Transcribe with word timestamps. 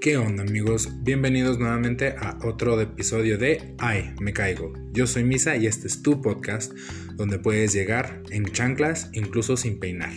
¿Qué 0.00 0.16
onda 0.16 0.44
amigos? 0.44 0.88
Bienvenidos 1.02 1.58
nuevamente 1.58 2.14
a 2.18 2.38
otro 2.42 2.80
episodio 2.80 3.36
de 3.36 3.74
Ay, 3.76 4.14
me 4.18 4.32
caigo. 4.32 4.72
Yo 4.92 5.06
soy 5.06 5.24
Misa 5.24 5.56
y 5.56 5.66
este 5.66 5.88
es 5.88 6.00
tu 6.00 6.22
podcast 6.22 6.72
donde 7.16 7.38
puedes 7.38 7.74
llegar 7.74 8.22
en 8.30 8.46
chanclas 8.46 9.10
incluso 9.12 9.58
sin 9.58 9.78
peinar. 9.78 10.12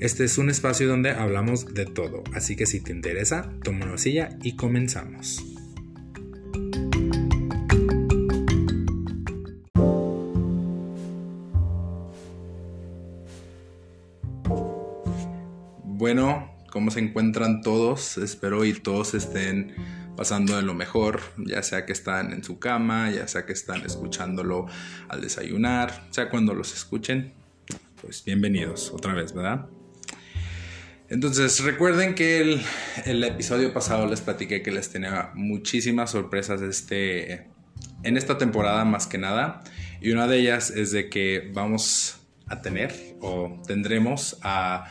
Este 0.00 0.24
es 0.24 0.38
un 0.38 0.48
espacio 0.48 0.88
donde 0.88 1.10
hablamos 1.10 1.74
de 1.74 1.84
todo, 1.84 2.24
así 2.32 2.56
que 2.56 2.64
si 2.64 2.80
te 2.80 2.92
interesa, 2.92 3.52
toma 3.62 3.84
una 3.84 3.98
silla 3.98 4.30
y 4.42 4.56
comenzamos. 4.56 5.51
Se 16.92 17.00
encuentran 17.00 17.62
todos? 17.62 18.18
Espero 18.18 18.64
y 18.64 18.74
todos 18.74 19.14
estén 19.14 19.74
pasando 20.16 20.56
de 20.56 20.62
lo 20.62 20.74
mejor, 20.74 21.22
ya 21.38 21.62
sea 21.62 21.86
que 21.86 21.92
están 21.92 22.32
en 22.32 22.44
su 22.44 22.58
cama, 22.58 23.10
ya 23.10 23.26
sea 23.26 23.46
que 23.46 23.52
están 23.52 23.84
escuchándolo 23.84 24.66
al 25.08 25.22
desayunar, 25.22 26.06
sea 26.10 26.28
cuando 26.28 26.54
los 26.54 26.74
escuchen, 26.74 27.32
pues 28.00 28.22
bienvenidos 28.24 28.90
otra 28.92 29.14
vez, 29.14 29.32
¿verdad? 29.32 29.66
Entonces, 31.08 31.60
recuerden 31.60 32.14
que 32.14 32.40
el, 32.40 32.62
el 33.04 33.24
episodio 33.24 33.72
pasado 33.72 34.06
les 34.06 34.20
platiqué 34.20 34.62
que 34.62 34.70
les 34.70 34.90
tenía 34.90 35.30
muchísimas 35.34 36.10
sorpresas 36.10 36.60
este, 36.62 37.46
en 38.02 38.16
esta 38.16 38.38
temporada 38.38 38.84
más 38.84 39.06
que 39.06 39.18
nada. 39.18 39.62
Y 40.00 40.10
una 40.10 40.26
de 40.26 40.38
ellas 40.38 40.70
es 40.70 40.92
de 40.92 41.08
que 41.08 41.50
vamos 41.54 42.18
a 42.46 42.60
tener 42.60 42.94
o 43.20 43.60
tendremos 43.66 44.38
a 44.42 44.84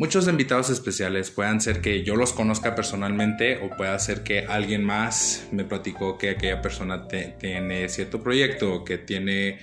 muchos 0.00 0.26
invitados 0.28 0.70
especiales. 0.70 1.30
Puedan 1.30 1.60
ser 1.60 1.82
que 1.82 2.02
yo 2.02 2.16
los 2.16 2.32
conozca 2.32 2.74
personalmente 2.74 3.58
o 3.62 3.68
pueda 3.76 3.98
ser 3.98 4.22
que 4.22 4.46
alguien 4.46 4.82
más 4.82 5.46
me 5.52 5.62
platicó 5.62 6.16
que 6.16 6.30
aquella 6.30 6.62
persona 6.62 7.06
tiene 7.06 7.86
cierto 7.90 8.22
proyecto, 8.22 8.82
que 8.82 8.96
tiene 8.96 9.58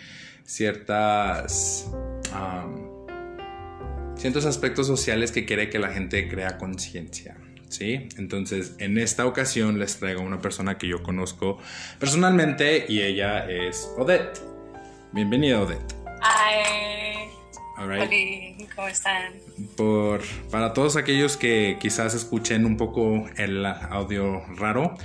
ciertas... 0.45 1.89
ciertos 4.15 4.45
aspectos 4.45 4.85
sociales 4.85 5.31
que 5.31 5.43
quiere 5.43 5.71
que 5.71 5.79
la 5.79 5.89
gente 5.89 6.27
crea 6.29 6.59
conciencia. 6.59 7.35
¿Sí? 7.69 8.07
Entonces, 8.17 8.75
en 8.77 8.99
esta 8.99 9.25
ocasión 9.25 9.79
les 9.79 9.97
traigo 9.97 10.21
a 10.21 10.23
una 10.23 10.39
persona 10.39 10.77
que 10.77 10.87
yo 10.87 11.01
conozco 11.01 11.57
personalmente 11.99 12.85
y 12.87 13.01
ella 13.01 13.49
es 13.49 13.89
Odette. 13.97 14.39
Bienvenida, 15.11 15.61
Odette. 15.61 15.95
Hola, 17.79 18.09
¿cómo 18.75 18.87
están? 18.87 19.33
Por, 19.75 20.21
para 20.49 20.73
todos 20.73 20.95
aquellos 20.95 21.37
que 21.37 21.77
quizás 21.79 22.15
escuchen 22.15 22.65
un 22.65 22.75
poco 22.75 23.29
el 23.37 23.63
audio 23.65 24.43
raro, 24.55 24.95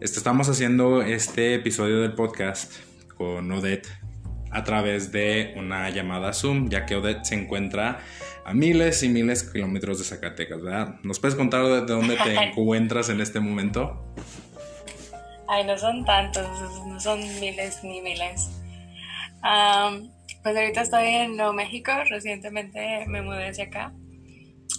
este, 0.00 0.18
estamos 0.18 0.48
haciendo 0.48 1.02
este 1.02 1.54
episodio 1.54 2.00
del 2.02 2.14
podcast 2.14 2.72
con 3.16 3.50
Odette 3.50 3.88
a 4.52 4.62
través 4.62 5.10
de 5.10 5.54
una 5.56 5.90
llamada 5.90 6.32
Zoom, 6.32 6.68
ya 6.68 6.86
que 6.86 6.94
Odette 6.94 7.24
se 7.24 7.34
encuentra 7.34 7.98
a 8.44 8.54
miles 8.54 9.02
y 9.02 9.08
miles 9.08 9.46
de 9.46 9.52
kilómetros 9.52 9.98
de 9.98 10.04
Zacatecas, 10.04 10.62
¿verdad? 10.62 10.94
¿Nos 11.02 11.18
puedes 11.18 11.34
contar 11.34 11.64
de 11.64 11.80
dónde 11.80 12.16
te 12.16 12.34
encuentras 12.44 13.08
en 13.08 13.20
este 13.20 13.40
momento? 13.40 14.14
Ay, 15.48 15.64
no 15.64 15.76
son 15.76 16.04
tantos, 16.04 16.46
no 16.86 17.00
son 17.00 17.18
miles 17.40 17.82
ni 17.82 18.00
miles. 18.00 18.50
Pues 20.42 20.56
ahorita 20.56 20.82
estoy 20.82 21.06
en 21.06 21.36
Nuevo 21.36 21.52
México, 21.52 21.92
recientemente 22.08 23.04
me 23.06 23.22
mudé 23.22 23.48
hacia 23.48 23.64
acá. 23.64 23.92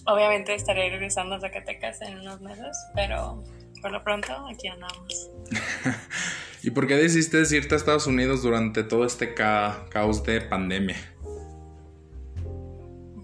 Obviamente 0.06 0.56
estaré 0.56 0.90
regresando 0.90 1.36
a 1.36 1.40
Zacatecas 1.40 2.02
en 2.02 2.20
unos 2.20 2.42
meses, 2.42 2.78
pero 2.96 3.44
por 3.82 3.92
lo 3.92 4.04
pronto 4.04 4.34
aquí 4.48 4.68
andamos. 4.68 5.32
¿Y 6.64 6.72
por 6.72 6.88
qué 6.88 6.96
decidiste 6.96 7.56
irte 7.56 7.76
a 7.76 7.78
Estados 7.78 8.08
Unidos 8.08 8.44
durante 8.44 8.84
todo 8.84 9.06
este 9.06 9.34
caos 9.34 10.24
de 10.24 10.42
pandemia? 10.42 10.98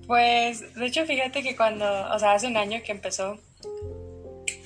Pues, 0.08 0.74
de 0.74 0.86
hecho, 0.86 1.06
fíjate 1.06 1.44
que 1.44 1.56
cuando, 1.56 1.86
o 1.86 2.18
sea, 2.18 2.34
hace 2.34 2.48
un 2.48 2.58
año 2.58 2.82
que 2.84 2.94
empezó, 2.94 3.34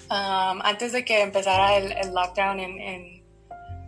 um, 0.09 0.61
antes 0.61 0.91
de 0.93 1.03
que 1.03 1.21
empezara 1.21 1.77
el, 1.77 2.13
lockdown 2.13 2.59
en, 2.59 2.79
en, 2.79 3.21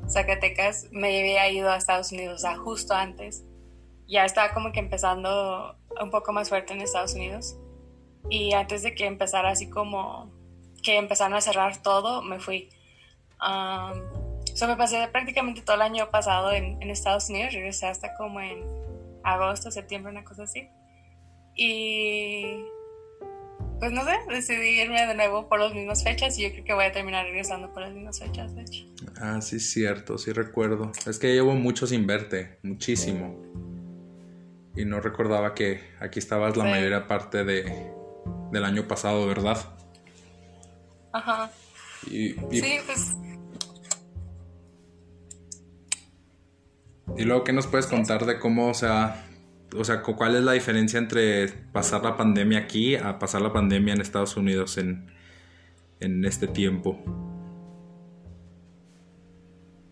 Zacatecas, 0.10 0.88
me 0.92 1.20
había 1.20 1.50
ido 1.50 1.70
a 1.70 1.78
Estados 1.78 2.12
Unidos, 2.12 2.36
o 2.36 2.40
sea, 2.40 2.58
justo 2.58 2.94
antes. 2.94 3.44
Ya 4.08 4.26
estaba 4.26 4.54
como 4.54 4.72
que 4.72 4.80
empezando 4.80 5.78
un 6.02 6.12
poco 6.12 6.34
más 6.34 6.50
fuerte 6.50 6.74
en 6.74 6.82
Estados 6.82 7.14
Unidos. 7.14 7.56
Y 8.30 8.54
antes 8.54 8.84
de 8.84 8.96
que 8.96 9.06
empezara 9.06 9.50
así 9.50 9.70
como 9.70 10.32
que 10.82 10.98
empezaron 10.98 11.34
a 11.34 11.42
cerrar 11.42 11.82
todo, 11.82 12.22
me 12.22 12.40
fui. 12.40 12.70
Um, 13.42 14.02
so 14.54 14.68
me 14.68 14.76
pasé 14.76 15.08
prácticamente 15.08 15.62
todo 15.62 15.76
el 15.76 15.82
año 15.82 16.10
pasado 16.12 16.52
en, 16.52 16.82
en 16.82 16.90
Estados 16.90 17.30
Unidos, 17.30 17.54
regresé 17.54 17.88
hasta 17.88 18.16
como 18.16 18.40
en 18.40 18.64
agosto, 19.24 19.72
septiembre, 19.72 20.12
una 20.12 20.24
cosa 20.24 20.44
así. 20.44 20.68
Y 21.56 22.64
pues 23.80 23.92
no 23.92 24.06
sé, 24.06 24.14
decidí 24.30 24.82
irme 24.82 25.06
de 25.06 25.14
nuevo 25.14 25.50
por 25.50 25.60
las 25.60 25.74
mismas 25.74 26.04
fechas 26.04 26.38
y 26.40 26.44
yo 26.44 26.52
creo 26.52 26.64
que 26.64 26.74
voy 26.74 26.86
a 26.86 26.92
terminar 26.92 27.26
regresando 27.26 27.74
por 27.74 27.82
las 27.82 27.94
mismas 27.94 28.20
fechas, 28.20 28.56
de 28.56 28.62
hecho. 28.62 28.86
Ah, 29.18 29.42
sí, 29.42 29.60
cierto, 29.60 30.18
sí 30.18 30.32
recuerdo. 30.32 30.92
Es 31.06 31.20
que 31.20 31.34
llevo 31.34 31.54
mucho 31.54 31.86
sin 31.86 32.08
verte, 32.08 32.60
muchísimo. 32.64 33.38
Y 34.76 34.86
no 34.86 35.00
recordaba 35.00 35.54
que 35.54 35.82
aquí 36.00 36.20
estabas 36.20 36.58
la 36.58 36.64
mayoría 36.64 37.08
parte 37.08 37.44
de, 37.44 37.94
del 38.52 38.66
año 38.66 38.88
pasado, 38.88 39.28
¿verdad? 39.28 39.58
Ajá. 41.12 41.52
Y, 42.08 42.34
sí, 42.52 42.80
pues... 42.86 43.16
Y 47.18 47.24
luego, 47.24 47.44
¿qué 47.44 47.54
nos 47.54 47.68
puedes 47.68 47.86
contar 47.86 48.26
de 48.26 48.40
cómo, 48.40 48.70
o 48.70 48.74
sea, 48.74 49.24
o 49.78 49.84
sea, 49.84 50.02
cuál 50.02 50.36
es 50.36 50.44
la 50.44 50.54
diferencia 50.54 50.98
entre 50.98 51.50
pasar 51.50 52.04
la 52.04 52.18
pandemia 52.18 52.60
aquí 52.60 52.96
a 52.96 53.20
pasar 53.20 53.42
la 53.42 53.54
pandemia 53.54 53.94
en 53.94 54.02
Estados 54.02 54.36
Unidos 54.38 54.78
en, 54.78 55.12
en 56.00 56.26
este 56.26 56.48
tiempo? 56.48 56.98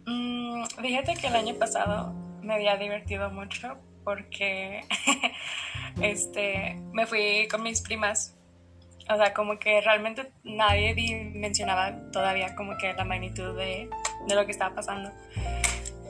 Mm, 0.07 0.63
fíjate 0.81 1.13
que 1.15 1.27
el 1.27 1.35
año 1.35 1.53
pasado 1.55 2.13
me 2.41 2.55
había 2.55 2.77
divertido 2.77 3.29
mucho 3.29 3.77
porque 4.03 4.81
este, 6.01 6.75
me 6.93 7.05
fui 7.05 7.47
con 7.49 7.63
mis 7.63 7.81
primas. 7.81 8.37
O 9.09 9.17
sea, 9.17 9.33
como 9.33 9.59
que 9.59 9.81
realmente 9.81 10.31
nadie 10.43 10.93
mencionaba 11.33 12.11
todavía 12.11 12.55
como 12.55 12.77
que 12.77 12.93
la 12.93 13.03
magnitud 13.03 13.57
de, 13.57 13.89
de 14.27 14.35
lo 14.35 14.45
que 14.45 14.51
estaba 14.51 14.75
pasando. 14.75 15.11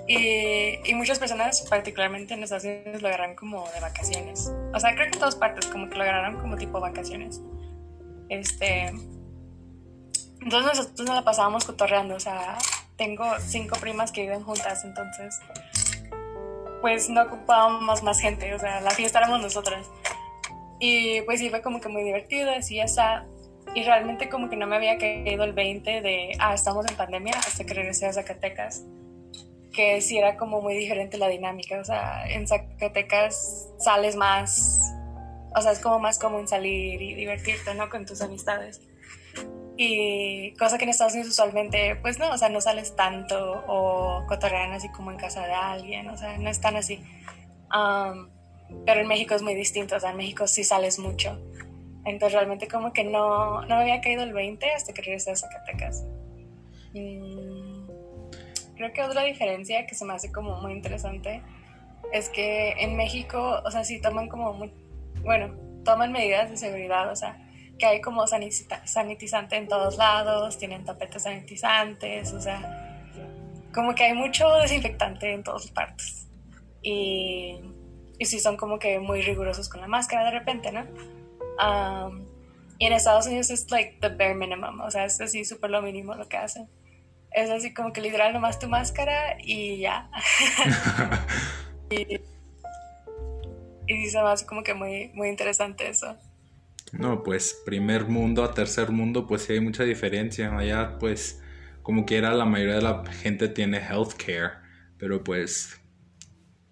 Y, 0.07 0.93
muchas 0.93 1.19
personas, 1.19 1.61
particularmente 1.69 2.33
en 2.33 2.43
Estados 2.43 2.65
Unidos, 2.65 3.01
lo 3.01 3.07
agarran 3.07 3.35
como 3.35 3.67
de 3.71 3.79
vacaciones. 3.79 4.51
O 4.73 4.79
sea, 4.79 4.93
creo 4.93 5.07
que 5.07 5.13
en 5.13 5.19
todas 5.19 5.35
partes, 5.35 5.67
como 5.67 5.89
que 5.89 5.95
lo 5.95 6.03
agarraron 6.03 6.39
como 6.39 6.57
tipo 6.57 6.79
vacaciones. 6.79 7.41
Este. 8.29 8.91
Entonces 10.41 10.77
nosotros 10.77 11.07
nos 11.07 11.15
la 11.15 11.23
pasábamos 11.23 11.65
cotorreando. 11.65 12.15
O 12.15 12.19
sea, 12.19 12.57
tengo 12.97 13.25
cinco 13.39 13.77
primas 13.79 14.11
que 14.11 14.21
viven 14.21 14.43
juntas, 14.43 14.83
entonces. 14.83 15.39
Pues 16.81 17.09
no 17.09 17.23
ocupábamos 17.23 18.03
más 18.03 18.19
gente. 18.19 18.53
O 18.53 18.59
sea, 18.59 18.81
la 18.81 18.91
fiesta 18.91 19.19
éramos 19.19 19.41
nosotras. 19.41 19.89
Y 20.79 21.21
pues 21.21 21.47
fue 21.49 21.61
como 21.61 21.79
que 21.79 21.89
muy 21.89 22.03
divertido, 22.03 22.51
así 22.51 22.75
ya 22.75 22.85
está. 22.85 23.25
Y 23.75 23.83
realmente 23.83 24.29
como 24.29 24.49
que 24.49 24.57
no 24.57 24.67
me 24.67 24.75
había 24.75 24.97
caído 24.97 25.43
el 25.43 25.53
20 25.53 26.01
de, 26.01 26.31
ah, 26.39 26.53
estamos 26.53 26.85
en 26.89 26.95
pandemia, 26.95 27.33
hasta 27.37 27.63
que 27.63 27.73
regresé 27.73 28.07
a 28.07 28.13
Zacatecas 28.13 28.83
que 29.71 30.01
sí 30.01 30.17
era 30.17 30.37
como 30.37 30.61
muy 30.61 30.75
diferente 30.75 31.17
la 31.17 31.27
dinámica. 31.27 31.79
O 31.79 31.85
sea, 31.85 32.29
en 32.29 32.47
Zacatecas 32.47 33.69
sales 33.79 34.15
más, 34.15 34.93
o 35.55 35.61
sea, 35.61 35.71
es 35.71 35.79
como 35.79 35.99
más 35.99 36.19
común 36.19 36.47
salir 36.47 37.01
y 37.01 37.15
divertirte, 37.15 37.73
¿no? 37.73 37.89
Con 37.89 38.05
tus 38.05 38.21
amistades. 38.21 38.81
Y 39.77 40.53
cosa 40.55 40.77
que 40.77 40.83
en 40.83 40.89
Estados 40.89 41.13
Unidos 41.13 41.31
usualmente, 41.31 41.95
pues 41.97 42.19
no, 42.19 42.29
o 42.29 42.37
sea, 42.37 42.49
no 42.49 42.61
sales 42.61 42.95
tanto 42.95 43.63
o 43.67 44.25
cotorrean 44.27 44.73
así 44.73 44.89
como 44.89 45.11
en 45.11 45.17
casa 45.17 45.45
de 45.45 45.53
alguien, 45.53 46.09
o 46.09 46.17
sea, 46.17 46.37
no 46.37 46.49
es 46.49 46.59
tan 46.59 46.75
así. 46.75 47.01
pero 48.85 49.01
en 49.01 49.07
México 49.07 49.33
es 49.35 49.41
muy 49.41 49.55
distinto, 49.55 49.95
o 49.95 49.99
sea, 49.99 50.11
en 50.11 50.17
México 50.17 50.47
sí 50.47 50.63
sales 50.63 50.99
mucho. 50.99 51.39
Entonces 52.05 52.33
realmente 52.33 52.67
como 52.67 52.93
que 52.93 53.03
no, 53.03 53.61
no 53.61 53.75
me 53.75 53.81
había 53.81 54.01
caído 54.01 54.23
el 54.23 54.33
20 54.33 54.71
hasta 54.71 54.93
que 54.93 55.01
regresé 55.01 55.31
a 55.31 55.35
Zacatecas. 55.35 56.03
Mm, 56.93 57.87
creo 58.75 58.93
que 58.93 59.03
otra 59.03 59.23
diferencia 59.23 59.85
que 59.85 59.95
se 59.95 60.03
me 60.05 60.13
hace 60.13 60.31
como 60.31 60.59
muy 60.61 60.73
interesante 60.73 61.41
es 62.11 62.29
que 62.29 62.71
en 62.79 62.97
México, 62.97 63.61
o 63.63 63.71
sea, 63.71 63.83
sí 63.83 64.01
toman 64.01 64.27
como 64.27 64.53
muy, 64.53 64.71
bueno, 65.23 65.55
toman 65.83 66.11
medidas 66.11 66.49
de 66.49 66.57
seguridad, 66.57 67.09
o 67.11 67.15
sea, 67.15 67.37
que 67.77 67.85
hay 67.85 68.01
como 68.01 68.25
sanitizante 68.27 69.55
en 69.55 69.67
todos 69.67 69.97
lados, 69.97 70.57
tienen 70.57 70.85
tapetes 70.85 71.23
sanitizantes, 71.23 72.33
o 72.33 72.41
sea, 72.41 72.99
como 73.73 73.95
que 73.95 74.03
hay 74.03 74.13
mucho 74.13 74.53
desinfectante 74.55 75.33
en 75.33 75.43
todas 75.43 75.69
partes. 75.71 76.27
Y, 76.81 77.59
y 78.17 78.25
sí 78.25 78.39
son 78.39 78.57
como 78.57 78.79
que 78.79 78.99
muy 78.99 79.21
rigurosos 79.21 79.69
con 79.69 79.81
la 79.81 79.87
máscara 79.87 80.25
de 80.25 80.31
repente, 80.31 80.71
¿no? 80.71 80.85
Y 82.81 82.87
en 82.87 82.93
Estados 82.93 83.27
Unidos 83.27 83.51
es 83.51 83.69
like 83.69 83.97
the 84.01 84.09
bare 84.09 84.33
minimum, 84.33 84.81
o 84.81 84.89
sea, 84.89 85.05
es 85.05 85.21
así 85.21 85.45
súper 85.45 85.69
lo 85.69 85.83
mínimo 85.83 86.15
lo 86.15 86.27
que 86.27 86.37
hacen. 86.37 86.67
Es 87.31 87.49
así 87.49 87.73
como 87.73 87.93
que 87.93 88.01
literal 88.01 88.33
nomás 88.33 88.59
tu 88.59 88.67
máscara 88.67 89.37
y 89.39 89.77
ya. 89.77 90.09
y, 91.91 92.19
y 93.87 94.09
se 94.09 94.21
me 94.21 94.29
hace 94.29 94.45
como 94.45 94.63
que 94.63 94.73
muy, 94.73 95.11
muy 95.13 95.29
interesante 95.29 95.89
eso. 95.89 96.17
No, 96.91 97.23
pues 97.23 97.61
primer 97.65 98.05
mundo 98.05 98.43
a 98.43 98.53
tercer 98.53 98.91
mundo, 98.91 99.25
pues 99.25 99.43
sí 99.43 99.53
hay 99.53 99.61
mucha 99.61 99.83
diferencia. 99.83 100.55
Allá, 100.55 100.97
pues, 100.99 101.41
como 101.83 102.05
quiera, 102.05 102.33
la 102.33 102.45
mayoría 102.45 102.75
de 102.75 102.81
la 102.81 103.03
gente 103.05 103.47
tiene 103.47 103.77
healthcare, 103.77 104.59
pero 104.97 105.23
pues, 105.23 105.79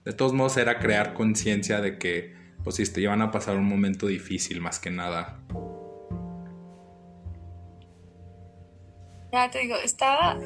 de 0.03 0.13
todos 0.13 0.33
modos, 0.33 0.57
era 0.57 0.79
crear 0.79 1.13
conciencia 1.13 1.79
de 1.79 1.97
que, 1.97 2.35
pues, 2.63 2.75
si 2.75 2.91
te 2.91 3.01
iban 3.01 3.21
a 3.21 3.31
pasar 3.31 3.55
un 3.55 3.65
momento 3.65 4.07
difícil, 4.07 4.59
más 4.59 4.79
que 4.79 4.91
nada. 4.91 5.39
Ya 9.31 9.49
te 9.49 9.59
digo, 9.59 9.75
está. 9.75 10.37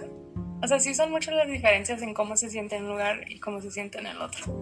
O 0.61 0.67
sea, 0.67 0.79
sí 0.79 0.93
son 0.93 1.11
muchas 1.11 1.33
las 1.33 1.47
diferencias 1.47 2.01
en 2.01 2.13
cómo 2.13 2.37
se 2.37 2.49
siente 2.49 2.75
en 2.75 2.83
un 2.83 2.89
lugar 2.91 3.29
y 3.29 3.39
cómo 3.39 3.59
se 3.59 3.71
siente 3.71 3.97
en 3.97 4.05
el 4.07 4.21
otro. 4.21 4.53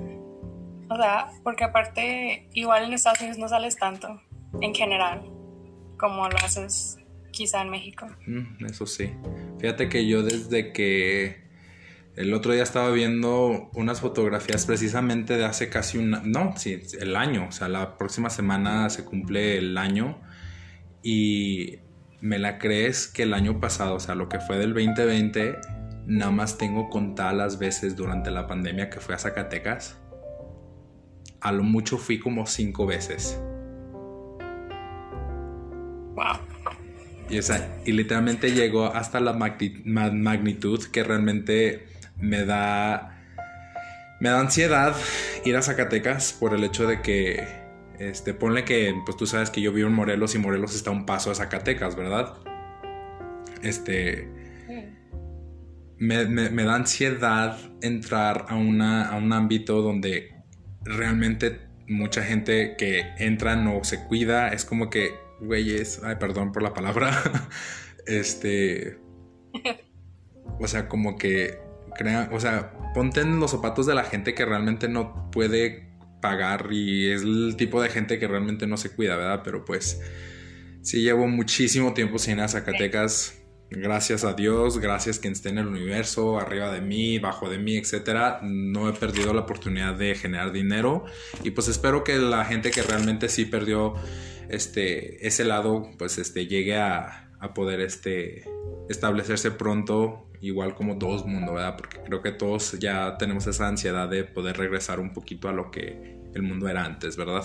O 0.89 0.95
sea, 0.95 1.31
porque 1.43 1.63
aparte, 1.63 2.47
igual 2.53 2.85
en 2.85 2.93
Estados 2.93 3.19
Unidos 3.19 3.37
no 3.37 3.47
sales 3.47 3.77
tanto 3.77 4.21
en 4.59 4.75
general, 4.75 5.21
como 5.97 6.27
lo 6.27 6.37
haces 6.37 6.97
quizá 7.31 7.61
en 7.61 7.69
México. 7.69 8.07
Mm, 8.27 8.65
eso 8.65 8.85
sí. 8.85 9.11
Fíjate 9.59 9.89
que 9.89 10.07
yo 10.07 10.23
desde 10.23 10.73
que 10.73 11.41
el 12.15 12.33
otro 12.33 12.53
día 12.53 12.63
estaba 12.63 12.91
viendo 12.91 13.69
unas 13.73 14.01
fotografías 14.01 14.65
precisamente 14.65 15.37
de 15.37 15.45
hace 15.45 15.69
casi 15.69 15.97
un... 15.97 16.11
No, 16.25 16.53
sí, 16.57 16.81
el 16.99 17.15
año. 17.15 17.47
O 17.47 17.51
sea, 17.51 17.69
la 17.69 17.97
próxima 17.97 18.29
semana 18.29 18.89
se 18.89 19.05
cumple 19.05 19.57
el 19.57 19.77
año. 19.77 20.19
Y 21.01 21.79
me 22.19 22.37
la 22.37 22.59
crees 22.59 23.07
que 23.07 23.23
el 23.23 23.33
año 23.33 23.59
pasado, 23.59 23.95
o 23.95 23.99
sea, 23.99 24.15
lo 24.15 24.29
que 24.29 24.39
fue 24.39 24.57
del 24.57 24.73
2020, 24.73 25.55
nada 26.05 26.31
más 26.31 26.57
tengo 26.57 26.89
contadas 26.89 27.35
las 27.35 27.59
veces 27.59 27.95
durante 27.95 28.29
la 28.29 28.45
pandemia 28.45 28.89
que 28.89 28.99
fui 28.99 29.15
a 29.15 29.17
Zacatecas. 29.17 29.97
A 31.39 31.51
lo 31.51 31.63
mucho 31.63 31.97
fui 31.97 32.19
como 32.19 32.45
cinco 32.45 32.85
veces. 32.85 33.41
Y, 37.31 37.91
literalmente 37.93 38.51
llegó 38.51 38.87
hasta 38.87 39.21
la 39.21 39.33
magnitud 39.33 40.83
que 40.91 41.03
realmente 41.03 41.87
me 42.19 42.45
da. 42.45 43.17
Me 44.19 44.29
da 44.29 44.39
ansiedad 44.39 44.95
ir 45.45 45.55
a 45.55 45.61
Zacatecas 45.61 46.33
por 46.33 46.53
el 46.53 46.63
hecho 46.63 46.87
de 46.87 47.01
que. 47.01 47.61
Este, 47.99 48.33
ponle 48.33 48.65
que, 48.65 48.95
pues 49.05 49.15
tú 49.15 49.27
sabes 49.27 49.49
que 49.49 49.61
yo 49.61 49.71
vivo 49.71 49.87
en 49.87 49.93
Morelos 49.93 50.33
y 50.33 50.39
Morelos 50.39 50.75
está 50.75 50.91
un 50.91 51.05
paso 51.05 51.31
a 51.31 51.35
Zacatecas, 51.35 51.95
¿verdad? 51.95 52.33
Este. 53.63 54.27
Me, 55.97 56.25
me, 56.25 56.63
da 56.63 56.75
ansiedad 56.75 57.59
entrar 57.81 58.47
a, 58.49 58.55
una, 58.55 59.07
a 59.07 59.17
un 59.17 59.31
ámbito 59.33 59.83
donde 59.83 60.33
realmente 60.83 61.59
mucha 61.87 62.23
gente 62.23 62.75
que 62.75 63.05
entra 63.19 63.55
no 63.55 63.83
se 63.83 64.03
cuida. 64.05 64.49
Es 64.49 64.65
como 64.65 64.89
que 64.89 65.11
güeyes, 65.41 66.01
ay, 66.03 66.15
perdón 66.19 66.51
por 66.51 66.63
la 66.63 66.73
palabra, 66.73 67.11
este, 68.05 68.99
o 70.59 70.67
sea, 70.67 70.87
como 70.87 71.17
que 71.17 71.59
crean, 71.95 72.29
o 72.31 72.39
sea, 72.39 72.71
ponte 72.93 73.21
en 73.21 73.39
los 73.39 73.51
zapatos 73.51 73.85
de 73.85 73.95
la 73.95 74.03
gente 74.03 74.33
que 74.33 74.45
realmente 74.45 74.87
no 74.87 75.29
puede 75.31 75.91
pagar 76.21 76.67
y 76.71 77.11
es 77.11 77.23
el 77.23 77.55
tipo 77.57 77.81
de 77.81 77.89
gente 77.89 78.19
que 78.19 78.27
realmente 78.27 78.67
no 78.67 78.77
se 78.77 78.91
cuida, 78.91 79.15
¿verdad? 79.15 79.41
Pero 79.43 79.65
pues 79.65 80.01
sí 80.81 81.01
llevo 81.01 81.27
muchísimo 81.27 81.93
tiempo 81.93 82.19
sin 82.19 82.37
ir 82.37 82.41
a 82.41 82.47
Zacatecas. 82.47 83.40
Gracias 83.73 84.25
a 84.25 84.33
Dios, 84.33 84.79
gracias 84.79 85.17
quien 85.17 85.31
esté 85.31 85.47
en 85.47 85.57
el 85.57 85.67
universo, 85.67 86.37
arriba 86.37 86.73
de 86.73 86.81
mí, 86.81 87.19
bajo 87.19 87.49
de 87.49 87.57
mí, 87.57 87.77
etcétera. 87.77 88.41
No 88.43 88.89
he 88.89 88.91
perdido 88.91 89.33
la 89.33 89.41
oportunidad 89.41 89.93
de 89.93 90.13
generar 90.13 90.51
dinero 90.51 91.05
y 91.41 91.51
pues 91.51 91.69
espero 91.69 92.03
que 92.03 92.17
la 92.17 92.43
gente 92.43 92.69
que 92.69 92.83
realmente 92.83 93.29
sí 93.29 93.45
perdió 93.45 93.95
este, 94.49 95.25
ese 95.25 95.45
lado 95.45 95.89
pues 95.97 96.17
este, 96.17 96.47
llegue 96.47 96.77
a, 96.77 97.29
poder 97.55 97.79
este, 97.79 98.43
establecerse 98.89 99.51
pronto, 99.51 100.27
igual 100.41 100.75
como 100.75 100.97
todo 100.97 101.23
el 101.23 101.31
mundo, 101.31 101.53
¿verdad? 101.53 101.77
Porque 101.77 102.01
creo 102.03 102.21
que 102.21 102.33
todos 102.33 102.77
ya 102.77 103.17
tenemos 103.17 103.47
esa 103.47 103.69
ansiedad 103.69 104.09
de 104.09 104.25
poder 104.25 104.57
regresar 104.57 104.99
un 104.99 105.13
poquito 105.13 105.47
a 105.47 105.53
lo 105.53 105.71
que 105.71 106.17
el 106.35 106.41
mundo 106.41 106.67
era 106.67 106.83
antes, 106.83 107.15
¿verdad? 107.15 107.43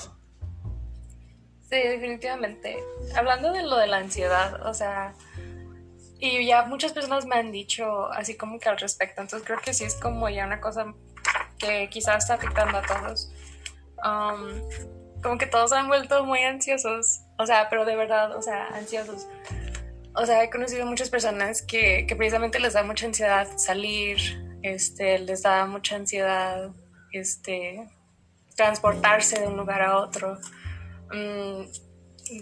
Sí, 1.70 1.76
definitivamente. 1.76 2.76
Hablando 3.16 3.52
de 3.52 3.62
lo 3.62 3.76
de 3.76 3.86
la 3.86 3.98
ansiedad, 3.98 4.66
o 4.66 4.74
sea, 4.74 5.14
y 6.18 6.46
ya 6.46 6.64
muchas 6.64 6.92
personas 6.92 7.26
me 7.26 7.36
han 7.36 7.52
dicho 7.52 8.10
así 8.12 8.36
como 8.36 8.58
que 8.58 8.68
al 8.68 8.78
respecto, 8.78 9.20
entonces 9.20 9.46
creo 9.46 9.60
que 9.60 9.74
sí 9.74 9.84
es 9.84 9.94
como 9.94 10.28
ya 10.28 10.46
una 10.46 10.60
cosa 10.60 10.94
que 11.58 11.88
quizás 11.90 12.24
está 12.24 12.34
afectando 12.34 12.78
a 12.78 12.82
todos. 12.82 13.32
Um, 14.04 14.62
como 15.22 15.38
que 15.38 15.46
todos 15.46 15.72
han 15.72 15.88
vuelto 15.88 16.24
muy 16.24 16.40
ansiosos, 16.40 17.20
o 17.38 17.46
sea, 17.46 17.68
pero 17.68 17.84
de 17.84 17.96
verdad, 17.96 18.36
o 18.36 18.42
sea, 18.42 18.66
ansiosos. 18.68 19.26
O 20.14 20.24
sea, 20.24 20.42
he 20.42 20.50
conocido 20.50 20.86
muchas 20.86 21.10
personas 21.10 21.62
que, 21.62 22.06
que 22.06 22.16
precisamente 22.16 22.58
les 22.58 22.72
da 22.72 22.82
mucha 22.82 23.06
ansiedad 23.06 23.48
salir, 23.56 24.18
este, 24.62 25.18
les 25.18 25.42
da 25.42 25.66
mucha 25.66 25.96
ansiedad, 25.96 26.70
este, 27.12 27.88
transportarse 28.56 29.40
de 29.40 29.46
un 29.46 29.56
lugar 29.56 29.82
a 29.82 29.98
otro. 29.98 30.38
Mm, 31.12 31.62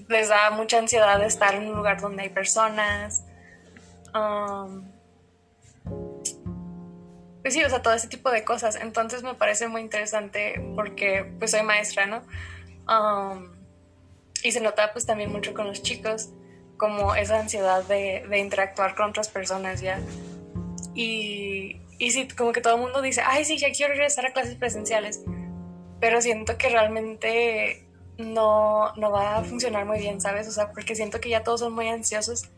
les 0.09 0.29
da 0.29 0.51
mucha 0.51 0.79
ansiedad 0.79 1.23
estar 1.23 1.55
en 1.55 1.69
un 1.69 1.77
lugar 1.77 2.01
donde 2.01 2.23
hay 2.23 2.29
personas. 2.31 3.25
Um, 4.15 4.89
pues 7.43 7.53
sí, 7.53 7.63
o 7.63 7.69
sea, 7.69 7.83
todo 7.83 7.93
ese 7.93 8.09
tipo 8.09 8.31
de 8.31 8.43
cosas. 8.45 8.77
Entonces 8.77 9.23
me 9.23 9.35
parece 9.35 9.69
muy 9.69 9.83
interesante 9.83 10.65
porque 10.75 11.31
pues 11.39 11.51
soy 11.51 11.63
maestra, 11.63 12.07
¿no? 12.07 12.23
Y 14.43 14.53
se 14.53 14.61
nota 14.61 14.93
pues 14.93 15.05
también 15.05 15.31
mucho 15.31 15.53
con 15.53 15.67
los 15.67 15.83
chicos, 15.83 16.31
como 16.77 17.15
esa 17.15 17.41
ansiedad 17.41 17.85
de, 17.85 18.27
de 18.29 18.39
interactuar 18.39 18.95
con 18.95 19.11
otras 19.11 19.29
personas 19.29 19.81
ya. 19.81 20.01
Y, 20.95 21.81
y 21.99 22.11
sí, 22.13 22.29
como 22.29 22.53
que 22.53 22.61
todo 22.61 22.77
el 22.77 22.81
mundo 22.81 23.03
dice, 23.03 23.23
ay, 23.25 23.45
sí, 23.45 23.59
ya 23.59 23.71
quiero 23.73 23.93
regresar 23.93 24.27
a 24.27 24.33
clases 24.33 24.55
presenciales, 24.55 25.23
pero 26.01 26.21
siento 26.21 26.57
que 26.57 26.69
realmente 26.69 27.87
no, 28.17 28.95
no 28.97 29.11
va 29.11 29.39
a 29.39 29.45
funcionar 29.45 29.85
muy 29.87 29.99
bien, 29.99 30.21
¿sabes? 30.21 30.49
O 30.49 30.53
sea, 30.53 30.73
porque 30.73 30.95
siento 30.95 31.21
que 31.21 31.29
ya 31.29 31.43
todos 31.43 31.61
son 31.61 31.75
muy 31.75 31.89
ansiosos 31.89 32.49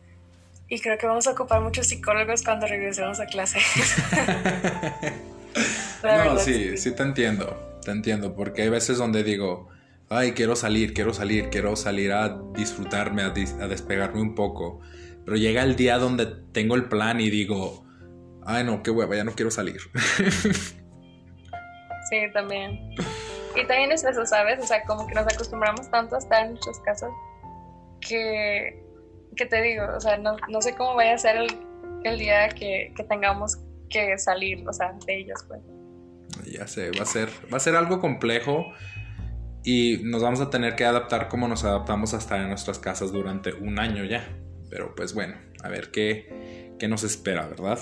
y 0.69 0.79
creo 0.79 0.97
que 0.97 1.05
vamos 1.05 1.27
a 1.27 1.31
ocupar 1.31 1.61
muchos 1.61 1.87
psicólogos 1.87 2.43
cuando 2.43 2.67
regresemos 2.67 3.19
a 3.19 3.25
clase. 3.25 3.59
no, 6.03 6.37
sí, 6.39 6.77
sí 6.77 6.91
te 6.91 7.03
entiendo, 7.03 7.79
te 7.83 7.91
entiendo, 7.91 8.35
porque 8.35 8.63
hay 8.63 8.69
veces 8.69 8.97
donde 8.97 9.23
digo, 9.23 9.69
ay, 10.09 10.33
quiero 10.33 10.55
salir, 10.55 10.93
quiero 10.93 11.13
salir, 11.13 11.49
quiero 11.49 11.75
salir 11.75 12.11
a 12.11 12.39
disfrutarme, 12.53 13.21
a, 13.23 13.29
despegarme 13.29 14.21
un 14.21 14.35
poco. 14.35 14.81
Pero 15.25 15.37
llega 15.37 15.63
el 15.63 15.75
día 15.75 15.97
donde 15.97 16.25
tengo 16.51 16.75
el 16.75 16.85
plan 16.85 17.19
y 17.19 17.29
digo, 17.29 17.85
ay 18.45 18.63
no, 18.63 18.83
qué 18.83 18.91
hueva, 18.91 19.15
ya 19.15 19.23
no 19.23 19.33
quiero 19.33 19.51
salir. 19.51 19.79
Sí, 22.09 22.21
también. 22.31 22.95
Y 23.53 23.67
también 23.67 23.91
es 23.91 24.05
eso, 24.05 24.25
¿sabes? 24.25 24.61
O 24.61 24.65
sea, 24.65 24.81
como 24.83 25.05
que 25.07 25.13
nos 25.13 25.25
acostumbramos 25.25 25.91
tanto 25.91 26.15
a 26.15 26.19
estar 26.19 26.45
en 26.45 26.53
muchos 26.53 26.79
casos 26.79 27.09
que, 27.99 28.81
que 29.37 29.45
te 29.45 29.61
digo, 29.61 29.85
o 29.95 29.99
sea, 30.01 30.17
no, 30.17 30.61
sé 30.61 30.75
cómo 30.75 30.95
vaya 30.95 31.13
a 31.13 31.17
ser 31.17 31.37
el, 32.03 32.19
día 32.19 32.49
que, 32.49 32.93
que, 32.95 33.03
tengamos 33.03 33.57
que 33.89 34.17
salir, 34.17 34.67
o 34.67 34.73
sea, 34.73 34.93
de 35.05 35.19
ellos, 35.19 35.45
pues. 35.47 35.61
Ya 36.51 36.67
sé, 36.67 36.91
va 36.91 37.03
a 37.03 37.05
ser, 37.05 37.29
va 37.51 37.57
a 37.57 37.59
ser 37.59 37.75
algo 37.75 37.99
complejo 37.99 38.65
y 39.63 39.99
nos 40.03 40.23
vamos 40.23 40.39
a 40.39 40.49
tener 40.49 40.75
que 40.75 40.85
adaptar 40.85 41.27
como 41.27 41.47
nos 41.47 41.63
adaptamos 41.63 42.13
a 42.13 42.17
estar 42.17 42.39
en 42.39 42.47
nuestras 42.47 42.79
casas 42.79 43.11
durante 43.11 43.53
un 43.53 43.79
año 43.79 44.05
ya. 44.05 44.25
Pero 44.69 44.95
pues 44.95 45.13
bueno, 45.13 45.35
a 45.63 45.69
ver 45.69 45.91
qué, 45.91 46.73
qué 46.79 46.87
nos 46.87 47.03
espera, 47.03 47.47
¿verdad? 47.47 47.79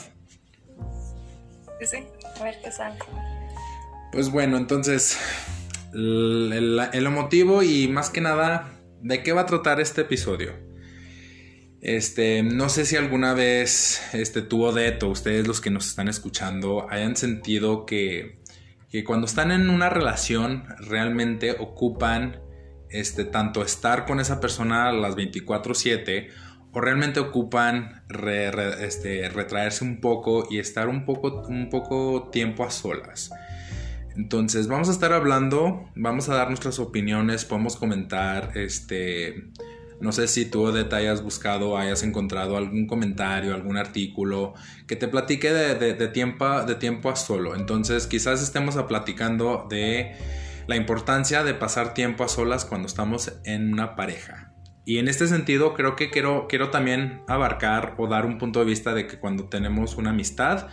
Sí, 1.79 1.85
sí, 1.85 1.97
a 2.39 2.43
ver 2.43 2.55
qué 2.63 2.71
sale. 2.71 2.97
Pues 4.11 4.31
bueno, 4.31 4.57
entonces, 4.57 5.19
el, 5.93 6.79
el, 6.91 7.09
motivo 7.09 7.63
y 7.63 7.87
más 7.87 8.09
que 8.09 8.21
nada, 8.21 8.71
¿de 9.01 9.21
qué 9.23 9.33
va 9.33 9.41
a 9.41 9.45
tratar 9.45 9.79
este 9.79 10.01
episodio? 10.01 10.53
Este, 11.85 12.41
no 12.41 12.67
sé 12.69 12.83
si 12.83 12.95
alguna 12.95 13.35
vez 13.35 14.01
este, 14.11 14.41
tú, 14.41 14.65
ustedes 14.65 15.47
los 15.47 15.61
que 15.61 15.69
nos 15.69 15.85
están 15.85 16.07
escuchando, 16.07 16.87
hayan 16.89 17.15
sentido 17.15 17.85
que 17.85 18.39
cuando 19.05 19.27
están 19.27 19.51
en 19.51 19.69
una 19.69 19.89
relación 19.89 20.63
realmente 20.79 21.51
ocupan 21.51 22.41
este, 22.89 23.23
tanto 23.23 23.61
estar 23.61 24.07
con 24.07 24.19
esa 24.19 24.39
persona 24.39 24.91
las 24.93 25.15
24/7 25.15 26.29
o 26.71 26.81
realmente 26.81 27.19
ocupan 27.19 28.03
este, 28.79 29.29
retraerse 29.29 29.83
un 29.83 30.01
poco 30.01 30.47
y 30.49 30.57
estar 30.57 30.87
un 30.87 31.05
poco, 31.05 31.43
un 31.47 31.69
poco 31.69 32.29
tiempo 32.31 32.63
a 32.63 32.71
solas. 32.71 33.29
Entonces 34.15 34.67
vamos 34.67 34.89
a 34.89 34.91
estar 34.91 35.13
hablando, 35.13 35.87
vamos 35.95 36.29
a 36.29 36.35
dar 36.35 36.47
nuestras 36.47 36.79
opiniones, 36.79 37.45
podemos 37.45 37.75
comentar, 37.75 38.57
este, 38.57 39.51
No 40.05 40.11
sé 40.11 40.27
si 40.27 40.45
tú 40.45 40.71
de 40.71 40.85
hayas 40.95 41.23
buscado, 41.23 41.79
hayas 41.79 42.03
encontrado 42.03 42.57
algún 42.57 42.85
comentario, 42.85 43.55
algún 43.55 43.75
artículo 43.75 44.53
que 44.85 44.95
te 44.95 45.07
platique 45.07 45.51
de, 45.51 46.07
tiempo, 46.09 46.61
de 46.61 46.75
tiempo 46.75 47.09
a 47.09 47.15
solo. 47.15 47.55
Entonces 47.55 48.05
quizás 48.05 48.43
estemos 48.43 48.75
platicando 48.83 49.65
de 49.67 50.15
la 50.67 50.75
importancia 50.75 51.43
de 51.43 51.55
pasar 51.55 51.95
tiempo 51.95 52.23
a 52.23 52.27
solas 52.27 52.65
cuando 52.65 52.85
estamos 52.87 53.33
en 53.45 53.73
una 53.73 53.95
pareja. 53.95 54.53
Y 54.85 54.99
en 54.99 55.07
este 55.07 55.25
sentido 55.25 55.73
creo 55.73 55.95
que 55.95 56.11
quiero, 56.11 56.45
quiero 56.47 56.69
también 56.69 57.23
abarcar 57.27 57.95
o 57.97 58.05
dar 58.05 58.27
un 58.27 58.37
punto 58.37 58.59
de 58.59 58.65
vista 58.65 58.93
de 58.93 59.07
que 59.07 59.17
cuando 59.17 59.49
tenemos 59.49 59.95
una 59.95 60.11
amistad 60.11 60.67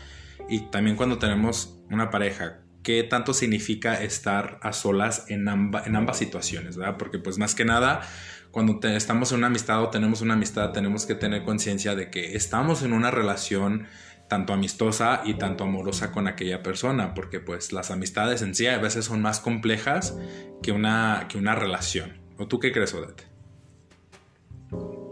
y 0.47 0.69
también 0.71 0.95
cuando 0.95 1.19
tenemos 1.19 1.81
una 1.91 2.11
pareja, 2.11 2.62
qué 2.83 3.03
tanto 3.03 3.35
significa 3.35 4.03
estar 4.03 4.59
a 4.62 4.73
solas 4.73 5.27
en, 5.29 5.49
en 5.49 5.97
ambas 5.97 6.19
situaciones, 6.19 6.77
¿verdad? 6.77 6.97
Porque 6.99 7.19
pues 7.19 7.39
más 7.39 7.55
que 7.55 7.65
nada, 7.65 8.03
cuando 8.51 8.79
estamos 8.89 9.33
en 9.33 9.39
una 9.39 9.47
amistad 9.49 9.83
o 9.83 9.91
tenemos 9.91 10.21
una 10.21 10.35
amistad, 10.35 10.73
tenemos 10.73 11.07
que 11.07 11.15
tener 11.15 11.45
conciencia 11.45 11.95
de 11.95 12.11
que 12.11 12.37
estamos 12.37 12.83
en 12.83 12.93
una 12.93 13.11
relación 13.11 13.87
tanto 14.29 14.53
amistosa 14.53 15.23
y 15.25 15.35
tanto 15.35 15.65
amorosa 15.65 16.11
con 16.11 16.27
aquella 16.27 16.62
persona, 16.62 17.12
porque 17.12 17.39
pues 17.39 17.73
las 17.73 17.91
amistades 17.91 18.41
en 18.43 18.55
sí 18.55 18.67
a 18.67 18.79
veces 18.79 19.05
son 19.05 19.21
más 19.21 19.41
complejas 19.41 20.17
que 20.62 20.73
una, 20.73 21.27
que 21.29 21.39
una 21.39 21.55
relación. 21.55 22.19
¿O 22.39 22.49
tú 22.49 22.59
qué 22.59 22.73
crees, 22.73 22.95
Odette? 22.95 23.27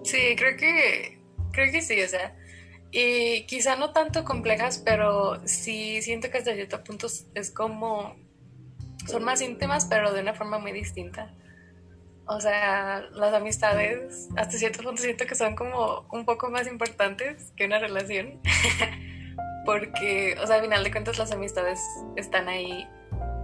Sí, 0.05 0.35
creo 0.37 0.57
que, 0.57 1.19
creo 1.53 1.71
que 1.71 1.83
sí, 1.83 2.01
o 2.03 2.09
sea, 2.09 2.35
y 2.93 3.47
quizá 3.47 3.77
no 3.77 3.93
tanto 3.93 4.25
complejas, 4.25 4.83
pero 4.85 5.47
sí 5.47 6.03
siento 6.03 6.31
que 6.31 6.39
hasta 6.39 6.55
cierto 6.55 6.83
punto 6.83 7.07
es 7.35 7.51
como, 7.51 8.17
son 9.07 9.25
más 9.25 9.41
íntimas, 9.41 9.87
pero 9.87 10.13
de 10.13 10.21
una 10.21 10.35
forma 10.35 10.59
muy 10.59 10.73
distinta. 10.73 11.33
O 12.27 12.41
sea, 12.41 13.01
las 13.13 13.35
amistades 13.35 14.29
hasta 14.37 14.57
cierto 14.57 14.83
punto 14.83 15.03
siento 15.03 15.27
que 15.27 15.35
son 15.35 15.57
como 15.57 16.07
un 16.13 16.25
poco 16.25 16.49
más 16.51 16.67
importantes 16.69 17.53
que 17.57 17.65
una 17.65 17.79
relación. 17.79 18.41
Porque, 19.67 20.37
o 20.43 20.47
sea, 20.47 20.57
al 20.57 20.63
final 20.63 20.83
de 20.85 20.91
cuentas 20.91 21.19
las 21.19 21.33
amistades 21.33 21.81
están 22.17 22.49
ahí 22.49 22.89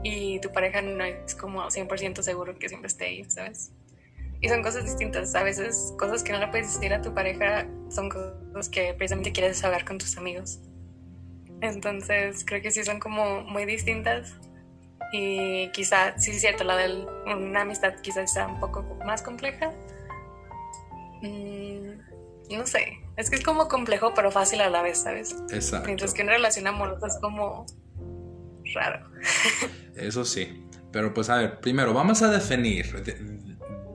y 0.03 0.41
tu 0.41 0.51
pareja 0.51 0.83
no 0.83 1.05
es 1.05 1.35
como 1.35 1.65
100% 1.65 2.23
seguro 2.23 2.59
que 2.59 2.69
siempre 2.69 2.87
esté 2.89 3.07
ahí, 3.07 3.25
¿sabes? 3.25 3.73
Y 4.41 4.49
son 4.49 4.63
cosas 4.63 4.85
distintas. 4.85 5.35
A 5.35 5.43
veces 5.43 5.95
cosas 5.99 6.23
que 6.23 6.33
no 6.33 6.39
le 6.39 6.49
puedes 6.49 6.75
decir 6.75 6.93
a 6.93 7.03
tu 7.03 7.15
pareja 7.15 7.67
son 7.89 8.09
cosas 8.09 8.69
que 8.69 8.95
precisamente 8.95 9.33
quieres 9.33 9.59
saber 9.59 9.85
con 9.85 9.99
tus 9.99 10.17
amigos. 10.17 10.61
Entonces 11.61 12.45
creo 12.45 12.61
que 12.61 12.71
sí 12.71 12.85
son 12.85 13.01
como 13.01 13.43
muy 13.43 13.65
distintas. 13.65 14.35
Y 15.13 15.71
quizá, 15.71 16.19
sí 16.19 16.33
es 16.33 16.41
cierto, 16.41 16.65
la 16.65 16.77
de 16.77 17.07
una 17.27 17.63
amistad 17.63 17.95
quizás 18.03 18.33
sea 18.33 18.47
un 18.49 18.61
poco 18.61 18.83
más 19.05 19.23
compleja. 19.23 19.73
Mm, 21.23 22.57
no 22.57 22.67
sé, 22.67 22.99
es 23.17 23.31
que 23.31 23.37
es 23.37 23.43
como 23.43 23.69
complejo 23.69 24.13
pero 24.15 24.31
fácil 24.31 24.61
a 24.61 24.69
la 24.69 24.83
vez, 24.83 24.99
¿sabes? 24.99 25.37
Exacto. 25.51 25.87
Mientras 25.87 26.13
que 26.13 26.23
una 26.23 26.33
relación 26.33 26.67
amorosa 26.67 27.07
es 27.07 27.19
como 27.21 27.67
raro. 28.75 29.09
Eso 29.97 30.25
sí. 30.25 30.63
Pero 30.93 31.13
pues 31.13 31.31
a 31.31 31.37
ver, 31.37 31.61
primero 31.61 31.93
vamos 31.93 32.23
a 32.23 32.31
definir 32.31 32.87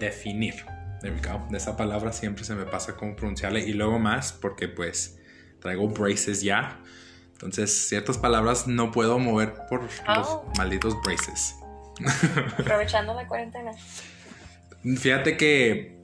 definir. 0.01 0.65
De 1.01 1.57
esa 1.57 1.77
palabra 1.77 2.11
siempre 2.11 2.43
se 2.43 2.53
me 2.53 2.65
pasa 2.65 2.95
como 2.95 3.15
pronunciarle 3.15 3.61
y 3.61 3.73
luego 3.73 3.97
más 3.97 4.33
porque 4.33 4.67
pues 4.67 5.19
traigo 5.59 5.87
braces 5.87 6.41
ya. 6.41 6.79
Entonces 7.31 7.87
ciertas 7.87 8.17
palabras 8.17 8.67
no 8.67 8.91
puedo 8.91 9.17
mover 9.17 9.53
por 9.69 9.83
los 9.83 10.39
malditos 10.57 10.95
braces. 11.01 11.55
Aprovechando 12.59 13.13
la 13.13 13.27
cuarentena. 13.27 13.71
Fíjate 14.97 15.37
que 15.37 15.99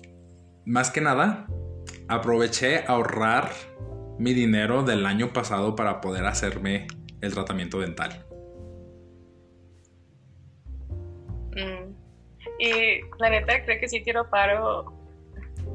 más 0.66 0.90
que 0.90 1.02
nada 1.02 1.48
aproveché 2.08 2.80
a 2.80 2.94
ahorrar 2.94 3.52
mi 4.18 4.34
dinero 4.34 4.84
del 4.84 5.06
año 5.06 5.32
pasado 5.32 5.76
para 5.76 6.02
poder 6.02 6.26
hacerme 6.26 6.88
el 7.22 7.34
tratamiento 7.34 7.80
dental. 7.80 8.26
Mm. 11.56 11.97
Y 12.60 13.02
la 13.20 13.30
neta, 13.30 13.64
creo 13.64 13.80
que 13.80 13.88
sí 13.88 14.02
quiero 14.04 14.30
paro 14.30 14.94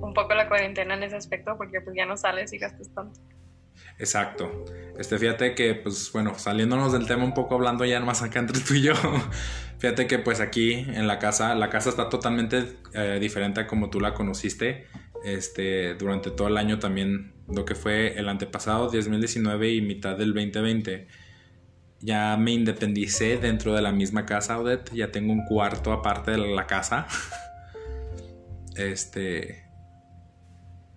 un 0.00 0.14
poco 0.14 0.34
la 0.34 0.48
cuarentena 0.48 0.94
en 0.94 1.04
ese 1.04 1.16
aspecto 1.16 1.56
porque 1.56 1.80
pues 1.80 1.94
ya 1.96 2.06
no 2.06 2.16
sales 2.16 2.52
y 2.52 2.58
gastas 2.58 2.92
tanto. 2.94 3.20
Exacto. 3.98 4.64
Este, 4.98 5.18
fíjate 5.18 5.54
que, 5.54 5.74
pues 5.74 6.10
bueno, 6.12 6.38
saliéndonos 6.38 6.92
del 6.92 7.06
tema 7.06 7.24
un 7.24 7.34
poco, 7.34 7.54
hablando 7.54 7.84
ya 7.84 8.00
más 8.00 8.22
acá 8.22 8.40
entre 8.40 8.60
tú 8.60 8.74
y 8.74 8.82
yo, 8.82 8.94
fíjate 9.78 10.06
que 10.06 10.18
pues 10.18 10.40
aquí 10.40 10.72
en 10.72 11.06
la 11.06 11.18
casa, 11.18 11.54
la 11.54 11.70
casa 11.70 11.90
está 11.90 12.08
totalmente 12.08 12.64
eh, 12.94 13.18
diferente 13.20 13.60
a 13.60 13.66
como 13.66 13.90
tú 13.90 14.00
la 14.00 14.14
conociste. 14.14 14.86
Este, 15.24 15.94
durante 15.94 16.32
todo 16.32 16.48
el 16.48 16.56
año 16.56 16.80
también, 16.80 17.32
lo 17.48 17.64
que 17.64 17.76
fue 17.76 18.18
el 18.18 18.28
antepasado, 18.28 18.86
2019 18.86 19.70
y 19.70 19.80
mitad 19.80 20.16
del 20.16 20.34
2020 20.34 21.06
ya 22.02 22.36
me 22.36 22.50
independicé 22.50 23.38
dentro 23.38 23.74
de 23.74 23.80
la 23.80 23.92
misma 23.92 24.26
casa, 24.26 24.58
Odette. 24.58 24.92
Ya 24.92 25.12
tengo 25.12 25.32
un 25.32 25.44
cuarto 25.44 25.92
aparte 25.92 26.32
de 26.32 26.38
la 26.38 26.66
casa. 26.66 27.06
Este. 28.74 29.68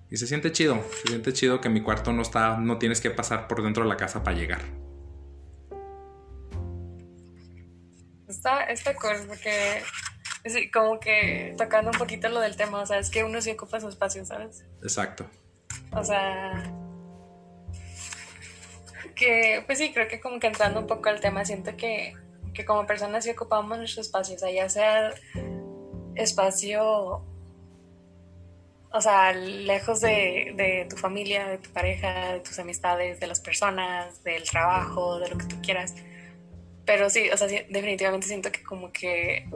Y 0.09 0.15
se 0.15 0.27
siente 0.27 0.53
chido. 0.53 0.81
Se 1.01 1.09
siente 1.09 1.33
chido 1.33 1.59
que 1.59 1.67
mi 1.67 1.81
cuarto 1.81 2.13
no 2.13 2.21
está. 2.21 2.57
No 2.57 2.77
tienes 2.77 3.01
que 3.01 3.11
pasar 3.11 3.49
por 3.49 3.61
dentro 3.61 3.83
de 3.83 3.89
la 3.89 3.97
casa 3.97 4.23
para 4.23 4.37
llegar. 4.37 4.61
Está, 8.29 8.63
está 8.63 8.95
cool 8.95 9.27
porque. 9.27 9.83
como 10.71 11.01
que 11.01 11.53
tocando 11.57 11.91
un 11.91 11.97
poquito 11.97 12.29
lo 12.29 12.39
del 12.39 12.55
tema. 12.55 12.81
O 12.81 12.85
sea, 12.85 12.97
es 12.97 13.09
que 13.09 13.25
uno 13.25 13.41
sí 13.41 13.51
ocupa 13.51 13.81
su 13.81 13.89
espacio, 13.89 14.25
¿sabes? 14.25 14.63
Exacto. 14.81 15.29
O 15.91 16.01
sea 16.01 16.84
que, 19.15 19.63
pues 19.65 19.77
sí, 19.77 19.91
creo 19.93 20.07
que 20.07 20.19
como 20.19 20.39
que 20.39 20.47
entrando 20.47 20.79
un 20.79 20.87
poco 20.87 21.09
al 21.09 21.19
tema, 21.19 21.45
siento 21.45 21.75
que, 21.77 22.13
que 22.53 22.65
como 22.65 22.85
personas 22.85 23.23
sí 23.23 23.31
ocupamos 23.31 23.77
nuestro 23.77 24.01
espacio, 24.01 24.35
o 24.35 24.39
sea, 24.39 24.51
ya 24.51 24.69
sea 24.69 25.13
espacio, 26.15 27.23
o 28.91 29.01
sea, 29.01 29.33
lejos 29.33 30.01
de, 30.01 30.53
de 30.55 30.87
tu 30.89 30.97
familia, 30.97 31.47
de 31.47 31.57
tu 31.57 31.69
pareja, 31.71 32.33
de 32.33 32.39
tus 32.41 32.59
amistades, 32.59 33.19
de 33.19 33.27
las 33.27 33.39
personas, 33.39 34.23
del 34.23 34.43
trabajo, 34.43 35.19
de 35.19 35.29
lo 35.29 35.37
que 35.37 35.45
tú 35.45 35.61
quieras. 35.61 35.95
Pero 36.85 37.09
sí, 37.09 37.29
o 37.29 37.37
sea, 37.37 37.47
definitivamente 37.47 38.27
siento 38.27 38.51
que 38.51 38.63
como 38.63 38.91
que 38.91 39.49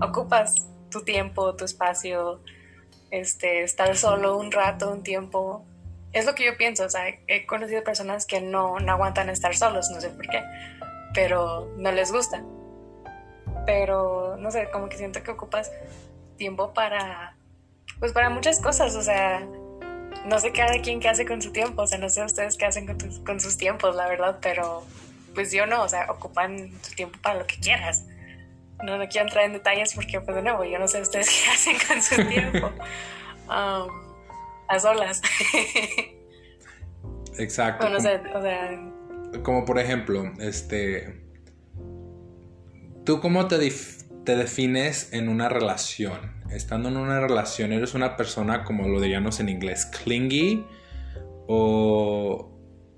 ocupas 0.00 0.68
tu 0.90 1.02
tiempo, 1.02 1.56
tu 1.56 1.64
espacio, 1.64 2.40
este, 3.10 3.62
estar 3.62 3.96
solo 3.96 4.36
un 4.36 4.52
rato, 4.52 4.90
un 4.92 5.02
tiempo, 5.02 5.64
es 6.12 6.24
lo 6.24 6.34
que 6.34 6.44
yo 6.44 6.56
pienso, 6.56 6.84
o 6.84 6.88
sea, 6.88 7.04
he 7.26 7.46
conocido 7.46 7.84
personas 7.84 8.26
que 8.26 8.40
no, 8.40 8.78
no 8.80 8.92
aguantan 8.92 9.28
estar 9.28 9.54
solos, 9.56 9.90
no 9.90 10.00
sé 10.00 10.10
por 10.10 10.26
qué, 10.28 10.42
pero 11.14 11.72
no 11.76 11.92
les 11.92 12.12
gusta. 12.12 12.42
Pero, 13.66 14.36
no 14.38 14.50
sé, 14.50 14.70
como 14.70 14.88
que 14.88 14.96
siento 14.96 15.22
que 15.22 15.30
ocupas 15.32 15.72
tiempo 16.36 16.72
para, 16.72 17.36
pues 17.98 18.12
para 18.12 18.30
muchas 18.30 18.60
cosas, 18.60 18.94
o 18.94 19.02
sea, 19.02 19.46
no 20.26 20.38
sé 20.38 20.52
cada 20.52 20.80
quien 20.80 21.00
qué 21.00 21.08
hace 21.08 21.26
con 21.26 21.42
su 21.42 21.52
tiempo, 21.52 21.82
o 21.82 21.86
sea, 21.86 21.98
no 21.98 22.08
sé 22.08 22.24
ustedes 22.24 22.56
qué 22.56 22.66
hacen 22.66 22.86
con, 22.86 23.24
con 23.24 23.40
sus 23.40 23.56
tiempos, 23.56 23.94
la 23.94 24.06
verdad, 24.08 24.38
pero 24.40 24.84
pues 25.34 25.52
yo 25.52 25.66
no, 25.66 25.82
o 25.82 25.88
sea, 25.88 26.06
ocupan 26.10 26.72
su 26.82 26.94
tiempo 26.94 27.18
para 27.22 27.40
lo 27.40 27.46
que 27.46 27.56
quieras. 27.60 28.04
No, 28.82 28.98
no 28.98 29.08
quiero 29.08 29.26
entrar 29.26 29.44
en 29.44 29.52
detalles 29.52 29.94
porque, 29.94 30.20
pues 30.20 30.34
de 30.34 30.42
nuevo, 30.42 30.64
yo 30.64 30.78
no 30.78 30.88
sé 30.88 31.00
ustedes 31.00 31.28
qué 31.44 31.50
hacen 31.50 31.76
con 31.86 32.02
su 32.02 32.28
tiempo. 32.28 32.70
Um, 33.48 34.05
a 34.68 34.78
solas. 34.78 35.22
Exacto. 37.38 37.86
como, 39.42 39.64
por 39.64 39.78
ejemplo, 39.78 40.32
este. 40.38 41.22
¿Tú 43.04 43.20
cómo 43.20 43.46
te, 43.46 43.58
te 44.24 44.36
defines 44.36 45.12
en 45.12 45.28
una 45.28 45.48
relación? 45.48 46.34
Estando 46.50 46.88
en 46.88 46.96
una 46.96 47.20
relación, 47.20 47.72
¿eres 47.72 47.94
una 47.94 48.16
persona, 48.16 48.64
como 48.64 48.88
lo 48.88 49.00
diríamos 49.00 49.40
en 49.40 49.48
inglés, 49.48 49.86
clingy? 49.86 50.64
¿O 51.46 52.52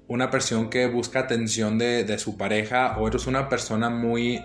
una 0.07 0.31
persona 0.31 0.71
que 0.71 0.87
busca 0.87 1.21
atención 1.21 1.79
de, 1.79 2.05
de 2.05 2.19
su 2.19 2.39
pareja? 2.39 2.97
¿O 2.99 3.09
eres 3.09 3.27
una 3.27 3.49
persona 3.49 3.91
muy 3.91 4.43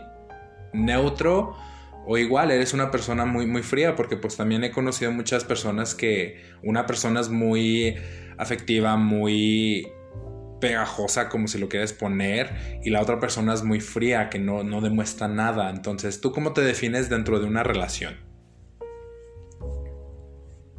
neutro? 0.73 1.55
O 2.05 2.17
igual 2.17 2.51
eres 2.51 2.73
una 2.73 2.91
persona 2.91 3.25
muy, 3.25 3.45
muy 3.45 3.63
fría, 3.63 3.95
porque 3.95 4.17
pues 4.17 4.35
también 4.35 4.63
he 4.63 4.71
conocido 4.71 5.11
muchas 5.11 5.45
personas 5.45 5.95
que 5.95 6.41
una 6.61 6.85
persona 6.85 7.21
es 7.21 7.29
muy 7.29 7.95
afectiva, 8.37 8.97
muy 8.97 9.87
pegajosa, 10.59 11.29
como 11.29 11.47
si 11.47 11.57
lo 11.57 11.69
quieres 11.69 11.93
poner, 11.93 12.79
y 12.83 12.89
la 12.89 13.01
otra 13.01 13.19
persona 13.19 13.53
es 13.53 13.63
muy 13.63 13.79
fría, 13.79 14.29
que 14.29 14.39
no, 14.39 14.63
no 14.63 14.81
demuestra 14.81 15.27
nada. 15.27 15.69
Entonces, 15.69 16.21
¿tú 16.21 16.31
cómo 16.31 16.53
te 16.53 16.61
defines 16.61 17.09
dentro 17.09 17.39
de 17.39 17.47
una 17.47 17.63
relación? 17.63 18.17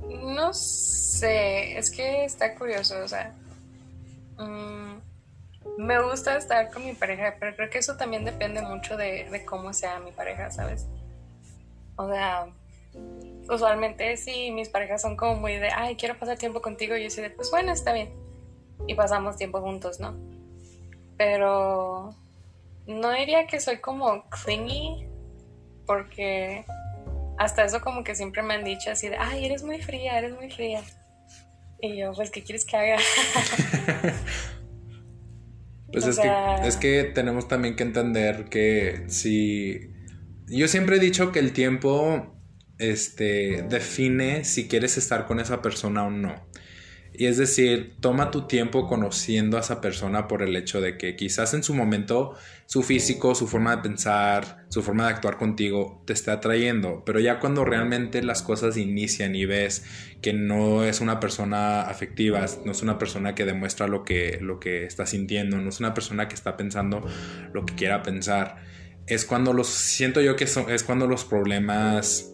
No 0.08 0.52
sé, 0.52 1.78
es 1.78 1.90
que 1.90 2.24
está 2.24 2.54
curioso, 2.54 2.98
o 3.02 3.08
sea, 3.08 3.34
mm, 4.38 4.94
me 5.78 6.02
gusta 6.02 6.36
estar 6.36 6.70
con 6.70 6.84
mi 6.84 6.94
pareja, 6.94 7.36
pero 7.38 7.54
creo 7.56 7.70
que 7.70 7.78
eso 7.78 7.96
también 7.96 8.24
depende 8.24 8.62
mucho 8.62 8.96
de, 8.96 9.28
de 9.30 9.44
cómo 9.44 9.72
sea 9.72 10.00
mi 10.00 10.12
pareja, 10.12 10.50
¿sabes? 10.50 10.86
O 11.96 12.08
sea, 12.08 12.46
usualmente 13.48 14.16
si 14.16 14.50
mis 14.50 14.68
parejas 14.68 15.02
son 15.02 15.16
como 15.16 15.36
muy 15.36 15.56
de, 15.56 15.68
ay, 15.70 15.96
quiero 15.96 16.18
pasar 16.18 16.38
tiempo 16.38 16.60
contigo, 16.60 16.96
yo 16.96 17.10
soy 17.10 17.24
de, 17.24 17.30
pues 17.30 17.50
bueno, 17.50 17.72
está 17.72 17.92
bien. 17.92 18.12
Y 18.86 18.94
pasamos 18.94 19.36
tiempo 19.36 19.60
juntos, 19.60 20.00
¿no? 20.00 20.16
Pero 21.16 22.14
no 22.86 23.10
diría 23.12 23.46
que 23.46 23.60
soy 23.60 23.78
como 23.78 24.24
clingy, 24.28 25.06
porque 25.86 26.64
hasta 27.38 27.64
eso 27.64 27.80
como 27.80 28.04
que 28.04 28.14
siempre 28.14 28.42
me 28.42 28.54
han 28.54 28.64
dicho 28.64 28.90
así 28.90 29.08
de, 29.08 29.16
ay, 29.16 29.46
eres 29.46 29.62
muy 29.62 29.80
fría, 29.80 30.18
eres 30.18 30.34
muy 30.34 30.50
fría. 30.50 30.82
Y 31.80 31.96
yo, 31.96 32.12
pues, 32.12 32.30
¿qué 32.30 32.42
quieres 32.42 32.64
que 32.64 32.76
haga? 32.76 32.96
pues 35.92 36.06
es, 36.06 36.18
que, 36.18 36.30
es 36.62 36.76
que 36.76 37.04
tenemos 37.04 37.48
también 37.48 37.76
que 37.76 37.82
entender 37.82 38.46
que 38.46 39.04
si... 39.08 39.93
Yo 40.46 40.68
siempre 40.68 40.96
he 40.96 41.00
dicho 41.00 41.32
que 41.32 41.38
el 41.38 41.52
tiempo 41.52 42.34
este, 42.78 43.64
define 43.68 44.44
si 44.44 44.68
quieres 44.68 44.98
estar 44.98 45.26
con 45.26 45.40
esa 45.40 45.62
persona 45.62 46.04
o 46.04 46.10
no. 46.10 46.34
Y 47.16 47.26
es 47.26 47.36
decir, 47.36 47.94
toma 48.00 48.32
tu 48.32 48.48
tiempo 48.48 48.88
conociendo 48.88 49.56
a 49.56 49.60
esa 49.60 49.80
persona 49.80 50.26
por 50.26 50.42
el 50.42 50.56
hecho 50.56 50.80
de 50.80 50.98
que 50.98 51.14
quizás 51.14 51.54
en 51.54 51.62
su 51.62 51.72
momento 51.72 52.34
su 52.66 52.82
físico, 52.82 53.36
su 53.36 53.46
forma 53.46 53.76
de 53.76 53.82
pensar, 53.82 54.66
su 54.68 54.82
forma 54.82 55.06
de 55.06 55.14
actuar 55.14 55.36
contigo 55.36 56.02
te 56.06 56.12
esté 56.12 56.32
atrayendo, 56.32 57.04
pero 57.06 57.20
ya 57.20 57.38
cuando 57.38 57.64
realmente 57.64 58.20
las 58.24 58.42
cosas 58.42 58.76
inician 58.76 59.36
y 59.36 59.46
ves 59.46 59.84
que 60.22 60.32
no 60.32 60.82
es 60.82 61.00
una 61.00 61.20
persona 61.20 61.82
afectiva, 61.82 62.44
no 62.64 62.72
es 62.72 62.82
una 62.82 62.98
persona 62.98 63.36
que 63.36 63.44
demuestra 63.44 63.86
lo 63.86 64.02
que, 64.02 64.38
lo 64.40 64.58
que 64.58 64.84
está 64.84 65.06
sintiendo, 65.06 65.58
no 65.58 65.68
es 65.68 65.78
una 65.78 65.94
persona 65.94 66.26
que 66.26 66.34
está 66.34 66.56
pensando 66.56 67.06
lo 67.52 67.64
que 67.64 67.76
quiera 67.76 68.02
pensar, 68.02 68.56
es 69.06 69.24
cuando 69.24 69.52
los, 69.52 69.68
siento 69.68 70.20
yo 70.20 70.36
que 70.36 70.44
es 70.44 70.82
cuando 70.84 71.06
los 71.06 71.24
problemas 71.24 72.30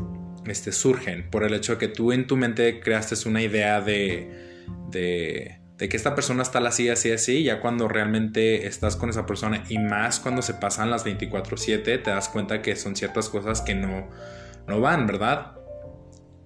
este, 0.46 0.72
surgen, 0.72 1.28
por 1.30 1.44
el 1.44 1.54
hecho 1.54 1.72
de 1.72 1.78
que 1.78 1.88
tú 1.88 2.12
en 2.12 2.26
tu 2.26 2.36
mente 2.36 2.80
creaste 2.80 3.16
una 3.28 3.42
idea 3.42 3.80
de 3.80 4.50
de, 4.90 5.88
que 5.88 5.96
esta 5.96 6.14
persona 6.14 6.42
está 6.42 6.58
así, 6.60 6.88
así, 6.88 7.10
así, 7.10 7.42
ya 7.42 7.60
cuando 7.60 7.88
realmente 7.88 8.66
estás 8.66 8.96
con 8.96 9.08
esa 9.08 9.26
persona 9.26 9.64
y 9.68 9.78
más 9.78 10.20
cuando 10.20 10.42
se 10.42 10.54
pasan 10.54 10.90
las 10.90 11.06
24/7, 11.06 11.82
te 11.82 12.10
das 12.10 12.28
cuenta 12.28 12.60
que 12.62 12.76
son 12.76 12.96
ciertas 12.96 13.28
cosas 13.28 13.62
que 13.62 13.74
no, 13.74 14.08
no 14.66 14.80
van, 14.80 15.06
¿verdad? 15.06 15.52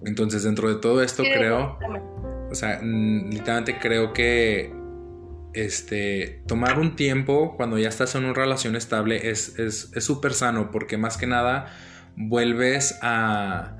Entonces 0.05 0.43
dentro 0.43 0.69
de 0.69 0.79
todo 0.79 1.01
esto 1.01 1.23
creo, 1.23 1.77
o 2.49 2.55
sea, 2.55 2.81
literalmente 2.81 3.77
creo 3.79 4.13
que 4.13 4.73
este, 5.55 6.41
tomar 6.47 6.79
un 6.79 6.95
tiempo 6.95 7.55
cuando 7.55 7.77
ya 7.77 7.89
estás 7.89 8.15
en 8.15 8.25
una 8.25 8.33
relación 8.33 8.75
estable 8.75 9.29
es 9.29 9.55
súper 9.99 10.31
es, 10.31 10.37
sano 10.37 10.71
porque 10.71 10.97
más 10.97 11.17
que 11.17 11.27
nada 11.27 11.73
vuelves 12.15 12.97
a, 13.01 13.77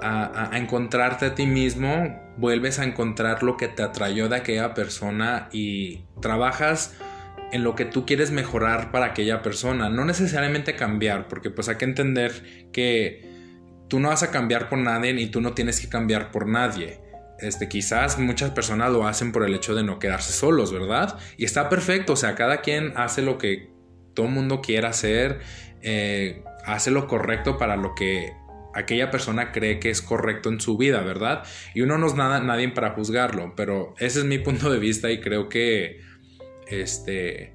a, 0.00 0.50
encontrarte 0.54 1.26
a 1.26 1.34
ti 1.34 1.46
mismo 1.46 2.20
vuelves 2.36 2.78
a 2.78 2.84
encontrar 2.84 3.42
lo 3.42 3.56
que 3.56 3.68
te 3.68 3.82
atrayó 3.82 4.28
de 4.28 4.36
aquella 4.36 4.74
persona 4.74 5.48
y 5.52 6.04
trabajas 6.22 6.96
en 7.52 7.64
lo 7.64 7.74
que 7.74 7.84
tú 7.84 8.06
quieres 8.06 8.30
mejorar 8.30 8.90
para 8.90 9.06
aquella 9.06 9.42
persona, 9.42 9.90
no 9.90 10.04
necesariamente 10.04 10.76
cambiar, 10.76 11.28
porque 11.28 11.50
pues 11.50 11.68
hay 11.68 11.76
que 11.76 11.84
entender 11.84 12.68
que 12.72 13.28
tú 13.88 13.98
no 13.98 14.08
vas 14.08 14.22
a 14.22 14.30
cambiar 14.30 14.68
por 14.68 14.78
nadie 14.78 15.10
y 15.20 15.26
tú 15.26 15.40
no 15.40 15.52
tienes 15.52 15.80
que 15.80 15.88
cambiar 15.88 16.30
por 16.30 16.46
nadie. 16.46 17.00
Este, 17.40 17.68
quizás 17.68 18.18
muchas 18.18 18.50
personas 18.50 18.92
lo 18.92 19.06
hacen 19.06 19.32
por 19.32 19.44
el 19.44 19.54
hecho 19.54 19.74
de 19.74 19.82
no 19.82 19.98
quedarse 19.98 20.32
solos, 20.32 20.72
¿verdad? 20.72 21.18
Y 21.36 21.44
está 21.44 21.68
perfecto, 21.68 22.12
o 22.12 22.16
sea, 22.16 22.34
cada 22.34 22.60
quien 22.60 22.92
hace 22.96 23.22
lo 23.22 23.38
que 23.38 23.70
todo 24.14 24.26
el 24.26 24.32
mundo 24.32 24.60
quiera 24.60 24.90
hacer, 24.90 25.40
eh, 25.82 26.42
hace 26.64 26.90
lo 26.90 27.06
correcto 27.06 27.56
para 27.56 27.76
lo 27.76 27.94
que 27.94 28.32
aquella 28.74 29.10
persona 29.10 29.52
cree 29.52 29.80
que 29.80 29.90
es 29.90 30.02
correcto 30.02 30.48
en 30.48 30.60
su 30.60 30.76
vida, 30.76 31.00
¿verdad? 31.02 31.44
Y 31.74 31.80
uno 31.80 31.98
no 31.98 32.06
es 32.06 32.14
nada, 32.14 32.40
nadie 32.40 32.68
para 32.68 32.90
juzgarlo, 32.90 33.54
pero 33.56 33.94
ese 33.98 34.20
es 34.20 34.24
mi 34.24 34.38
punto 34.38 34.70
de 34.70 34.78
vista 34.78 35.10
y 35.10 35.20
creo 35.20 35.48
que 35.48 36.00
este 36.66 37.54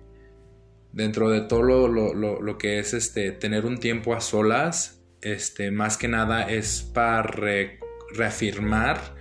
dentro 0.91 1.29
de 1.29 1.41
todo 1.41 1.87
lo, 1.87 2.57
que 2.57 2.79
es 2.79 2.93
este 2.93 3.31
tener 3.31 3.65
un 3.65 3.79
tiempo 3.79 4.15
a 4.15 4.21
solas, 4.21 5.03
este 5.21 5.69
más 5.69 5.97
que 5.97 6.07
nada 6.07 6.49
es 6.49 6.83
para 6.93 7.21
reafirmar 8.13 9.15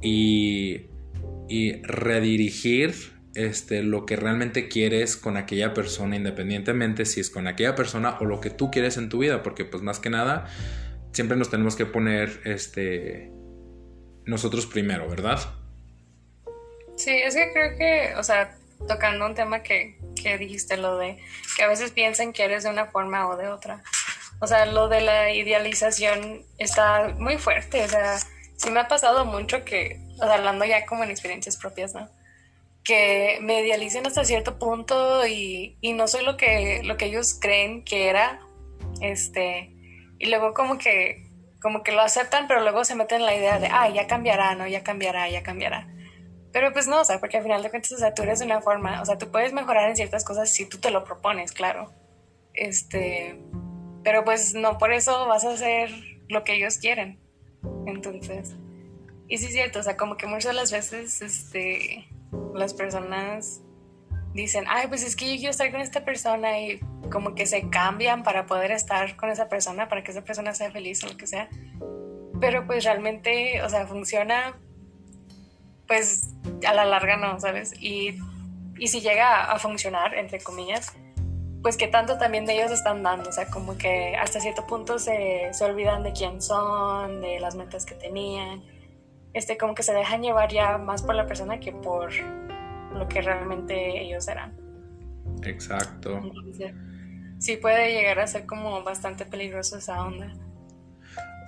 y, 0.00 0.86
y 1.48 1.82
redirigir 1.82 2.94
este, 3.34 3.82
lo 3.82 4.06
que 4.06 4.16
realmente 4.16 4.68
quieres 4.68 5.16
con 5.16 5.36
aquella 5.36 5.74
persona, 5.74 6.16
independientemente 6.16 7.04
si 7.04 7.20
es 7.20 7.30
con 7.30 7.46
aquella 7.46 7.74
persona 7.74 8.16
o 8.20 8.24
lo 8.24 8.40
que 8.40 8.50
tú 8.50 8.70
quieres 8.70 8.96
en 8.96 9.08
tu 9.08 9.18
vida, 9.18 9.42
porque 9.42 9.64
pues 9.64 9.82
más 9.82 9.98
que 9.98 10.10
nada 10.10 10.46
siempre 11.12 11.36
nos 11.36 11.50
tenemos 11.50 11.76
que 11.76 11.86
poner 11.86 12.40
este 12.44 13.30
nosotros 14.24 14.66
primero, 14.66 15.08
¿verdad? 15.08 15.38
Sí, 16.96 17.10
es 17.10 17.34
que 17.34 17.52
creo 17.52 17.78
que, 17.78 18.14
o 18.16 18.22
sea, 18.22 18.56
tocando 18.88 19.26
un 19.26 19.34
tema 19.34 19.62
que, 19.62 19.98
que 20.20 20.36
dijiste, 20.38 20.76
lo 20.76 20.98
de 20.98 21.18
que 21.56 21.62
a 21.62 21.68
veces 21.68 21.92
piensan 21.92 22.32
que 22.32 22.44
eres 22.44 22.64
de 22.64 22.70
una 22.70 22.86
forma 22.86 23.28
o 23.28 23.36
de 23.36 23.48
otra. 23.48 23.82
O 24.40 24.46
sea, 24.46 24.66
lo 24.66 24.88
de 24.88 25.00
la 25.00 25.32
idealización 25.32 26.44
está 26.58 27.14
muy 27.18 27.38
fuerte. 27.38 27.84
O 27.84 27.88
sea, 27.88 28.18
sí 28.56 28.70
me 28.70 28.80
ha 28.80 28.88
pasado 28.88 29.24
mucho 29.24 29.64
que, 29.64 30.00
o 30.20 30.24
sea, 30.24 30.34
hablando 30.34 30.64
ya 30.64 30.86
como 30.86 31.04
en 31.04 31.10
experiencias 31.10 31.56
propias, 31.56 31.94
¿no? 31.94 32.08
Que 32.84 33.38
me 33.40 33.60
idealicen 33.60 34.06
hasta 34.06 34.24
cierto 34.24 34.58
punto 34.58 35.26
y, 35.26 35.76
y 35.80 35.92
no 35.92 36.08
soy 36.08 36.24
lo 36.24 36.36
que, 36.36 36.82
lo 36.84 36.96
que 36.96 37.06
ellos 37.06 37.38
creen 37.40 37.84
que 37.84 38.08
era. 38.08 38.40
Este, 39.00 39.72
y 40.18 40.26
luego 40.28 40.54
como 40.54 40.78
que, 40.78 41.28
como 41.60 41.82
que 41.82 41.92
lo 41.92 42.00
aceptan, 42.00 42.46
pero 42.48 42.62
luego 42.62 42.84
se 42.84 42.94
meten 42.94 43.20
en 43.20 43.26
la 43.26 43.34
idea 43.34 43.58
de, 43.58 43.68
ah, 43.70 43.88
ya 43.88 44.06
cambiará, 44.06 44.54
no, 44.54 44.66
ya 44.66 44.82
cambiará, 44.82 45.28
ya 45.28 45.42
cambiará. 45.42 45.88
Pero 46.52 46.72
pues 46.72 46.86
no, 46.86 47.00
o 47.00 47.04
sea, 47.04 47.18
porque 47.20 47.36
al 47.36 47.42
final 47.42 47.62
de 47.62 47.70
cuentas, 47.70 47.92
o 47.92 47.98
sea, 47.98 48.14
tú 48.14 48.22
eres 48.22 48.38
de 48.38 48.46
una 48.46 48.62
forma, 48.62 49.02
o 49.02 49.04
sea, 49.04 49.18
tú 49.18 49.30
puedes 49.30 49.52
mejorar 49.52 49.90
en 49.90 49.96
ciertas 49.96 50.24
cosas 50.24 50.50
si 50.50 50.66
tú 50.66 50.78
te 50.78 50.90
lo 50.90 51.04
propones, 51.04 51.52
claro. 51.52 51.92
Este, 52.54 53.38
pero 54.02 54.24
pues 54.24 54.54
no 54.54 54.78
por 54.78 54.92
eso 54.92 55.26
vas 55.26 55.44
a 55.44 55.50
hacer 55.50 55.90
lo 56.28 56.44
que 56.44 56.54
ellos 56.54 56.78
quieren. 56.78 57.20
Entonces, 57.86 58.56
y 59.28 59.38
sí 59.38 59.46
es 59.46 59.52
cierto, 59.52 59.80
o 59.80 59.82
sea, 59.82 59.96
como 59.96 60.16
que 60.16 60.26
muchas 60.26 60.52
de 60.52 60.54
las 60.54 60.72
veces, 60.72 61.20
este, 61.20 62.08
las 62.54 62.74
personas 62.74 63.62
dicen, 64.34 64.64
ay, 64.68 64.86
pues 64.88 65.02
es 65.02 65.16
que 65.16 65.26
yo 65.26 65.36
quiero 65.36 65.50
estar 65.50 65.70
con 65.70 65.80
esta 65.80 66.04
persona 66.04 66.60
y 66.60 66.78
como 67.10 67.34
que 67.34 67.46
se 67.46 67.68
cambian 67.68 68.22
para 68.22 68.46
poder 68.46 68.70
estar 68.70 69.16
con 69.16 69.30
esa 69.30 69.48
persona, 69.48 69.88
para 69.88 70.04
que 70.04 70.12
esa 70.12 70.22
persona 70.22 70.54
sea 70.54 70.70
feliz 70.70 71.02
o 71.04 71.08
lo 71.08 71.16
que 71.16 71.26
sea. 71.26 71.48
Pero 72.40 72.66
pues 72.66 72.84
realmente, 72.84 73.62
o 73.62 73.68
sea, 73.68 73.86
funciona, 73.86 74.58
pues 75.86 76.34
a 76.66 76.74
la 76.74 76.84
larga 76.84 77.16
no, 77.16 77.40
¿sabes? 77.40 77.72
Y, 77.80 78.18
y 78.78 78.88
si 78.88 79.00
llega 79.00 79.50
a, 79.50 79.58
funcionar, 79.58 80.14
entre 80.14 80.40
comillas, 80.40 80.94
pues 81.66 81.76
que 81.76 81.88
tanto 81.88 82.16
también 82.16 82.46
de 82.46 82.54
ellos 82.54 82.70
están 82.70 83.02
dando, 83.02 83.28
o 83.28 83.32
sea, 83.32 83.48
como 83.48 83.76
que 83.76 84.14
hasta 84.14 84.38
cierto 84.38 84.68
punto 84.68 85.00
se, 85.00 85.48
se 85.52 85.64
olvidan 85.64 86.04
de 86.04 86.12
quién 86.12 86.40
son, 86.40 87.20
de 87.20 87.40
las 87.40 87.56
metas 87.56 87.84
que 87.84 87.96
tenían, 87.96 88.62
este, 89.34 89.58
como 89.58 89.74
que 89.74 89.82
se 89.82 89.92
dejan 89.92 90.22
llevar 90.22 90.52
ya 90.52 90.78
más 90.78 91.02
por 91.02 91.16
la 91.16 91.26
persona 91.26 91.58
que 91.58 91.72
por 91.72 92.12
lo 92.94 93.08
que 93.08 93.20
realmente 93.20 94.00
ellos 94.00 94.28
eran. 94.28 94.56
Exacto. 95.42 96.22
sí 97.40 97.56
puede 97.56 97.94
llegar 97.94 98.20
a 98.20 98.28
ser 98.28 98.46
como 98.46 98.84
bastante 98.84 99.26
peligroso 99.26 99.78
esa 99.78 100.04
onda. 100.04 100.32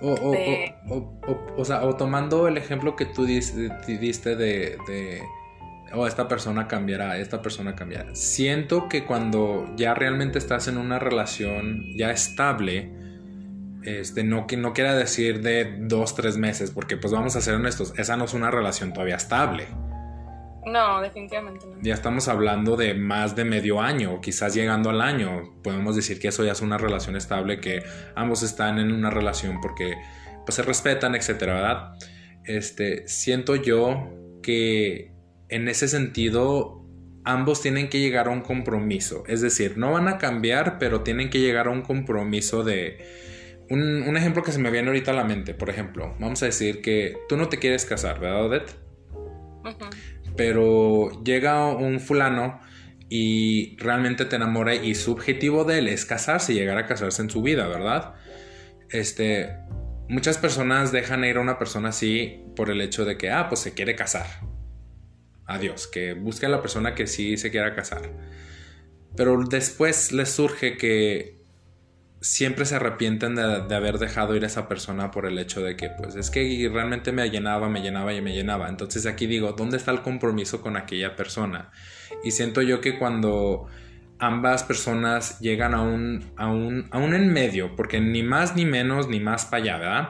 O, 0.01 1.15
o, 1.55 1.63
sea, 1.63 1.85
o 1.85 1.95
tomando 1.95 2.49
el 2.49 2.57
ejemplo 2.57 2.97
que 2.97 3.05
tú 3.05 3.23
diste 3.23 4.35
de, 4.35 5.23
oh, 5.93 6.07
esta 6.07 6.27
persona 6.27 6.67
cambiará, 6.67 7.17
esta 7.17 7.41
persona 7.41 7.75
cambiará. 7.75 8.15
Siento 8.15 8.87
que 8.89 9.05
cuando 9.05 9.73
ya 9.75 9.93
realmente 9.93 10.37
estás 10.37 10.67
en 10.67 10.77
una 10.77 10.99
relación 10.99 11.83
ya 11.95 12.11
estable, 12.11 12.91
este, 13.83 14.23
no, 14.23 14.45
no 14.57 14.73
quiera 14.73 14.95
decir 14.95 15.41
de 15.41 15.77
dos, 15.79 16.15
tres 16.15 16.37
meses, 16.37 16.71
porque 16.71 16.97
pues 16.97 17.13
vamos 17.13 17.35
a 17.35 17.41
ser 17.41 17.55
honestos, 17.55 17.93
esa 17.97 18.17
no 18.17 18.25
es 18.25 18.33
una 18.33 18.51
relación 18.51 18.93
todavía 18.93 19.15
estable. 19.15 19.67
No, 20.65 21.01
definitivamente 21.01 21.65
no. 21.65 21.77
Ya 21.81 21.93
estamos 21.93 22.27
hablando 22.27 22.75
de 22.75 22.93
más 22.93 23.35
de 23.35 23.45
medio 23.45 23.81
año, 23.81 24.19
quizás 24.21 24.53
llegando 24.53 24.89
al 24.89 25.01
año. 25.01 25.55
Podemos 25.63 25.95
decir 25.95 26.19
que 26.19 26.27
eso 26.27 26.43
ya 26.43 26.51
es 26.51 26.61
una 26.61 26.77
relación 26.77 27.15
estable, 27.15 27.59
que 27.59 27.81
ambos 28.15 28.43
están 28.43 28.77
en 28.77 28.91
una 28.91 29.09
relación 29.09 29.61
porque 29.61 29.95
pues, 30.45 30.55
se 30.55 30.61
respetan, 30.61 31.15
etcétera, 31.15 31.53
¿verdad? 31.53 31.93
Este, 32.43 33.07
siento 33.07 33.55
yo 33.55 34.09
que 34.43 35.13
en 35.49 35.67
ese 35.67 35.87
sentido 35.87 36.85
ambos 37.23 37.61
tienen 37.61 37.89
que 37.89 37.99
llegar 37.99 38.27
a 38.27 38.31
un 38.31 38.41
compromiso. 38.41 39.23
Es 39.27 39.41
decir, 39.41 39.77
no 39.77 39.91
van 39.91 40.07
a 40.07 40.17
cambiar, 40.17 40.79
pero 40.79 41.01
tienen 41.01 41.29
que 41.29 41.39
llegar 41.39 41.67
a 41.67 41.71
un 41.71 41.81
compromiso 41.81 42.63
de... 42.63 42.97
Un, 43.69 44.17
ejemplo 44.17 44.41
que 44.41 44.51
se 44.51 44.57
me 44.57 44.71
viene 44.71 44.87
ahorita 44.87 45.11
a 45.11 45.13
la 45.13 45.23
mente, 45.23 45.53
por 45.53 45.69
ejemplo, 45.69 46.15
vamos 46.19 46.41
a 46.41 46.47
decir 46.47 46.81
que 46.81 47.17
tú 47.29 47.37
no 47.37 47.49
te 47.49 47.59
quieres 47.59 47.85
casar, 47.85 48.19
¿verdad, 48.19 48.45
Odette? 48.45 48.75
pero 50.35 51.21
llega 51.23 51.67
un 51.67 51.99
fulano 51.99 52.61
y 53.09 53.77
realmente 53.77 54.25
te 54.25 54.37
enamora 54.37 54.73
y 54.73 54.95
su 54.95 55.11
objetivo 55.11 55.65
de 55.65 55.79
él 55.79 55.87
es 55.87 56.05
casarse, 56.05 56.53
llegar 56.53 56.77
a 56.77 56.87
casarse 56.87 57.21
en 57.21 57.29
su 57.29 57.43
vida, 57.43 57.67
¿verdad? 57.67 58.15
Este, 58.89 59.55
muchas 60.07 60.37
personas 60.37 60.91
dejan 60.91 61.23
ir 61.25 61.37
a 61.37 61.41
una 61.41 61.59
persona 61.59 61.89
así 61.89 62.43
por 62.55 62.71
el 62.71 62.81
hecho 62.81 63.05
de 63.05 63.17
que, 63.17 63.29
ah, 63.29 63.49
pues 63.49 63.61
se 63.61 63.73
quiere 63.73 63.95
casar. 63.95 64.25
Adiós, 65.49 65.87
que 65.87 66.13
busque 66.13 66.45
a 66.45 66.49
la 66.49 66.61
persona 66.61 66.93
que 66.93 67.07
sí 67.07 67.35
se 67.35 67.49
quiera 67.49 67.73
casar. 67.73 68.03
Pero 69.15 69.43
después 69.43 70.11
les 70.11 70.29
surge 70.29 70.77
que 70.77 71.39
siempre 72.21 72.65
se 72.65 72.75
arrepienten 72.75 73.33
de, 73.33 73.75
haber 73.75 73.97
dejado 73.97 74.35
ir 74.35 74.43
a 74.43 74.47
esa 74.47 74.67
persona 74.67 75.09
por 75.09 75.25
el 75.25 75.39
hecho 75.39 75.61
de 75.61 75.75
que, 75.75 75.89
pues 75.89 76.15
es 76.15 76.29
que 76.29 76.69
realmente 76.71 77.11
me 77.11 77.27
llenaba, 77.31 77.67
me 77.67 77.81
llenaba 77.81 78.13
y 78.13 78.21
me 78.21 78.35
llenaba. 78.35 78.69
Entonces 78.69 79.07
aquí 79.07 79.25
digo, 79.25 79.53
¿dónde 79.53 79.77
está 79.77 79.89
el 79.89 80.03
compromiso 80.03 80.61
con 80.61 80.77
aquella 80.77 81.15
persona? 81.15 81.71
Y 82.23 82.29
siento 82.29 82.61
yo 82.61 82.79
que 82.79 82.99
cuando 82.99 83.65
ambas 84.19 84.63
personas 84.63 85.39
llegan 85.39 85.73
a 85.73 85.81
un, 85.81 86.31
a 86.35 86.47
un, 86.47 86.89
a 86.91 86.99
un 86.99 87.15
en 87.15 87.33
medio, 87.33 87.75
porque 87.75 87.99
ni 87.99 88.21
más 88.21 88.55
ni 88.55 88.65
menos 88.65 89.07
ni 89.07 89.19
más 89.19 89.45
para 89.45 89.63
allá, 89.63 89.77
¿verdad? 89.77 90.09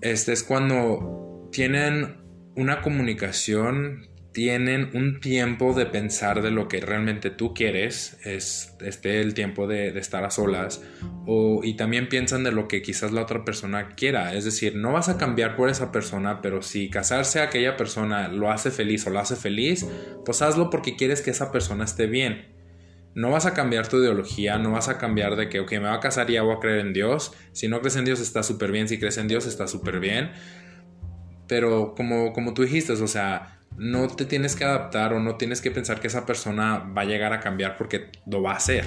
Este 0.00 0.32
es 0.32 0.42
cuando 0.42 1.48
tienen 1.52 2.25
una 2.56 2.82
comunicación 2.82 4.08
tienen 4.32 4.90
un 4.92 5.20
tiempo 5.20 5.72
de 5.72 5.86
pensar 5.86 6.42
de 6.42 6.50
lo 6.50 6.68
que 6.68 6.80
realmente 6.80 7.30
tú 7.30 7.54
quieres, 7.54 8.18
es 8.22 8.74
este 8.80 9.22
el 9.22 9.32
tiempo 9.32 9.66
de, 9.66 9.98
estar 9.98 10.24
a 10.24 10.30
solas, 10.30 10.82
o, 11.24 11.62
y 11.64 11.74
también 11.74 12.10
piensan 12.10 12.44
de 12.44 12.52
lo 12.52 12.68
que 12.68 12.82
quizás 12.82 13.12
la 13.12 13.22
otra 13.22 13.46
persona 13.46 13.94
quiera, 13.96 14.34
es 14.34 14.44
decir, 14.44 14.76
no 14.76 14.92
vas 14.92 15.08
a 15.08 15.16
cambiar 15.16 15.56
por 15.56 15.70
esa 15.70 15.90
persona, 15.90 16.42
pero 16.42 16.60
si 16.60 16.90
casarse 16.90 17.40
a 17.40 17.44
aquella 17.44 17.78
persona 17.78 18.28
lo 18.28 18.50
hace 18.50 18.70
feliz 18.70 19.06
o 19.06 19.10
lo 19.10 19.20
hace 19.20 19.36
feliz, 19.36 19.86
pues 20.26 20.42
hazlo 20.42 20.68
porque 20.68 20.96
quieres 20.96 21.22
que 21.22 21.30
esa 21.30 21.50
persona 21.50 21.84
esté 21.84 22.06
bien. 22.06 22.54
No 23.14 23.30
vas 23.30 23.46
a 23.46 23.54
cambiar 23.54 23.88
tu 23.88 23.96
ideología, 23.96 24.58
no 24.58 24.72
vas 24.72 24.90
a 24.90 24.98
cambiar 24.98 25.36
de 25.36 25.48
que, 25.48 25.60
ok, 25.60 25.72
me 25.72 25.78
voy 25.78 25.96
a 25.96 26.00
casar 26.00 26.28
y 26.28 26.34
ya 26.34 26.42
voy 26.42 26.56
a 26.56 26.60
creer 26.60 26.80
en 26.80 26.92
Dios. 26.92 27.32
Si 27.52 27.68
no 27.68 27.80
crees 27.80 27.96
en 27.96 28.04
Dios 28.04 28.20
está 28.20 28.42
súper 28.42 28.70
bien, 28.70 28.86
si 28.86 28.98
crees 28.98 29.16
en 29.16 29.28
Dios 29.28 29.46
está 29.46 29.66
súper 29.66 30.00
bien. 30.00 30.32
Pero 31.46 31.94
como, 31.94 32.32
como 32.32 32.54
tú 32.54 32.62
dijiste, 32.62 32.92
o 32.92 33.06
sea, 33.06 33.58
no 33.76 34.08
te 34.08 34.24
tienes 34.24 34.56
que 34.56 34.64
adaptar 34.64 35.12
o 35.12 35.20
no 35.20 35.36
tienes 35.36 35.60
que 35.60 35.70
pensar 35.70 36.00
que 36.00 36.06
esa 36.06 36.26
persona 36.26 36.78
va 36.78 37.02
a 37.02 37.04
llegar 37.04 37.32
a 37.32 37.40
cambiar 37.40 37.76
porque 37.76 38.10
lo 38.26 38.42
va 38.42 38.52
a 38.52 38.56
hacer. 38.56 38.84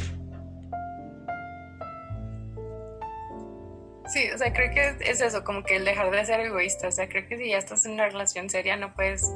Sí, 4.08 4.28
o 4.34 4.38
sea, 4.40 4.52
creo 4.52 4.72
que 4.74 4.96
es 5.08 5.22
eso, 5.22 5.44
como 5.44 5.64
que 5.64 5.76
el 5.76 5.86
dejar 5.86 6.10
de 6.10 6.26
ser 6.26 6.40
egoísta. 6.40 6.88
O 6.88 6.92
sea, 6.92 7.08
creo 7.08 7.28
que 7.28 7.38
si 7.38 7.50
ya 7.50 7.60
estás 7.60 7.86
en 7.86 7.92
una 7.92 8.10
relación 8.10 8.50
seria 8.50 8.76
no 8.76 8.96
puedes, 8.96 9.32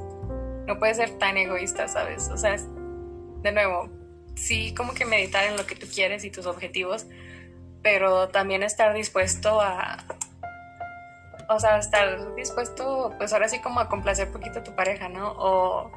no 0.65 0.79
puedes 0.79 0.97
ser 0.97 1.11
tan 1.19 1.37
egoísta, 1.37 1.87
¿sabes? 1.87 2.29
O 2.29 2.37
sea, 2.37 2.55
de 2.57 3.51
nuevo, 3.51 3.89
sí 4.35 4.73
como 4.73 4.95
que 4.95 5.05
meditar 5.05 5.45
en 5.45 5.57
lo 5.57 5.67
que 5.67 5.75
tú 5.75 5.85
quieres 5.93 6.23
y 6.23 6.31
tus 6.31 6.47
objetivos, 6.47 7.05
pero 7.83 8.29
también 8.29 8.63
estar 8.63 8.95
dispuesto 8.95 9.61
a, 9.61 10.03
o 11.49 11.59
sea, 11.59 11.77
estar 11.77 12.35
dispuesto, 12.35 13.13
pues 13.17 13.33
ahora 13.33 13.47
sí 13.49 13.59
como 13.59 13.79
a 13.79 13.89
complacer 13.89 14.27
un 14.27 14.33
poquito 14.33 14.59
a 14.59 14.63
tu 14.63 14.75
pareja, 14.75 15.09
¿no? 15.09 15.31
O, 15.37 15.91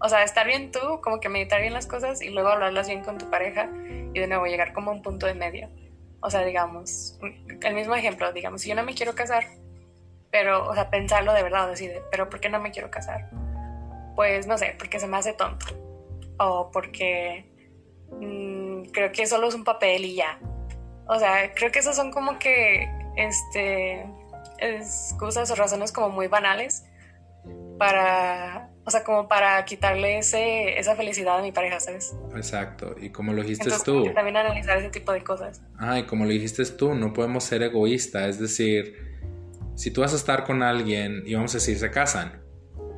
o 0.00 0.08
sea, 0.08 0.22
estar 0.22 0.46
bien 0.46 0.70
tú, 0.70 1.00
como 1.02 1.20
que 1.20 1.28
meditar 1.28 1.60
bien 1.60 1.72
las 1.72 1.86
cosas 1.86 2.20
y 2.20 2.30
luego 2.30 2.48
hablarlas 2.48 2.88
bien 2.88 3.02
con 3.02 3.18
tu 3.18 3.30
pareja 3.30 3.68
y 4.12 4.18
de 4.18 4.26
nuevo 4.26 4.46
llegar 4.46 4.72
como 4.72 4.90
a 4.90 4.94
un 4.94 5.02
punto 5.02 5.26
de 5.26 5.34
medio. 5.34 5.70
O 6.20 6.30
sea, 6.30 6.44
digamos, 6.44 7.18
el 7.62 7.74
mismo 7.74 7.94
ejemplo, 7.94 8.32
digamos, 8.32 8.62
si 8.62 8.70
yo 8.70 8.74
no 8.74 8.82
me 8.82 8.94
quiero 8.94 9.14
casar, 9.14 9.44
pero, 10.30 10.68
o 10.68 10.74
sea, 10.74 10.90
pensarlo 10.90 11.32
de 11.32 11.42
verdad, 11.42 11.68
decir, 11.68 12.02
pero 12.10 12.28
¿por 12.28 12.40
qué 12.40 12.48
no 12.48 12.60
me 12.60 12.70
quiero 12.70 12.90
casar? 12.90 13.30
Pues 14.16 14.46
no 14.46 14.58
sé, 14.58 14.74
porque 14.78 14.98
se 14.98 15.06
me 15.06 15.16
hace 15.16 15.32
tonto. 15.32 15.66
O 16.38 16.70
porque 16.72 17.44
mm, 18.10 18.90
creo 18.92 19.12
que 19.12 19.26
solo 19.26 19.48
es 19.48 19.54
un 19.54 19.64
papel 19.64 20.04
y 20.04 20.16
ya. 20.16 20.38
O 21.06 21.18
sea, 21.18 21.52
creo 21.54 21.70
que 21.70 21.78
esos 21.78 21.94
son 21.94 22.10
como 22.10 22.38
que, 22.38 22.88
este, 23.16 24.04
excusas 24.58 25.50
o 25.50 25.54
razones 25.54 25.92
como 25.92 26.10
muy 26.10 26.28
banales 26.28 26.84
para, 27.78 28.70
o 28.84 28.90
sea, 28.90 29.04
como 29.04 29.28
para 29.28 29.64
quitarle 29.64 30.18
ese, 30.18 30.78
esa 30.78 30.96
felicidad 30.96 31.38
a 31.38 31.42
mi 31.42 31.52
pareja, 31.52 31.80
¿sabes? 31.80 32.14
Exacto, 32.34 32.94
y 33.00 33.10
como 33.10 33.32
lo 33.32 33.42
dijiste 33.42 33.70
tú. 33.84 34.12
También 34.14 34.36
analizar 34.36 34.78
ese 34.78 34.90
tipo 34.90 35.12
de 35.12 35.22
cosas. 35.22 35.62
Ah, 35.78 35.98
y 35.98 36.04
como 36.04 36.24
lo 36.24 36.30
dijiste 36.30 36.64
tú, 36.66 36.94
no 36.94 37.12
podemos 37.12 37.44
ser 37.44 37.62
egoístas, 37.62 38.28
es 38.30 38.38
decir, 38.38 38.94
si 39.74 39.90
tú 39.90 40.02
vas 40.02 40.12
a 40.12 40.16
estar 40.16 40.44
con 40.44 40.62
alguien 40.62 41.22
y 41.26 41.34
vamos 41.34 41.54
a 41.54 41.58
decir, 41.58 41.78
se 41.78 41.90
casan, 41.90 42.44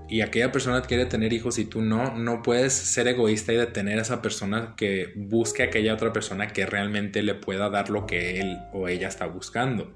y 0.08 0.20
aquella 0.20 0.52
persona 0.52 0.82
quiere 0.82 1.06
tener 1.06 1.32
hijos 1.32 1.58
y 1.58 1.64
tú 1.64 1.82
no, 1.82 2.14
no 2.14 2.42
puedes 2.42 2.72
ser 2.72 3.08
egoísta 3.08 3.52
y 3.52 3.56
detener 3.56 3.98
a 3.98 4.02
esa 4.02 4.22
persona 4.22 4.74
que 4.76 5.12
busque 5.16 5.64
a 5.64 5.66
aquella 5.66 5.94
otra 5.94 6.12
persona 6.12 6.46
que 6.48 6.64
realmente 6.64 7.22
le 7.22 7.34
pueda 7.34 7.70
dar 7.70 7.90
lo 7.90 8.06
que 8.06 8.38
él 8.38 8.58
o 8.72 8.86
ella 8.88 9.08
está 9.08 9.26
buscando. 9.26 9.92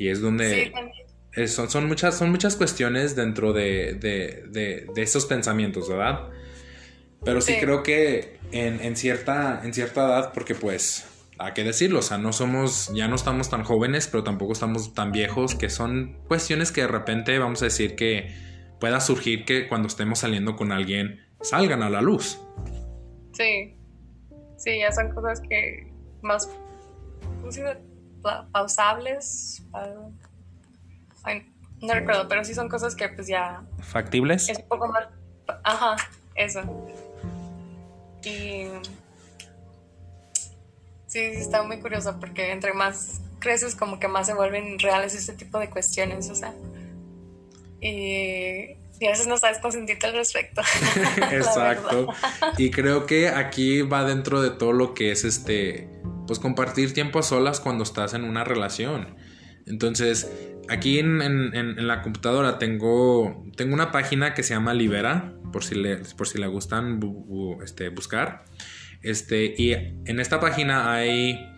Y 0.00 0.08
es 0.08 0.22
donde 0.22 0.72
son, 1.46 1.68
son, 1.68 1.86
muchas, 1.86 2.16
son 2.16 2.30
muchas 2.30 2.56
cuestiones 2.56 3.16
dentro 3.16 3.52
de, 3.52 3.92
de, 4.00 4.90
esos 4.96 5.26
pensamientos, 5.26 5.90
¿verdad? 5.90 6.30
Pero 7.22 7.42
sí, 7.42 7.56
creo 7.60 7.82
que 7.82 8.38
en, 8.50 8.96
cierta, 8.96 9.60
en 9.62 9.74
cierta 9.74 10.06
edad, 10.06 10.32
porque 10.32 10.54
pues 10.54 11.06
hay 11.38 11.52
que 11.52 11.64
decirlo, 11.64 11.98
o 11.98 12.02
sea, 12.02 12.16
no 12.16 12.32
somos, 12.32 12.90
ya 12.94 13.08
no 13.08 13.14
estamos 13.14 13.50
tan 13.50 13.62
jóvenes, 13.62 14.08
pero 14.08 14.24
tampoco 14.24 14.54
estamos 14.54 14.94
tan 14.94 15.12
viejos, 15.12 15.54
que 15.54 15.68
son 15.68 16.16
cuestiones 16.26 16.72
que 16.72 16.80
de 16.80 16.88
repente 16.88 17.38
vamos 17.38 17.60
a 17.60 17.66
decir 17.66 17.94
que 17.94 18.34
pueda 18.80 19.00
surgir 19.00 19.44
que 19.44 19.68
cuando 19.68 19.86
estemos 19.86 20.20
saliendo 20.20 20.56
con 20.56 20.72
alguien 20.72 21.26
salgan 21.42 21.82
a 21.82 21.90
la 21.90 22.00
luz. 22.00 22.40
Sí, 23.34 23.76
sí, 24.56 24.78
ya 24.78 24.90
son 24.92 25.12
cosas 25.12 25.42
que 25.42 25.92
más 26.22 26.48
pausables. 28.52 29.62
no 31.80 31.94
recuerdo, 31.94 32.28
pero 32.28 32.44
sí 32.44 32.54
son 32.54 32.68
cosas 32.68 32.94
que 32.94 33.08
pues 33.08 33.26
ya... 33.26 33.62
¿Factibles? 33.80 34.48
Es 34.48 34.58
un 34.58 34.68
poco 34.68 34.88
más... 34.88 35.08
Ajá, 35.64 35.96
eso. 36.34 36.62
Y... 38.24 38.66
Sí, 41.06 41.34
sí, 41.34 41.40
está 41.40 41.62
muy 41.64 41.80
curioso 41.80 42.20
porque 42.20 42.52
entre 42.52 42.72
más 42.72 43.20
creces 43.40 43.74
como 43.74 43.98
que 43.98 44.06
más 44.06 44.26
se 44.28 44.34
vuelven 44.34 44.78
reales 44.78 45.14
este 45.14 45.32
tipo 45.32 45.58
de 45.58 45.68
cuestiones, 45.68 46.30
o 46.30 46.36
sea. 46.36 46.54
Y, 47.80 48.76
y 49.00 49.06
a 49.06 49.10
veces 49.10 49.26
no 49.26 49.36
sabes 49.36 49.58
cómo 49.58 49.72
sentirte 49.72 50.06
al 50.06 50.12
respecto. 50.12 50.62
Exacto. 51.32 52.06
y 52.58 52.70
creo 52.70 53.06
que 53.06 53.28
aquí 53.28 53.82
va 53.82 54.04
dentro 54.04 54.40
de 54.40 54.50
todo 54.50 54.72
lo 54.72 54.94
que 54.94 55.10
es 55.10 55.24
este 55.24 55.99
pues 56.30 56.38
compartir 56.38 56.94
tiempo 56.94 57.18
a 57.18 57.24
solas 57.24 57.58
cuando 57.58 57.82
estás 57.82 58.14
en 58.14 58.22
una 58.22 58.44
relación. 58.44 59.16
Entonces, 59.66 60.30
aquí 60.68 61.00
en, 61.00 61.88
la 61.88 62.02
computadora 62.02 62.56
tengo, 62.56 63.44
tengo 63.56 63.74
una 63.74 63.90
página 63.90 64.32
que 64.32 64.44
se 64.44 64.54
llama 64.54 64.72
Libera, 64.72 65.34
por 65.52 65.64
si 65.64 65.74
le, 65.74 65.96
por 65.96 66.28
si 66.28 66.38
le 66.38 66.46
gustan 66.46 67.00
este, 67.64 67.88
buscar. 67.88 68.44
Este, 69.02 69.56
y 69.58 69.72
en 69.72 70.20
esta 70.20 70.38
página 70.38 70.92
hay 70.92 71.52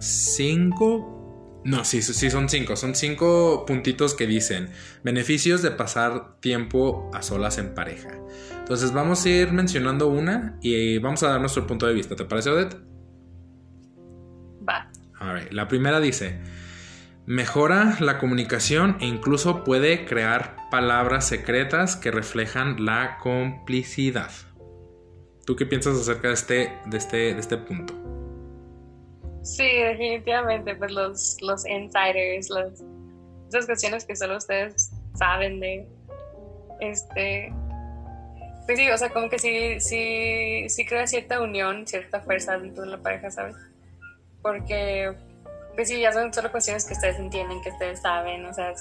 cinco... 0.00 1.62
No, 1.64 1.86
sí, 1.86 2.02
sí, 2.02 2.28
son 2.28 2.50
cinco. 2.50 2.76
Son 2.76 2.94
cinco 2.94 3.64
puntitos 3.66 4.12
que 4.12 4.26
dicen 4.26 4.68
beneficios 5.02 5.62
de 5.62 5.70
pasar 5.70 6.38
tiempo 6.40 7.10
a 7.14 7.22
solas 7.22 7.56
en 7.56 7.72
pareja. 7.72 8.10
Entonces 8.58 8.92
vamos 8.92 9.24
a 9.24 9.30
ir 9.30 9.50
mencionando 9.52 10.08
una 10.08 10.58
y 10.60 10.98
vamos 10.98 11.22
a 11.22 11.30
dar 11.30 11.40
nuestro 11.40 11.66
punto 11.66 11.86
de 11.86 11.94
vista. 11.94 12.16
¿Te 12.16 12.26
parece, 12.26 12.50
Odette? 12.50 12.90
La 15.50 15.68
primera 15.68 16.00
dice, 16.00 16.38
mejora 17.26 17.96
la 18.00 18.18
comunicación 18.18 18.96
e 19.00 19.06
incluso 19.06 19.64
puede 19.64 20.06
crear 20.06 20.56
palabras 20.70 21.28
secretas 21.28 21.96
que 21.96 22.10
reflejan 22.10 22.84
la 22.84 23.18
complicidad. 23.18 24.30
¿Tú 25.44 25.56
qué 25.56 25.66
piensas 25.66 25.96
acerca 25.96 26.28
de 26.28 26.34
este, 26.34 26.72
de 26.86 26.96
este, 26.96 27.16
de 27.34 27.40
este 27.40 27.56
punto? 27.58 27.94
Sí, 29.42 29.64
definitivamente, 29.64 30.74
pues 30.74 30.92
los, 30.92 31.36
los 31.40 31.66
insiders, 31.66 32.50
las, 32.50 32.82
esas 33.48 33.66
cuestiones 33.66 34.04
que 34.04 34.16
solo 34.16 34.36
ustedes 34.36 34.90
saben 35.14 35.60
de, 35.60 35.86
este, 36.80 37.52
pues 38.66 38.78
sí, 38.78 38.90
o 38.90 38.96
sea, 38.96 39.10
como 39.10 39.28
que 39.28 39.38
sí, 39.38 39.80
sí, 39.80 40.68
sí 40.68 40.84
crea 40.84 41.06
cierta 41.06 41.40
unión, 41.40 41.86
cierta 41.86 42.20
fuerza 42.20 42.58
dentro 42.58 42.84
de 42.84 42.90
la 42.90 42.98
pareja, 42.98 43.30
¿sabes? 43.30 43.56
Porque 44.42 45.14
pues 45.74 45.88
sí, 45.88 46.00
ya 46.00 46.12
son 46.12 46.32
solo 46.32 46.50
cuestiones 46.50 46.84
que 46.84 46.94
ustedes 46.94 47.18
entienden, 47.18 47.62
que 47.62 47.70
ustedes 47.70 48.00
saben, 48.02 48.44
o 48.44 48.52
sea, 48.52 48.72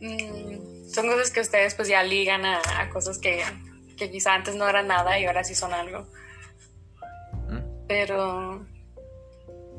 mm, 0.00 0.88
son 0.92 1.06
cosas 1.06 1.30
que 1.30 1.40
ustedes 1.40 1.74
pues 1.74 1.88
ya 1.88 2.02
ligan 2.02 2.44
a, 2.44 2.60
cosas 2.92 3.18
que, 3.18 3.42
que, 3.96 4.10
quizá 4.10 4.34
antes 4.34 4.56
no 4.56 4.68
eran 4.68 4.88
nada 4.88 5.18
y 5.18 5.26
ahora 5.26 5.44
sí 5.44 5.54
son 5.54 5.72
algo. 5.72 6.06
Pero, 7.86 8.66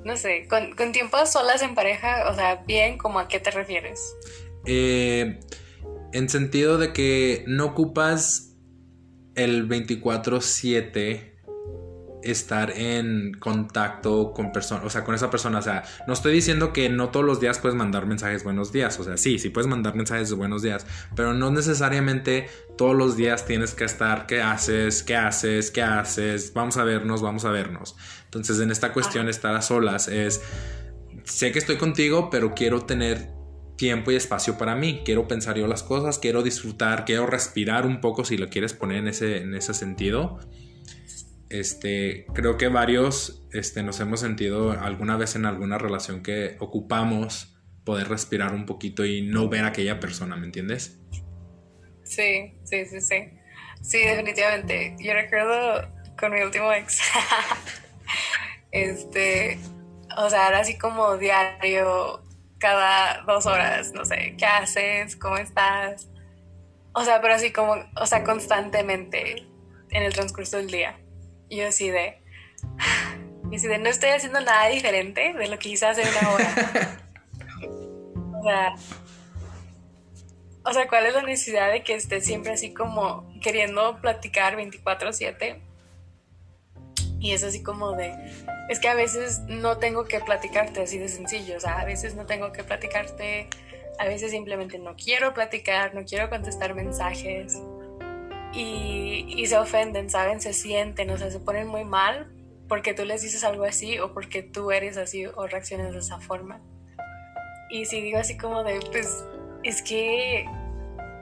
no 0.03 0.17
sé, 0.17 0.47
con, 0.47 0.75
con 0.75 0.91
tiempo 0.91 1.25
solas 1.25 1.61
en 1.61 1.75
pareja, 1.75 2.29
o 2.29 2.35
sea, 2.35 2.55
bien, 2.67 2.97
como 2.97 3.19
a 3.19 3.27
qué 3.27 3.39
te 3.39 3.51
refieres? 3.51 4.15
Eh, 4.65 5.39
en 6.13 6.29
sentido 6.29 6.77
de 6.77 6.93
que 6.93 7.43
no 7.47 7.65
ocupas 7.67 8.53
el 9.35 9.67
24/7 9.67 11.30
estar 12.23 12.71
en 12.71 13.33
contacto 13.39 14.33
con 14.33 14.51
personas, 14.51 14.85
o 14.85 14.89
sea, 14.89 15.03
con 15.03 15.15
esa 15.15 15.29
persona. 15.29 15.59
O 15.59 15.61
sea, 15.61 15.83
no 16.07 16.13
estoy 16.13 16.33
diciendo 16.33 16.73
que 16.73 16.89
no 16.89 17.09
todos 17.09 17.25
los 17.25 17.39
días 17.39 17.59
puedes 17.59 17.75
mandar 17.75 18.05
mensajes 18.05 18.43
buenos 18.43 18.71
días. 18.71 18.99
O 18.99 19.03
sea, 19.03 19.17
sí, 19.17 19.39
sí 19.39 19.49
puedes 19.49 19.67
mandar 19.67 19.95
mensajes 19.95 20.29
de 20.29 20.35
buenos 20.35 20.61
días, 20.61 20.85
pero 21.15 21.33
no 21.33 21.51
necesariamente 21.51 22.49
todos 22.77 22.95
los 22.95 23.15
días 23.15 23.45
tienes 23.45 23.73
que 23.73 23.83
estar, 23.83 24.27
¿qué 24.27 24.41
haces? 24.41 25.03
¿Qué 25.03 25.15
haces? 25.15 25.71
¿Qué 25.71 25.81
haces? 25.81 26.53
Vamos 26.53 26.77
a 26.77 26.83
vernos, 26.83 27.21
vamos 27.21 27.45
a 27.45 27.51
vernos. 27.51 27.95
Entonces, 28.25 28.59
en 28.59 28.71
esta 28.71 28.93
cuestión, 28.93 29.27
estar 29.29 29.55
a 29.55 29.61
solas 29.61 30.07
es, 30.07 30.41
sé 31.23 31.51
que 31.51 31.59
estoy 31.59 31.77
contigo, 31.77 32.29
pero 32.29 32.53
quiero 32.53 32.85
tener 32.85 33.29
tiempo 33.77 34.11
y 34.11 34.15
espacio 34.15 34.57
para 34.57 34.75
mí. 34.75 35.01
Quiero 35.03 35.27
pensar 35.27 35.57
yo 35.57 35.67
las 35.67 35.83
cosas, 35.83 36.19
quiero 36.19 36.43
disfrutar, 36.43 37.03
quiero 37.03 37.25
respirar 37.25 37.85
un 37.85 37.99
poco 37.99 38.23
si 38.23 38.37
lo 38.37 38.47
quieres 38.47 38.73
poner 38.73 38.97
en 38.97 39.07
ese, 39.07 39.37
en 39.37 39.55
ese 39.55 39.73
sentido 39.73 40.39
este, 41.51 42.25
creo 42.33 42.57
que 42.57 42.67
varios 42.67 43.43
este, 43.51 43.83
nos 43.83 43.99
hemos 43.99 44.19
sentido 44.19 44.71
alguna 44.71 45.17
vez 45.17 45.35
en 45.35 45.45
alguna 45.45 45.77
relación 45.77 46.23
que 46.23 46.55
ocupamos 46.59 47.57
poder 47.83 48.09
respirar 48.09 48.53
un 48.53 48.65
poquito 48.65 49.05
y 49.05 49.21
no 49.21 49.49
ver 49.49 49.63
a 49.65 49.67
aquella 49.67 49.99
persona, 49.99 50.35
¿me 50.35 50.45
entiendes? 50.45 50.99
Sí, 52.03 52.53
sí, 52.63 52.85
sí, 52.85 53.01
sí. 53.01 53.29
Sí, 53.81 53.99
definitivamente. 53.99 54.95
Yo 54.99 55.13
recuerdo 55.13 55.89
con 56.19 56.31
mi 56.33 56.41
último 56.41 56.71
ex, 56.71 57.01
este, 58.71 59.59
o 60.17 60.29
sea, 60.29 60.49
era 60.49 60.59
así 60.59 60.77
como 60.77 61.17
diario, 61.17 62.23
cada 62.59 63.23
dos 63.23 63.45
horas, 63.47 63.91
no 63.93 64.05
sé, 64.05 64.35
¿qué 64.37 64.45
haces? 64.45 65.15
¿Cómo 65.15 65.37
estás? 65.37 66.09
O 66.93 67.03
sea, 67.03 67.21
pero 67.21 67.33
así 67.33 67.51
como, 67.51 67.75
o 67.95 68.05
sea, 68.05 68.23
constantemente 68.23 69.47
en 69.89 70.03
el 70.03 70.13
transcurso 70.13 70.57
del 70.57 70.67
día. 70.67 70.99
Y 71.51 71.57
yo 71.57 71.67
así 71.67 71.89
de, 71.89 72.17
y 73.51 73.55
así 73.57 73.67
de, 73.67 73.77
no 73.77 73.89
estoy 73.89 74.11
haciendo 74.11 74.39
nada 74.39 74.69
diferente 74.69 75.33
de 75.33 75.47
lo 75.49 75.59
que 75.59 75.67
hice 75.67 75.85
hace 75.85 76.01
una 76.01 76.29
hora. 76.29 77.01
o 78.39 78.41
sea, 78.41 78.75
o 80.63 80.73
sea, 80.73 80.87
¿cuál 80.87 81.07
es 81.07 81.13
la 81.13 81.23
necesidad 81.23 81.69
de 81.69 81.83
que 81.83 81.95
esté 81.95 82.21
siempre 82.21 82.53
así 82.53 82.73
como 82.73 83.29
queriendo 83.41 83.99
platicar 83.99 84.55
24/7? 84.55 85.59
Y 87.19 87.33
es 87.33 87.43
así 87.43 87.61
como 87.61 87.97
de, 87.97 88.15
es 88.69 88.79
que 88.79 88.87
a 88.87 88.93
veces 88.93 89.41
no 89.49 89.77
tengo 89.77 90.05
que 90.05 90.21
platicarte 90.21 90.81
así 90.81 90.99
de 90.99 91.09
sencillo, 91.09 91.57
o 91.57 91.59
sea, 91.59 91.79
a 91.79 91.85
veces 91.85 92.15
no 92.15 92.25
tengo 92.25 92.53
que 92.53 92.63
platicarte, 92.63 93.49
a 93.99 94.05
veces 94.05 94.31
simplemente 94.31 94.79
no 94.79 94.95
quiero 94.95 95.33
platicar, 95.33 95.93
no 95.95 96.05
quiero 96.05 96.29
contestar 96.29 96.75
mensajes 96.75 97.61
y, 98.53 99.45
se 99.45 99.57
ofenden, 99.57 100.09
¿saben? 100.09 100.41
Se 100.41 100.53
sienten, 100.53 101.09
o 101.09 101.17
sea, 101.17 101.29
se 101.31 101.39
ponen 101.39 101.67
muy 101.67 101.83
mal 101.83 102.31
porque 102.67 102.93
tú 102.93 103.05
les 103.05 103.21
dices 103.21 103.43
algo 103.43 103.63
así 103.63 103.99
o 103.99 104.13
porque 104.13 104.43
tú 104.43 104.71
eres 104.71 104.97
así 104.97 105.25
o 105.25 105.47
reaccionas 105.47 105.93
de 105.93 105.99
esa 105.99 106.19
forma. 106.19 106.61
Y 107.69 107.85
si 107.85 108.01
digo 108.01 108.17
así 108.17 108.37
como 108.37 108.63
de, 108.63 108.79
pues, 108.91 109.25
es 109.63 109.81
que, 109.81 110.45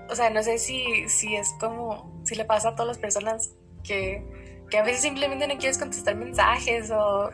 o 0.10 0.16
sea, 0.16 0.30
no 0.30 0.44
sé 0.44 0.58
si, 0.58 1.08
si 1.08 1.36
es 1.36 1.54
como, 1.60 2.22
si 2.24 2.36
le 2.36 2.46
pasa 2.46 2.70
a 2.70 2.76
todas 2.76 2.88
las 2.88 2.98
personas 2.98 3.56
que, 3.84 4.24
que 4.70 4.78
a 4.78 4.84
veces 4.84 5.02
simplemente 5.02 5.48
no 5.48 5.58
quieres 5.58 5.78
contestar 5.78 6.16
mensajes 6.16 6.92
o, 6.92 7.30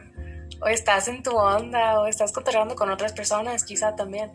o 0.62 0.68
estás 0.68 1.08
en 1.08 1.24
tu 1.24 1.36
onda 1.36 2.00
o 2.02 2.08
estás 2.08 2.32
contactando 2.32 2.76
con 2.76 2.90
otras 2.90 3.14
personas, 3.14 3.64
quizá 3.64 3.96
también. 3.96 4.32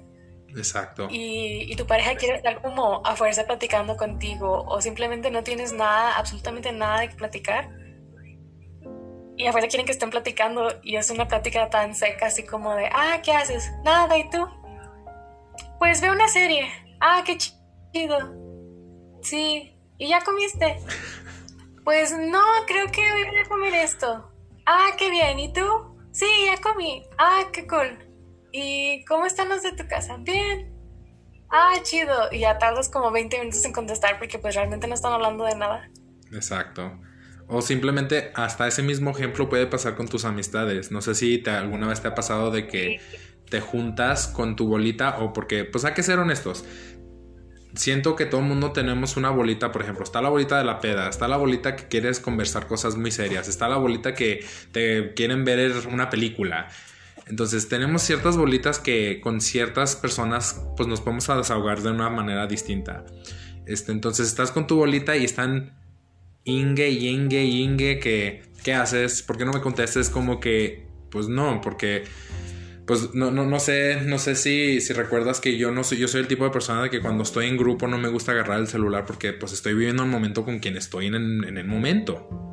Exacto. 0.57 1.09
Y, 1.11 1.75
tu 1.77 1.87
pareja 1.87 2.15
quiere 2.17 2.37
estar 2.37 2.61
como 2.61 3.03
a 3.05 3.17
fuerza 3.17 3.45
platicando 3.45 3.97
contigo 3.97 4.65
o 4.67 4.81
simplemente 4.81 5.31
no 5.31 5.43
tienes 5.43 5.73
nada, 5.73 6.17
absolutamente 6.17 6.73
nada 6.73 7.01
de 7.01 7.09
que 7.09 7.17
platicar. 7.17 7.71
Y 9.37 9.47
afuera 9.47 9.69
quieren 9.69 9.87
que 9.87 9.93
estén 9.93 10.11
platicando 10.11 10.69
y 10.83 10.97
es 10.97 11.11
una 11.11 11.27
plática 11.27 11.71
tan 11.71 11.95
seca 11.95 12.27
así 12.27 12.45
como 12.45 12.75
de, 12.75 12.91
ah, 12.93 13.21
¿qué 13.23 13.33
haces? 13.33 13.73
Nada, 13.85 14.19
¿y 14.19 14.29
tú? 14.29 14.47
Pues 15.79 16.01
veo 16.01 16.13
una 16.13 16.29
serie. 16.29 16.71
Ah, 17.01 17.23
qué 17.25 17.39
chido. 17.39 18.35
Sí. 19.23 19.75
¿Y 19.99 20.09
ya 20.09 20.21
comiste? 20.23 20.79
Pues 21.83 22.13
no, 22.13 22.43
creo 22.67 22.87
que 22.93 23.01
voy 23.01 23.39
a 23.39 23.49
comer 23.49 23.75
esto. 23.75 24.31
Ah, 24.67 24.91
qué 24.99 25.11
bien. 25.11 25.39
¿Y 25.39 25.53
tú? 25.53 25.65
Sí, 26.13 26.27
ya 26.47 26.61
comí. 26.61 27.03
Ah, 27.19 27.45
qué 27.53 27.67
cool. 27.67 28.10
¿Y 28.53 29.05
cómo 29.05 29.27
están 29.27 29.49
los 29.49 29.63
de 29.63 29.73
tu 29.73 29.87
casa? 29.87 30.17
Bien. 30.19 30.73
Ah, 31.51 31.75
chido. 31.83 32.29
Y 32.31 32.41
ya 32.41 32.59
tardas 32.59 32.89
como 32.89 33.11
20 33.11 33.39
minutos 33.39 33.65
en 33.65 33.73
contestar 33.73 34.19
porque 34.19 34.39
pues 34.39 34.55
realmente 34.55 34.87
no 34.87 34.95
están 34.95 35.13
hablando 35.13 35.45
de 35.45 35.57
nada. 35.57 35.91
Exacto. 36.33 36.99
O 37.49 37.63
simplemente 37.63 38.31
hasta 38.35 38.69
ese 38.69 38.83
mismo 38.83 39.11
ejemplo 39.11 39.49
puede 39.49 39.67
pasar 39.67 39.97
con 39.97 40.07
tus 40.07 40.25
amistades. 40.25 40.93
No 40.93 41.01
sé 41.01 41.15
si 41.17 41.43
alguna 41.49 41.89
vez 41.89 42.01
te 42.01 42.09
ha 42.09 42.15
pasado 42.15 42.51
de 42.53 42.69
que 42.69 43.01
te 43.51 43.61
juntas 43.61 44.29
con 44.29 44.57
tu 44.57 44.69
bolita 44.69 45.19
o 45.19 45.33
porque, 45.33 45.65
pues 45.65 45.85
hay 45.85 45.93
que 45.93 46.05
ser 46.05 46.21
honestos. 46.21 46.65
Siento 47.75 48.17
que 48.17 48.27
todo 48.27 48.41
el 48.41 48.47
mundo 48.47 48.73
tenemos 48.73 49.17
una 49.17 49.31
bolita, 49.31 49.71
por 49.71 49.83
ejemplo, 49.83 50.05
está 50.05 50.21
la 50.23 50.29
bolita 50.29 50.59
de 50.59 50.65
la 50.65 50.81
peda, 50.81 51.09
está 51.09 51.29
la 51.29 51.37
bolita 51.37 51.77
que 51.77 51.87
quieres 51.87 52.19
conversar 52.19 52.67
cosas 52.67 52.97
muy 52.97 53.11
serias, 53.11 53.49
está 53.49 53.69
la 53.69 53.77
bolita 53.77 54.15
que 54.15 54.45
te 54.73 55.15
quieren 55.15 55.45
ver 55.45 55.73
una 55.89 56.11
película, 56.11 56.69
entonces 57.31 57.69
tenemos 57.69 58.03
ciertas 58.03 58.37
bolitas 58.37 58.81
que 58.81 59.21
con 59.21 59.40
ciertas 59.40 59.95
personas 59.95 60.61
pues 60.77 60.88
nos 60.88 61.01
podemos 61.01 61.27
desahogar 61.29 61.81
de 61.81 61.90
una 61.90 62.11
manera 62.11 62.49
distinta. 62.49 63.07
Este, 63.66 63.93
entonces 63.93 64.27
estás 64.27 64.51
con 64.51 64.66
tu 64.66 64.77
bolita 64.77 65.16
y 65.16 65.25
están 65.25 65.79
inge, 66.45 66.90
inge, 66.90 67.45
inge, 67.45 68.01
que 68.01 68.43
¿qué 68.64 68.75
haces? 68.75 69.23
¿Por 69.23 69.38
qué 69.38 69.45
no 69.45 69.53
me 69.53 69.61
contestes? 69.61 70.11
Como 70.11 70.40
que 70.40 70.88
pues 71.11 71.29
no, 71.29 71.61
porque 71.61 72.03
pues 72.85 73.14
no, 73.14 73.31
no, 73.31 73.47
no 73.47 73.61
sé, 73.61 74.01
no 74.05 74.19
sé 74.19 74.35
si, 74.35 74.81
si 74.81 74.93
recuerdas 74.93 75.40
que 75.40 75.57
yo 75.57 75.71
no 75.71 75.85
soy, 75.85 75.99
yo 75.99 76.09
soy 76.09 76.23
el 76.23 76.27
tipo 76.27 76.43
de 76.43 76.51
persona 76.51 76.83
de 76.83 76.90
que 76.90 77.01
cuando 77.01 77.23
estoy 77.23 77.47
en 77.47 77.57
grupo 77.57 77.87
no 77.87 77.97
me 77.97 78.09
gusta 78.09 78.33
agarrar 78.33 78.59
el 78.59 78.66
celular 78.66 79.07
porque 79.07 79.33
pues 79.33 79.53
estoy 79.53 79.75
viviendo 79.75 80.03
un 80.03 80.11
momento 80.11 80.45
con 80.45 80.59
quien 80.59 80.77
estoy 80.77 81.07
en 81.07 81.14
el 81.14 81.66
momento. 81.69 82.50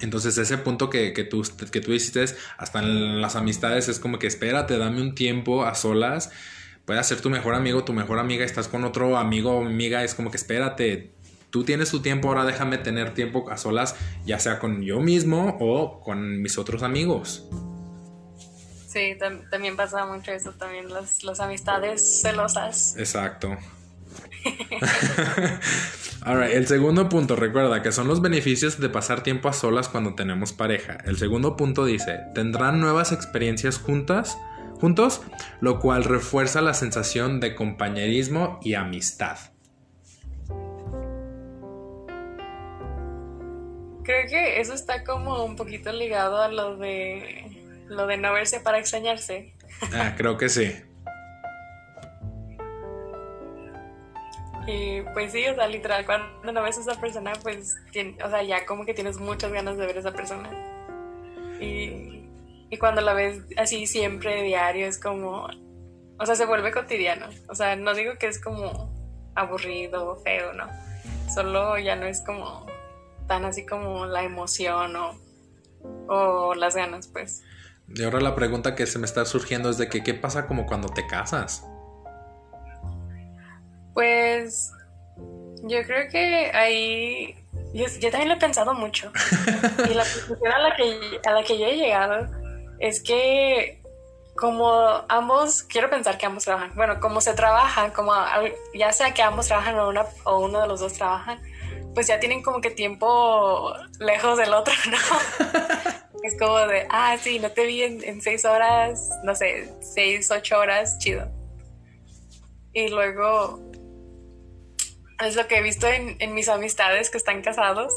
Entonces 0.00 0.36
ese 0.38 0.58
punto 0.58 0.90
que, 0.90 1.12
que, 1.12 1.24
tú, 1.24 1.42
que 1.70 1.80
tú 1.80 1.92
hiciste, 1.92 2.24
hasta 2.56 2.78
en 2.80 3.20
las 3.20 3.36
amistades, 3.36 3.88
es 3.88 3.98
como 3.98 4.18
que 4.18 4.26
espérate, 4.26 4.78
dame 4.78 5.00
un 5.00 5.14
tiempo 5.14 5.64
a 5.64 5.74
solas. 5.74 6.30
Puede 6.84 7.02
ser 7.04 7.20
tu 7.20 7.30
mejor 7.30 7.54
amigo, 7.54 7.84
tu 7.84 7.92
mejor 7.92 8.18
amiga, 8.18 8.44
estás 8.44 8.68
con 8.68 8.84
otro 8.84 9.16
amigo 9.16 9.52
o 9.52 9.66
amiga, 9.66 10.02
es 10.02 10.14
como 10.14 10.30
que 10.30 10.36
espérate, 10.36 11.12
tú 11.50 11.64
tienes 11.64 11.90
tu 11.90 12.00
tiempo, 12.00 12.28
ahora 12.28 12.44
déjame 12.44 12.78
tener 12.78 13.14
tiempo 13.14 13.50
a 13.50 13.56
solas, 13.56 13.96
ya 14.24 14.38
sea 14.38 14.58
con 14.58 14.82
yo 14.82 15.00
mismo 15.00 15.56
o 15.60 16.00
con 16.00 16.40
mis 16.42 16.58
otros 16.58 16.82
amigos. 16.82 17.46
Sí, 18.88 19.16
también 19.50 19.76
pasa 19.76 20.04
mucho 20.06 20.32
eso, 20.32 20.52
también 20.52 20.92
las, 20.92 21.22
las 21.22 21.38
amistades 21.38 22.22
celosas. 22.22 22.96
Exacto. 22.98 23.56
el 26.26 26.66
segundo 26.66 27.08
punto, 27.08 27.36
recuerda 27.36 27.82
que 27.82 27.92
son 27.92 28.06
los 28.06 28.20
beneficios 28.20 28.78
de 28.78 28.88
pasar 28.88 29.22
tiempo 29.22 29.48
a 29.48 29.52
solas 29.52 29.88
cuando 29.88 30.14
tenemos 30.14 30.52
pareja. 30.52 30.98
El 31.04 31.16
segundo 31.16 31.56
punto 31.56 31.84
dice, 31.84 32.20
tendrán 32.34 32.80
nuevas 32.80 33.12
experiencias 33.12 33.78
juntas, 33.78 34.38
juntos, 34.80 35.22
lo 35.60 35.80
cual 35.80 36.04
refuerza 36.04 36.60
la 36.60 36.74
sensación 36.74 37.40
de 37.40 37.54
compañerismo 37.54 38.60
y 38.62 38.74
amistad. 38.74 39.38
Creo 44.02 44.28
que 44.28 44.60
eso 44.60 44.74
está 44.74 45.04
como 45.04 45.44
un 45.44 45.56
poquito 45.56 45.92
ligado 45.92 46.42
a 46.42 46.48
lo 46.48 46.76
de 46.76 47.60
lo 47.88 48.06
de 48.06 48.16
no 48.16 48.32
verse 48.32 48.60
para 48.60 48.78
extrañarse. 48.78 49.54
Ah, 49.92 50.14
creo 50.16 50.36
que 50.36 50.48
sí. 50.48 50.72
Y 54.66 55.02
pues 55.14 55.32
sí, 55.32 55.46
o 55.46 55.54
sea, 55.54 55.66
literal, 55.66 56.04
cuando 56.04 56.52
no 56.52 56.62
ves 56.62 56.78
a 56.78 56.80
esa 56.80 57.00
persona, 57.00 57.32
pues, 57.42 57.76
o 58.24 58.28
sea, 58.28 58.42
ya 58.42 58.66
como 58.66 58.84
que 58.84 58.94
tienes 58.94 59.18
muchas 59.18 59.52
ganas 59.52 59.76
de 59.76 59.86
ver 59.86 59.96
a 59.96 60.00
esa 60.00 60.12
persona. 60.12 60.50
Y, 61.60 62.28
y 62.70 62.78
cuando 62.78 63.00
la 63.00 63.14
ves 63.14 63.42
así 63.56 63.86
siempre, 63.86 64.42
diario, 64.42 64.86
es 64.86 65.00
como, 65.00 65.48
o 66.18 66.26
sea, 66.26 66.34
se 66.34 66.46
vuelve 66.46 66.72
cotidiano. 66.72 67.26
O 67.48 67.54
sea, 67.54 67.76
no 67.76 67.94
digo 67.94 68.12
que 68.18 68.26
es 68.28 68.40
como 68.40 68.92
aburrido 69.34 70.16
feo, 70.16 70.52
¿no? 70.52 70.68
Solo 71.34 71.78
ya 71.78 71.96
no 71.96 72.06
es 72.06 72.20
como 72.20 72.66
tan 73.26 73.44
así 73.44 73.64
como 73.64 74.06
la 74.06 74.24
emoción 74.24 74.96
o, 74.96 75.16
o 76.08 76.54
las 76.54 76.76
ganas, 76.76 77.08
pues. 77.08 77.42
Y 77.88 78.04
ahora 78.04 78.20
la 78.20 78.34
pregunta 78.34 78.74
que 78.74 78.86
se 78.86 78.98
me 78.98 79.06
está 79.06 79.24
surgiendo 79.24 79.70
es 79.70 79.78
de 79.78 79.88
que, 79.88 80.02
¿qué 80.02 80.14
pasa 80.14 80.46
como 80.46 80.66
cuando 80.66 80.88
te 80.88 81.06
casas? 81.06 81.64
Pues 83.94 84.72
yo 85.64 85.82
creo 85.84 86.08
que 86.10 86.50
ahí 86.54 87.36
yo, 87.72 87.86
también 88.10 88.28
lo 88.28 88.34
he 88.34 88.38
pensado 88.38 88.74
mucho. 88.74 89.12
y 89.90 89.94
la 89.94 90.04
conclusión 90.04 90.52
a 90.52 90.58
la, 90.58 90.76
que, 90.76 91.20
a 91.24 91.32
la 91.32 91.42
que 91.42 91.58
yo 91.58 91.66
he 91.66 91.76
llegado 91.76 92.26
es 92.78 93.02
que 93.02 93.80
como 94.36 95.04
ambos, 95.08 95.62
quiero 95.64 95.90
pensar 95.90 96.16
que 96.16 96.24
ambos 96.24 96.44
trabajan, 96.44 96.72
bueno, 96.74 96.98
como 96.98 97.20
se 97.20 97.34
trabaja, 97.34 97.92
como 97.92 98.12
ya 98.74 98.90
sea 98.90 99.12
que 99.12 99.22
ambos 99.22 99.46
trabajan 99.46 99.78
o, 99.78 99.88
una, 99.88 100.06
o 100.24 100.38
uno 100.38 100.62
de 100.62 100.66
los 100.66 100.80
dos 100.80 100.94
trabajan, 100.94 101.40
pues 101.94 102.06
ya 102.06 102.18
tienen 102.18 102.42
como 102.42 102.60
que 102.60 102.70
tiempo 102.70 103.74
lejos 103.98 104.38
del 104.38 104.54
otro, 104.54 104.72
¿no? 104.90 104.96
es 106.22 106.38
como 106.38 106.58
de, 106.58 106.86
ah, 106.88 107.16
sí, 107.20 107.38
no 107.38 107.50
te 107.50 107.66
vi 107.66 107.82
en, 107.82 108.22
seis 108.22 108.44
horas, 108.44 109.10
no 109.24 109.34
sé, 109.34 109.72
seis, 109.80 110.30
ocho 110.30 110.58
horas, 110.58 110.98
chido. 110.98 111.28
Y 112.72 112.88
luego 112.88 113.60
es 115.20 115.36
lo 115.36 115.46
que 115.46 115.58
he 115.58 115.62
visto 115.62 115.86
en, 115.86 116.16
en 116.18 116.34
mis 116.34 116.48
amistades 116.48 117.10
que 117.10 117.18
están 117.18 117.42
casados. 117.42 117.92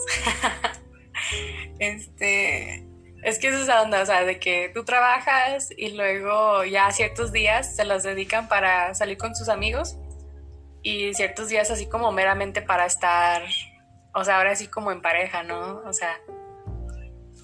este, 1.79 2.85
es 3.23 3.39
que 3.39 3.47
es 3.47 3.55
esa 3.55 3.81
onda, 3.81 4.01
o 4.01 4.05
sea, 4.05 4.25
de 4.25 4.39
que 4.39 4.69
tú 4.73 4.83
trabajas 4.83 5.69
y 5.75 5.91
luego 5.91 6.65
ya 6.65 6.91
ciertos 6.91 7.31
días 7.31 7.75
se 7.75 7.85
los 7.85 8.03
dedican 8.03 8.47
para 8.47 8.93
salir 8.93 9.17
con 9.17 9.35
sus 9.35 9.49
amigos 9.49 9.97
y 10.81 11.13
ciertos 11.13 11.47
días 11.47 11.71
así 11.71 11.87
como 11.87 12.11
meramente 12.11 12.61
para 12.61 12.85
estar, 12.85 13.43
o 14.13 14.23
sea, 14.25 14.37
ahora 14.37 14.55
sí 14.55 14.67
como 14.67 14.91
en 14.91 15.01
pareja, 15.01 15.43
¿no? 15.43 15.81
O 15.85 15.93
sea, 15.93 16.17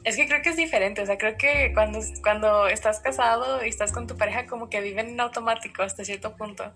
es 0.04 0.18
que 0.18 0.28
creo 0.28 0.42
que 0.42 0.50
es 0.50 0.58
diferente, 0.58 1.02
o 1.02 1.06
sea, 1.06 1.18
creo 1.18 1.38
que 1.38 1.72
cuando, 1.74 2.00
cuando 2.22 2.68
estás 2.68 3.00
casado 3.00 3.64
y 3.66 3.70
estás 3.70 3.94
con 3.94 4.08
tu 4.08 4.18
pareja 4.18 4.46
como 4.48 4.70
que 4.70 4.82
viven 4.82 5.10
en 5.10 5.20
automático 5.22 5.84
hasta 5.84 6.04
cierto 6.04 6.36
punto. 6.36 6.74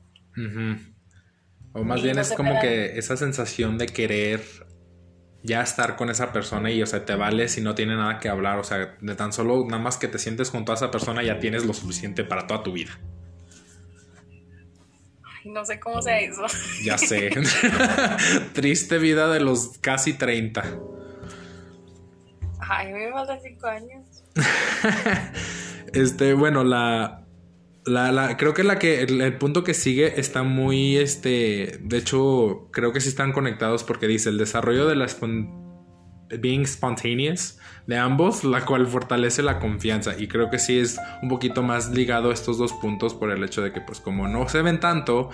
O 1.74 1.84
más 1.84 2.04
bien 2.04 2.20
es 2.20 2.32
como 2.34 2.60
que 2.62 2.98
esa 2.98 3.18
sensación 3.18 3.78
de 3.78 3.88
querer 3.88 4.42
ya 5.42 5.62
estar 5.62 5.96
con 5.96 6.10
esa 6.10 6.32
persona 6.32 6.72
y, 6.72 6.82
o 6.82 6.86
sea, 6.86 7.04
te 7.04 7.16
vale 7.16 7.50
si 7.50 7.62
no 7.62 7.76
tiene 7.76 7.96
nada 7.96 8.20
que 8.20 8.30
hablar, 8.30 8.60
o 8.60 8.64
sea, 8.64 8.96
de 9.00 9.16
tan 9.16 9.34
solo 9.34 9.66
nada 9.66 9.82
más 9.82 9.98
que 9.98 10.08
te 10.08 10.18
sientes 10.18 10.50
junto 10.50 10.72
a 10.72 10.76
esa 10.76 10.90
persona 10.90 11.22
ya 11.22 11.40
tienes 11.40 11.66
lo 11.66 11.74
suficiente 11.74 12.24
para 12.24 12.48
toda 12.48 12.64
tu 12.64 12.72
vida. 12.72 12.98
Ay, 15.24 15.52
no 15.52 15.66
sé 15.66 15.80
cómo 15.80 16.02
sea 16.02 16.20
eso. 16.20 16.46
Ya 16.86 16.98
sé. 16.98 17.30
Triste 18.54 19.00
vida 19.00 19.28
de 19.28 19.42
los 19.42 19.78
casi 19.80 20.14
30. 20.14 20.64
Ay, 22.60 22.94
me 22.94 23.12
faltan 23.12 23.40
5 23.42 23.68
años. 23.68 24.24
este, 25.94 26.34
bueno, 26.34 26.64
la, 26.64 27.23
la, 27.86 28.38
creo 28.38 28.54
que 28.54 28.64
la 28.64 28.80
que 28.80 29.02
el, 29.02 29.38
punto 29.38 29.64
que 29.64 29.74
sigue 29.74 30.20
está 30.20 30.44
muy 30.44 30.98
este 30.98 31.80
de 31.82 31.98
hecho 31.98 32.70
creo 32.72 32.94
que 32.94 33.02
sí 33.02 33.10
están 33.10 33.32
conectados 33.34 33.84
porque 33.84 34.08
dice 34.08 34.30
el 34.30 34.38
desarrollo 34.38 34.88
de 34.88 34.96
la 34.96 35.08
being 36.40 36.66
spontaneous 36.66 37.60
de 37.86 37.98
ambos 37.98 38.44
la 38.44 38.66
cual 38.66 38.88
fortalece 38.88 39.44
la 39.44 39.60
confianza 39.60 40.18
y 40.18 40.28
creo 40.28 40.50
que 40.50 40.60
sí 40.60 40.80
es 40.80 40.98
un 41.22 41.30
poquito 41.30 41.62
más 41.62 41.92
ligado 41.92 42.32
a 42.32 42.34
estos 42.34 42.58
dos 42.58 42.74
puntos 42.74 43.14
por 43.14 43.32
el 43.32 43.44
hecho 43.44 43.62
de 43.62 43.74
que 43.74 43.82
pues 43.82 44.00
como 44.00 44.28
no 44.28 44.48
se 44.48 44.62
ven 44.62 44.80
tanto 44.80 45.30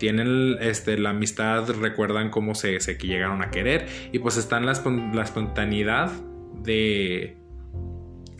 tienen 0.00 0.56
este 0.60 0.98
la 0.98 1.10
amistad 1.10 1.68
recuerdan 1.78 2.30
cómo 2.30 2.56
se, 2.56 2.80
se 2.80 2.94
llegaron 2.94 3.42
a 3.42 3.50
querer. 3.50 3.86
Y 4.10 4.18
pues 4.18 4.36
están 4.38 4.66
la, 4.66 4.72
la 5.14 5.22
espontaneidad 5.22 6.10
de 6.54 7.39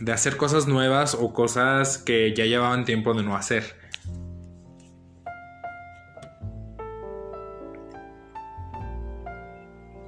de 0.01 0.11
hacer 0.11 0.35
cosas 0.35 0.67
nuevas 0.67 1.13
o 1.13 1.31
cosas 1.31 1.99
que 1.99 2.33
ya 2.33 2.45
llevaban 2.45 2.85
tiempo 2.85 3.13
de 3.13 3.21
no 3.21 3.35
hacer. 3.35 3.75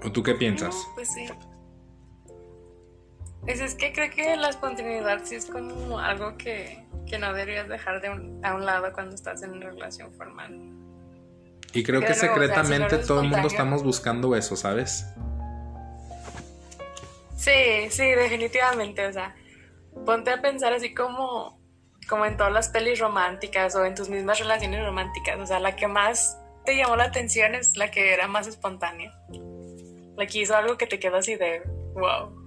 ¿O 0.03 0.12
tú 0.12 0.23
qué 0.23 0.34
piensas? 0.34 0.75
pues 0.95 1.13
sí. 1.13 1.27
Pues 3.41 3.60
es 3.60 3.75
que 3.75 3.93
creo 3.93 4.10
que 4.10 4.36
la 4.36 4.49
espontaneidad 4.49 5.21
sí 5.25 5.36
es 5.36 5.45
como 5.45 5.99
algo 5.99 6.38
que, 6.38 6.84
no 7.19 7.32
deberías 7.32 7.69
dejar 7.69 8.01
de 8.01 8.08
a 8.08 8.56
un 8.56 8.65
lado 8.65 8.91
cuando 8.91 9.13
estás 9.13 9.43
en 9.43 9.51
una 9.51 9.69
relación 9.69 10.12
formal. 10.13 10.60
Y 11.71 11.84
creo 11.84 12.01
que 12.01 12.15
secretamente 12.15 12.97
todo 12.97 13.21
el 13.21 13.29
mundo 13.29 13.47
estamos 13.47 13.84
buscando 13.84 14.36
eso, 14.36 14.56
¿sabes? 14.56 15.06
Sí, 17.38 17.89
sí, 17.91 18.06
definitivamente. 18.06 19.06
O 19.06 19.13
sea, 19.13 19.36
ponte 20.06 20.32
a 20.32 20.41
pensar 20.41 20.73
así 20.73 20.93
como, 20.93 21.60
como 22.10 22.25
en 22.25 22.38
todas 22.38 22.53
las 22.53 22.69
pelis 22.69 22.99
románticas 22.99 23.75
o 23.75 23.86
en 23.86 23.95
tus 23.95 24.10
mismas 24.10 24.39
relaciones 24.39 24.86
románticas. 24.86 25.39
O 25.39 25.45
sea, 25.45 25.60
la 25.60 25.75
que 25.75 25.88
más 25.88 26.38
te 26.65 26.77
llamó 26.77 26.95
la 26.95 27.06
atención 27.06 27.56
es 27.56 27.77
la 27.77 27.91
que 27.91 28.13
era 28.13 28.27
más 28.27 28.47
espontánea. 28.47 29.12
La 30.17 30.25
que 30.27 30.39
hizo 30.39 30.56
algo 30.56 30.77
que 30.77 30.88
te 30.88 30.99
quedó 30.99 31.17
así 31.17 31.36
de 31.36 31.62
wow. 31.93 32.43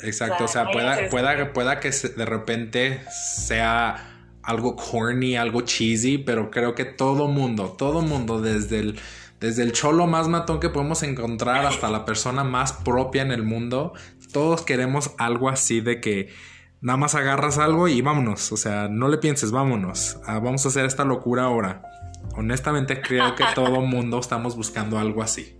Exacto, 0.00 0.44
o 0.44 0.48
sea, 0.48 0.70
pueda, 0.70 1.08
pueda, 1.10 1.52
pueda 1.52 1.80
que 1.80 1.90
de 1.90 2.24
repente 2.24 3.00
sea 3.10 4.18
algo 4.42 4.76
corny, 4.76 5.36
algo 5.36 5.62
cheesy, 5.62 6.18
pero 6.18 6.50
creo 6.50 6.74
que 6.74 6.84
todo 6.84 7.26
mundo, 7.26 7.74
todo 7.76 8.00
mundo, 8.00 8.40
desde 8.40 8.78
el, 8.78 9.00
desde 9.40 9.62
el 9.62 9.72
cholo 9.72 10.06
más 10.06 10.28
matón 10.28 10.60
que 10.60 10.68
podemos 10.68 11.02
encontrar 11.02 11.66
hasta 11.66 11.90
la 11.90 12.04
persona 12.04 12.44
más 12.44 12.72
propia 12.72 13.22
en 13.22 13.32
el 13.32 13.42
mundo, 13.42 13.92
todos 14.32 14.62
queremos 14.62 15.12
algo 15.18 15.48
así 15.48 15.80
de 15.80 16.00
que 16.00 16.28
Nada 16.80 16.96
más 16.96 17.14
agarras 17.14 17.58
algo 17.58 17.88
y 17.88 18.00
vámonos. 18.00 18.52
O 18.52 18.56
sea, 18.56 18.88
no 18.88 19.08
le 19.08 19.18
pienses, 19.18 19.50
vámonos. 19.50 20.18
Ah, 20.24 20.38
vamos 20.38 20.64
a 20.64 20.68
hacer 20.68 20.84
esta 20.84 21.04
locura 21.04 21.44
ahora. 21.44 21.82
Honestamente, 22.36 23.00
creo 23.00 23.34
que 23.34 23.44
todo 23.54 23.80
mundo 23.80 24.20
estamos 24.20 24.56
buscando 24.56 24.98
algo 24.98 25.22
así. 25.22 25.56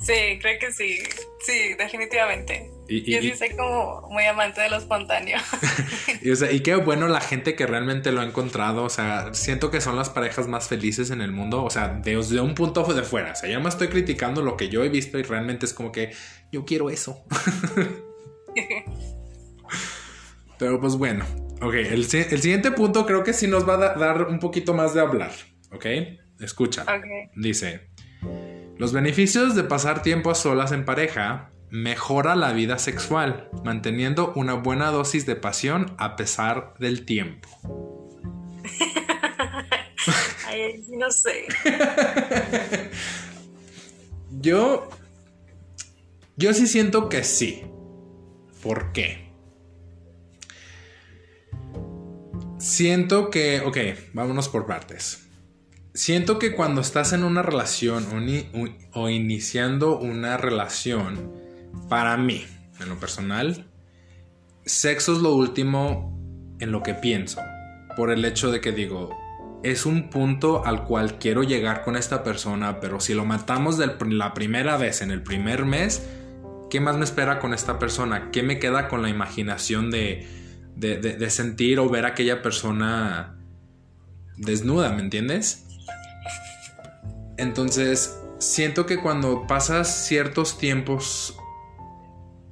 Sí, 0.00 0.38
creo 0.40 0.58
que 0.58 0.70
sí. 0.72 0.98
Sí, 1.40 1.74
definitivamente. 1.78 2.70
Y, 2.88 3.10
Yo 3.10 3.20
sí 3.22 3.34
soy 3.36 3.50
como 3.56 4.08
muy 4.10 4.24
amante 4.24 4.60
de 4.60 4.68
lo 4.70 4.76
espontáneo. 4.76 5.38
y, 6.22 6.30
o 6.30 6.36
sea, 6.36 6.52
y 6.52 6.60
qué 6.60 6.76
bueno 6.76 7.08
la 7.08 7.20
gente 7.20 7.54
que 7.54 7.66
realmente 7.66 8.12
lo 8.12 8.20
ha 8.20 8.24
encontrado. 8.24 8.84
O 8.84 8.90
sea, 8.90 9.32
siento 9.34 9.70
que 9.70 9.80
son 9.80 9.96
las 9.96 10.10
parejas 10.10 10.48
más 10.48 10.68
felices 10.68 11.10
en 11.10 11.20
el 11.20 11.32
mundo. 11.32 11.62
O 11.62 11.70
sea, 11.70 12.00
desde 12.02 12.40
un 12.40 12.54
punto 12.54 12.84
de 12.92 13.02
fuera. 13.02 13.32
O 13.32 13.36
sea, 13.36 13.48
yo 13.48 13.60
me 13.60 13.68
estoy 13.68 13.88
criticando 13.88 14.42
lo 14.42 14.56
que 14.56 14.68
yo 14.68 14.82
he 14.84 14.88
visto 14.88 15.18
y 15.18 15.22
realmente 15.22 15.66
es 15.66 15.74
como 15.74 15.92
que 15.92 16.12
yo 16.50 16.64
quiero 16.64 16.88
eso. 16.88 17.24
Pero 20.64 20.80
pues 20.80 20.96
bueno, 20.96 21.26
ok, 21.60 21.74
el, 21.74 22.06
siguiente 22.06 22.70
punto 22.70 23.04
creo 23.04 23.22
que 23.22 23.34
sí 23.34 23.46
nos 23.46 23.68
va 23.68 23.74
a 23.74 23.98
dar 23.98 24.28
un 24.28 24.38
poquito 24.38 24.72
más 24.72 24.94
de 24.94 25.02
hablar, 25.02 25.30
ok, 25.70 25.84
escucha. 26.40 26.86
Dice, 27.36 27.90
los 28.78 28.94
beneficios 28.94 29.54
de 29.54 29.64
pasar 29.64 30.00
tiempo 30.00 30.30
a 30.30 30.34
solas 30.34 30.72
en 30.72 30.86
pareja 30.86 31.50
mejora 31.68 32.34
la 32.34 32.54
vida 32.54 32.78
sexual, 32.78 33.50
manteniendo 33.62 34.32
una 34.36 34.54
buena 34.54 34.90
dosis 34.90 35.26
de 35.26 35.36
pasión 35.36 35.94
a 35.98 36.16
pesar 36.16 36.72
del 36.78 37.04
tiempo. 37.04 37.50
Ay, 40.48 40.82
no 40.96 41.10
sé. 41.10 41.44
yo, 44.40 44.88
yo 46.38 46.54
sí 46.54 46.66
siento 46.66 47.10
que 47.10 47.22
sí. 47.22 47.66
¿Por 48.62 48.92
qué? 48.92 49.23
Siento 52.64 53.28
que, 53.28 53.60
ok, 53.60 53.76
vámonos 54.14 54.48
por 54.48 54.64
partes. 54.64 55.28
Siento 55.92 56.38
que 56.38 56.54
cuando 56.54 56.80
estás 56.80 57.12
en 57.12 57.22
una 57.22 57.42
relación 57.42 58.06
o, 58.94 59.10
iniciando 59.10 59.98
una 59.98 60.38
relación, 60.38 61.30
para 61.90 62.16
mí, 62.16 62.46
en 62.80 62.88
lo 62.88 62.98
personal, 62.98 63.66
sexo 64.64 65.12
es 65.12 65.18
lo 65.18 65.34
último 65.34 66.18
en 66.58 66.72
lo 66.72 66.82
que 66.82 66.94
pienso. 66.94 67.38
Por 67.98 68.10
el 68.10 68.24
hecho 68.24 68.50
de 68.50 68.62
que 68.62 68.72
digo, 68.72 69.14
es 69.62 69.84
un 69.84 70.08
punto 70.08 70.64
al 70.64 70.84
cual 70.84 71.18
quiero 71.18 71.42
llegar 71.42 71.82
con 71.82 71.96
esta 71.96 72.24
persona, 72.24 72.80
pero 72.80 72.98
si 72.98 73.12
lo 73.12 73.26
matamos 73.26 73.78
la 73.78 74.32
primera 74.32 74.78
vez 74.78 75.02
en 75.02 75.10
el 75.10 75.22
primer 75.22 75.66
mes, 75.66 76.02
¿qué 76.70 76.80
más 76.80 76.96
me 76.96 77.04
espera 77.04 77.40
con 77.40 77.52
esta 77.52 77.78
persona? 77.78 78.30
¿Qué 78.30 78.42
me 78.42 78.58
queda 78.58 78.88
con 78.88 79.02
la 79.02 79.10
imaginación 79.10 79.90
de 79.90 80.43
de, 80.76 81.30
sentir 81.30 81.78
o 81.78 81.88
ver 81.88 82.04
a 82.04 82.08
aquella 82.08 82.42
persona 82.42 83.36
desnuda, 84.36 84.90
¿me 84.92 85.02
entiendes? 85.02 85.66
Entonces, 87.36 88.18
siento 88.38 88.86
que 88.86 89.00
cuando 89.00 89.46
pasas 89.46 90.06
ciertos 90.06 90.58
tiempos 90.58 91.36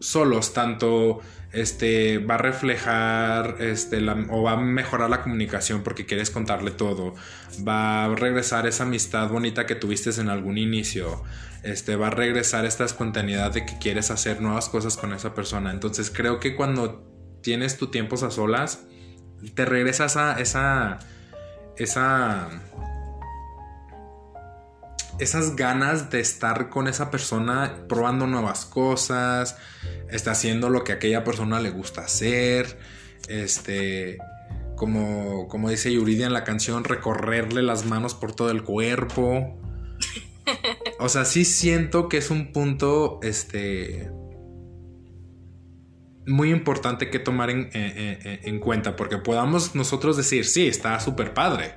solos, 0.01 0.53
tanto 0.53 1.20
este 1.53 2.18
va 2.18 2.37
a 2.37 2.39
reflejar 2.39 3.57
este 3.61 3.99
o 4.31 4.43
va 4.43 4.53
a 4.53 4.57
mejorar 4.57 5.11
la 5.11 5.23
comunicación 5.23 5.83
porque 5.83 6.07
quieres 6.07 6.31
contarle 6.31 6.70
todo, 6.70 7.14
va 7.66 8.07
a 8.07 8.14
regresar 8.14 8.66
esa 8.66 8.85
amistad 8.85 9.29
bonita 9.29 9.66
que 9.66 9.75
tuviste 9.75 10.11
en 10.18 10.31
algún 10.31 10.57
inicio, 10.57 11.23
este 11.62 11.97
va 11.97 12.09
a 12.09 12.11
regresar 12.11 12.64
esta 12.64 12.85
espontaneidad 12.85 13.53
de 13.53 13.66
que 13.66 13.79
quieres 13.79 14.11
hacer 14.11 14.41
nuevas 14.41 14.68
cosas 14.68 14.97
con 14.97 15.12
esa 15.12 15.35
persona. 15.35 15.70
Entonces, 15.70 16.11
creo 16.11 16.41
que 16.41 16.57
cuando 16.57 17.12
tienes 17.43 17.76
tu 17.76 17.88
tiempo 17.88 18.16
a 18.24 18.30
solas, 18.30 18.84
te 19.55 19.64
regresas 19.64 20.16
a 20.16 20.40
esa, 20.40 20.99
esa, 21.76 22.49
esas 25.18 25.57
ganas 25.57 26.11
de 26.11 26.20
estar 26.20 26.68
con 26.68 26.88
esa 26.88 27.11
persona 27.11 27.84
probando 27.88 28.26
nuevas 28.26 28.64
cosas, 28.64 29.57
está 30.11 30.32
haciendo 30.32 30.70
lo 30.70 30.84
que 30.84 30.93
a 30.93 30.95
aquella 30.97 31.24
persona 31.24 31.61
le 31.61 31.70
gusta 31.70 32.03
hacer, 32.03 32.78
este, 33.28 34.18
como, 34.76 35.49
como 35.49 35.70
dice 35.70 35.93
Yuridia 35.93 36.26
en 36.26 36.32
la 36.32 36.45
canción, 36.45 36.84
recorrerle 36.84 37.62
las 37.62 37.84
manos 37.84 38.14
por 38.14 38.34
todo 38.34 38.51
el 38.51 38.62
cuerpo. 38.62 39.59
o 40.99 41.09
sea, 41.09 41.24
sí 41.24 41.45
siento 41.45 42.09
que 42.09 42.18
es 42.18 42.30
un 42.30 42.53
punto, 42.53 43.20
este, 43.22 44.11
muy 46.27 46.51
importante 46.51 47.11
que 47.11 47.18
tomar 47.18 47.51
en, 47.51 47.70
en 47.73 48.59
cuenta, 48.61 48.97
porque 48.97 49.18
podamos 49.18 49.75
nosotros 49.75 50.16
decir, 50.16 50.45
sí, 50.45 50.68
está 50.68 50.99
súper 51.01 51.35
padre 51.35 51.75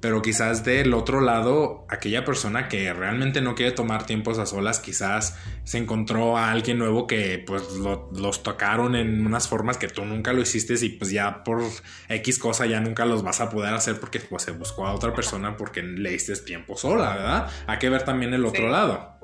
pero 0.00 0.22
quizás 0.22 0.64
del 0.64 0.94
otro 0.94 1.20
lado, 1.20 1.84
aquella 1.88 2.24
persona 2.24 2.68
que 2.68 2.92
realmente 2.92 3.42
no 3.42 3.54
quiere 3.54 3.72
tomar 3.72 4.06
tiempos 4.06 4.38
a 4.38 4.46
solas, 4.46 4.80
quizás 4.80 5.36
se 5.64 5.76
encontró 5.76 6.38
a 6.38 6.50
alguien 6.50 6.78
nuevo 6.78 7.06
que 7.06 7.42
pues 7.46 7.74
los 7.74 8.42
tocaron 8.42 8.96
en 8.96 9.26
unas 9.26 9.46
formas 9.46 9.76
que 9.76 9.88
tú 9.88 10.04
nunca 10.06 10.32
lo 10.32 10.40
hiciste 10.40 10.74
y 10.80 10.88
pues 10.90 11.10
ya 11.10 11.44
por 11.44 11.62
X 12.08 12.38
cosa 12.38 12.64
ya 12.64 12.80
nunca 12.80 13.04
los 13.04 13.22
vas 13.22 13.40
a 13.40 13.50
poder 13.50 13.74
hacer 13.74 14.00
porque 14.00 14.20
pues 14.20 14.42
se 14.42 14.52
buscó 14.52 14.86
a 14.86 14.94
otra 14.94 15.12
persona 15.12 15.56
porque 15.56 15.82
le 15.82 16.10
diste 16.10 16.34
tiempo 16.36 16.76
sola, 16.76 17.16
¿verdad? 17.16 17.50
Hay 17.66 17.78
que 17.78 17.90
ver 17.90 18.02
también 18.02 18.32
el 18.32 18.46
otro 18.46 18.68
lado. 18.68 19.18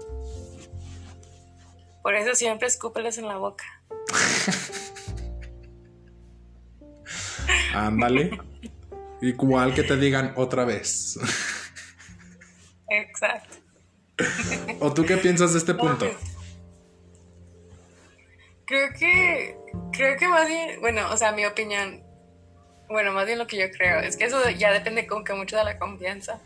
Por 2.02 2.14
eso 2.14 2.34
siempre 2.34 2.68
escúpeles 2.68 3.16
en 3.16 3.28
la 3.28 3.38
boca. 3.38 3.64
Ándale. 7.74 8.38
Igual 9.20 9.74
que 9.74 9.82
te 9.82 9.96
digan 9.96 10.32
otra 10.36 10.64
vez. 10.64 11.18
Exacto. 12.88 13.56
¿O 14.80 14.92
tú 14.92 15.04
qué 15.04 15.16
piensas 15.16 15.52
de 15.52 15.58
este 15.58 15.74
punto? 15.74 16.06
Creo 18.64 18.88
que, 18.98 19.56
creo 19.92 20.18
que 20.18 20.28
más 20.28 20.48
bien, 20.48 20.80
bueno, 20.80 21.10
o 21.12 21.16
sea, 21.16 21.32
mi 21.32 21.44
opinión, 21.44 22.02
bueno, 22.88 23.12
más 23.12 23.26
bien 23.26 23.38
lo 23.38 23.46
que 23.46 23.58
yo 23.58 23.70
creo, 23.70 24.00
es 24.00 24.16
que 24.16 24.24
eso 24.24 24.48
ya 24.50 24.72
depende 24.72 25.06
como 25.06 25.22
que 25.22 25.34
mucho 25.34 25.56
de 25.56 25.64
la 25.64 25.78
confianza. 25.78 26.40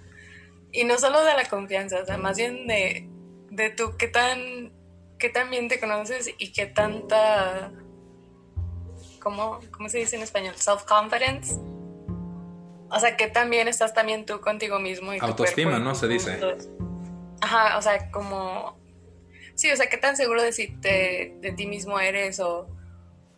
Y 0.73 0.85
no 0.85 0.99
solo 0.99 1.25
de 1.25 1.35
la 1.35 1.49
confianza, 1.49 2.01
o 2.03 2.07
sea, 2.07 2.19
más 2.19 2.37
bien 2.37 2.67
de, 2.67 3.09
de 3.51 3.71
tú 3.71 3.95
qué 3.99 4.09
tan, 4.09 4.73
qué 5.21 5.29
tan 5.29 5.51
bien 5.51 5.69
te 5.69 5.79
conoces 5.79 6.29
y 6.37 6.53
qué 6.53 6.67
tanta, 6.67 7.71
¿cómo, 9.21 9.61
cómo 9.71 9.89
se 9.89 9.99
dice 9.99 10.17
en 10.17 10.23
español? 10.23 10.57
Self-confidence 10.57 11.71
o 12.91 12.99
sea, 12.99 13.17
que 13.17 13.29
también 13.29 13.69
estás 13.69 13.95
también 13.95 14.27
tú 14.27 14.41
contigo 14.41 14.81
mismo. 14.81 15.15
Y 15.15 15.19
Autoestima, 15.21 15.79
¿no? 15.79 15.95
Se 15.95 16.09
dice. 16.09 16.41
Ajá, 17.41 17.79
o 17.79 17.83
sea, 17.83 18.11
como... 18.11 18.79
Sí, 19.55 19.71
o 19.71 19.77
sea, 19.77 19.89
qué 19.89 19.97
tan 19.97 20.17
seguro 20.17 20.43
de, 20.43 20.53
si 20.53 20.69
te, 20.69 21.37
de 21.41 21.53
ti 21.53 21.67
mismo 21.67 22.01
eres 22.01 22.41
o, 22.41 22.69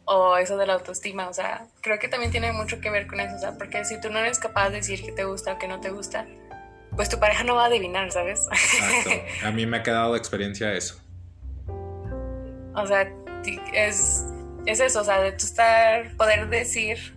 o 0.04 0.36
eso 0.36 0.56
de 0.56 0.66
la 0.66 0.74
autoestima. 0.74 1.28
O 1.28 1.34
sea, 1.34 1.66
creo 1.82 1.98
que 1.98 2.08
también 2.08 2.32
tiene 2.32 2.52
mucho 2.52 2.80
que 2.80 2.90
ver 2.90 3.06
con 3.06 3.20
eso. 3.20 3.36
O 3.36 3.38
sea, 3.38 3.58
porque 3.58 3.84
si 3.84 4.00
tú 4.00 4.08
no 4.08 4.18
eres 4.18 4.38
capaz 4.38 4.70
de 4.70 4.76
decir 4.76 5.04
que 5.04 5.12
te 5.12 5.24
gusta 5.24 5.54
o 5.54 5.58
que 5.58 5.68
no 5.68 5.80
te 5.80 5.90
gusta, 5.90 6.26
pues 6.96 7.08
tu 7.08 7.18
pareja 7.18 7.44
no 7.44 7.56
va 7.56 7.64
a 7.64 7.66
adivinar, 7.66 8.10
¿sabes? 8.10 8.48
Exacto. 8.50 9.10
A 9.46 9.50
mí 9.50 9.66
me 9.66 9.78
ha 9.78 9.82
quedado 9.82 10.12
de 10.12 10.18
experiencia 10.18 10.72
eso. 10.72 10.98
O 12.74 12.86
sea, 12.86 13.12
es, 13.72 14.24
es 14.66 14.80
eso, 14.80 15.00
o 15.00 15.04
sea, 15.04 15.20
de 15.20 15.32
tú 15.32 15.44
estar, 15.44 16.16
poder 16.16 16.48
decir 16.48 17.16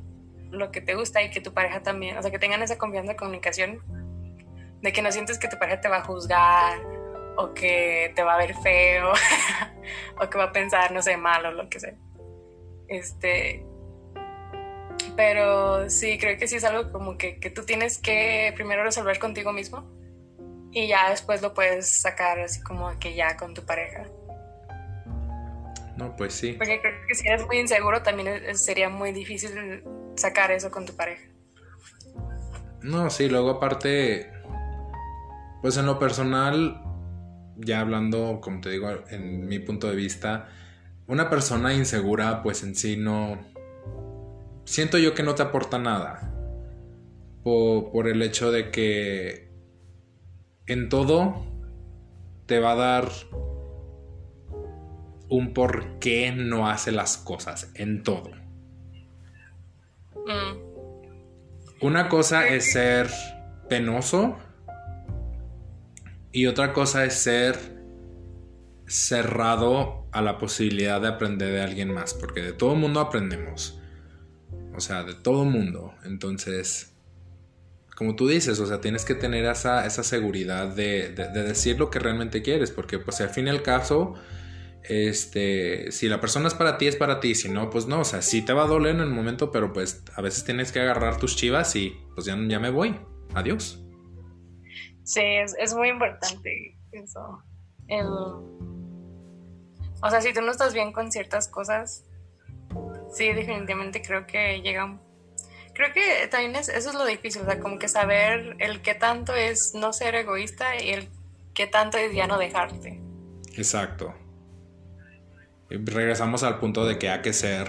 lo 0.52 0.72
que 0.72 0.82
te 0.82 0.96
gusta 0.96 1.22
y 1.22 1.30
que 1.30 1.42
tu 1.42 1.54
pareja 1.54 1.82
también, 1.82 2.18
o 2.18 2.22
sea, 2.22 2.32
que 2.32 2.40
tengan 2.40 2.62
esa 2.62 2.78
confianza 2.78 3.14
de 3.14 3.18
comunicación, 3.18 3.82
de 4.82 4.94
que 4.94 5.02
no 5.02 5.12
sientes 5.12 5.40
que 5.40 5.48
tu 5.48 5.58
pareja 5.58 5.82
te 5.82 5.90
va 5.90 5.98
a 5.98 6.04
juzgar 6.04 6.80
o 7.38 7.54
que 7.54 8.14
te 8.16 8.24
va 8.24 8.36
a 8.36 8.38
ver 8.38 8.56
feo 8.56 9.12
o 10.22 10.30
que 10.30 10.38
va 10.38 10.46
a 10.46 10.52
pensar, 10.52 10.92
no 10.92 11.02
sé, 11.02 11.18
mal 11.18 11.46
o 11.46 11.52
lo 11.52 11.70
que 11.70 11.80
sea. 11.80 11.94
Este, 12.88 13.66
pero 15.16 15.90
sí, 15.90 16.18
creo 16.18 16.38
que 16.38 16.48
sí 16.48 16.58
es 16.58 16.64
algo 16.64 16.92
como 16.92 17.18
que, 17.18 17.40
que 17.40 17.50
tú 17.50 17.66
tienes 17.66 17.98
que 17.98 18.54
primero 18.56 18.84
resolver 18.84 19.20
contigo 19.20 19.52
mismo 19.54 19.90
y 20.72 20.88
ya 20.88 21.10
después 21.10 21.42
lo 21.42 21.54
puedes 21.54 22.02
sacar 22.02 22.40
así 22.40 22.62
como 22.62 22.98
que 23.00 23.16
ya 23.16 23.38
con 23.38 23.54
tu 23.54 23.66
pareja. 23.66 24.06
No, 25.98 26.16
pues 26.16 26.34
sí. 26.34 26.54
Porque 26.54 26.82
creo 26.82 26.94
que 27.08 27.16
si 27.16 27.28
eres 27.28 27.46
muy 27.46 27.58
inseguro 27.58 28.02
también 28.02 28.58
sería 28.58 28.90
muy 28.90 29.12
difícil 29.12 29.84
sacar 30.16 30.52
eso 30.52 30.70
con 30.70 30.86
tu 30.86 30.96
pareja. 30.96 31.24
No, 32.82 33.10
sí, 33.10 33.30
luego 33.30 33.52
aparte, 33.52 34.32
pues 35.62 35.78
en 35.78 35.86
lo 35.86 35.98
personal, 35.98 36.82
ya 37.56 37.80
hablando, 37.80 38.40
como 38.42 38.62
te 38.62 38.70
digo, 38.70 38.90
en 39.10 39.48
mi 39.48 39.60
punto 39.60 39.90
de 39.90 39.96
vista, 39.96 40.50
una 41.08 41.30
persona 41.30 41.74
insegura, 41.74 42.44
pues 42.44 42.64
en 42.64 42.76
sí 42.76 42.98
no... 42.98 43.40
Siento 44.66 44.98
yo 44.98 45.14
que 45.14 45.24
no 45.24 45.36
te 45.36 45.44
aporta 45.44 45.80
nada. 45.80 46.32
Por, 47.44 47.92
por 47.92 48.08
el 48.08 48.22
hecho 48.22 48.52
de 48.52 48.72
que 48.72 49.52
en 50.68 50.90
todo 50.90 51.46
te 52.48 52.60
va 52.60 52.72
a 52.72 52.76
dar 52.76 53.10
un 55.30 55.54
por 55.54 56.00
qué 56.00 56.32
no 56.32 56.70
hace 56.70 56.92
las 56.92 57.18
cosas, 57.18 57.72
en 57.76 58.04
todo. 58.04 58.32
Mm. 60.26 60.66
Una 61.82 62.10
cosa 62.10 62.48
es 62.48 62.72
ser 62.72 63.10
penoso 63.70 64.38
y 66.32 66.48
otra 66.48 66.74
cosa 66.74 67.06
es 67.06 67.16
ser 67.16 67.58
cerrado 68.88 70.08
a 70.12 70.22
la 70.22 70.38
posibilidad 70.38 71.02
de 71.02 71.08
aprender 71.08 71.52
de 71.52 71.62
alguien 71.62 71.94
más, 71.94 72.14
porque 72.14 72.42
de 72.42 72.54
todo 72.54 72.76
mundo 72.76 73.00
aprendemos. 73.00 73.80
O 74.76 74.80
sea, 74.80 75.04
de 75.04 75.14
todo 75.14 75.46
mundo. 75.46 75.94
Entonces, 76.04 76.94
como 77.96 78.16
tú 78.16 78.28
dices, 78.28 78.60
o 78.60 78.66
sea, 78.66 78.82
tienes 78.82 79.06
que 79.06 79.16
tener 79.16 79.46
esa, 79.46 79.90
seguridad 79.90 80.68
de, 80.68 81.10
de, 81.10 81.44
decir 81.44 81.80
lo 81.80 81.90
que 81.90 82.00
realmente 82.00 82.42
quieres, 82.42 82.72
porque 82.72 83.00
pues 83.00 83.22
al 83.22 83.30
fin 83.30 83.48
y 83.48 83.50
al 83.50 83.62
caso 83.62 84.16
este, 84.90 85.92
si 85.92 86.08
la 86.08 86.20
persona 86.22 86.48
es 86.48 86.54
para 86.54 86.78
ti, 86.78 86.88
es 86.88 86.96
para 86.96 87.20
ti, 87.20 87.36
si 87.36 87.50
no, 87.50 87.70
pues 87.70 87.88
no, 87.88 88.02
o 88.02 88.06
sea, 88.06 88.22
sí 88.22 88.42
te 88.42 88.54
va 88.54 88.64
a 88.64 88.68
doler 88.68 88.96
en 88.96 89.02
el 89.02 89.10
momento, 89.10 89.52
pero 89.52 89.74
pues 89.74 90.04
a 90.16 90.22
veces 90.22 90.44
tienes 90.46 90.72
que 90.72 90.80
agarrar 90.80 91.18
tus 91.18 91.36
chivas 91.36 91.76
y 91.76 91.98
pues 92.14 92.26
ya, 92.26 92.38
ya 92.48 92.60
me 92.60 92.70
voy, 92.70 92.96
adiós. 93.34 93.82
Sí, 95.04 95.22
es, 95.22 95.74
muy 95.76 95.90
importante 95.90 96.78
eso. 96.92 97.44
O 100.02 100.10
sea, 100.10 100.22
si 100.22 100.34
tú 100.34 100.42
no 100.42 100.52
estás 100.52 100.74
bien 100.74 100.92
con 100.92 101.12
ciertas 101.12 101.48
cosas, 101.48 102.06
sí, 103.14 103.32
definitivamente 103.34 104.02
creo 104.02 104.26
que 104.26 104.62
llega... 104.62 105.00
Creo 105.74 105.92
que 105.94 106.28
también 106.32 106.56
es, 106.56 106.70
eso 106.70 106.90
es 106.90 106.96
lo 106.96 107.06
difícil, 107.06 107.42
o 107.42 107.46
sea, 107.46 107.60
como 107.60 107.78
que 107.78 107.90
saber 107.90 108.56
el 108.60 108.82
qué 108.82 108.96
tanto 108.96 109.34
es 109.36 109.74
no 109.76 109.92
ser 109.92 110.16
egoísta 110.16 110.82
y 110.82 110.92
el 110.92 111.10
qué 111.54 111.68
tanto 111.68 111.98
es 111.98 112.14
ya 112.14 112.28
no 112.28 112.38
dejarte. 112.38 113.02
Exacto 113.58 114.16
regresamos 115.70 116.44
al 116.44 116.60
punto 116.60 116.86
de 116.86 116.98
que 116.98 117.10
hay 117.10 117.22
que 117.22 117.34
ser 117.34 117.68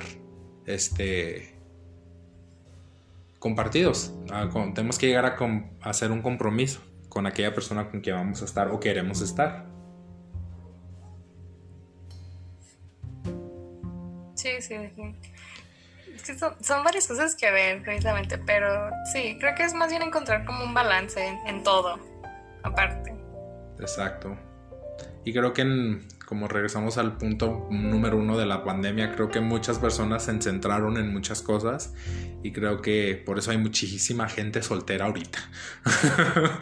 este 0.67 1.55
compartidos. 3.39 4.13
Ah, 4.31 4.49
tenemos 4.75 4.99
que 4.99 5.07
llegar 5.07 5.25
a, 5.25 5.89
hacer 5.89 6.11
un 6.11 6.23
compromiso 6.23 6.81
con 7.09 7.27
aquella 7.27 7.55
persona 7.55 7.89
con 7.91 8.01
quien 8.01 8.17
vamos 8.17 8.43
a 8.43 8.45
estar 8.45 8.69
o 8.69 8.81
queremos 8.81 9.21
estar. 9.21 9.67
Sí, 14.35 14.51
sí, 14.61 14.75
son, 16.61 16.85
varias 16.85 17.07
cosas 17.07 17.35
que 17.35 17.51
ver 17.51 17.83
precisamente, 17.83 18.39
pero 18.39 18.91
sí, 19.13 19.37
creo 19.39 19.55
que 19.55 19.65
es 19.65 19.75
más 19.75 19.91
bien 19.91 20.03
encontrar 20.03 20.45
como 20.45 20.65
un 20.65 20.75
balance 20.75 21.39
en 21.47 21.63
todo, 21.63 21.99
aparte. 22.63 23.15
Exacto. 23.79 24.37
Y 25.25 25.33
creo 25.33 25.53
que 25.53 25.63
en, 25.63 26.07
como 26.27 26.49
regresamos 26.49 26.99
al 26.99 27.17
punto 27.17 27.69
número 27.71 28.19
uno 28.19 28.37
de 28.37 28.47
la 28.47 28.65
pandemia, 28.65 29.13
creo 29.13 29.29
que 29.31 29.41
muchas 29.41 29.79
personas 29.79 30.25
se 30.25 30.43
centraron 30.43 30.97
en 30.99 31.13
muchas 31.13 31.41
cosas 31.41 31.95
y 32.43 32.53
creo 32.53 32.83
que 32.83 33.23
por 33.25 33.39
eso 33.39 33.53
hay 33.53 33.59
muchísima 33.59 34.29
gente 34.29 34.61
soltera 34.61 35.07
ahorita. 35.07 35.39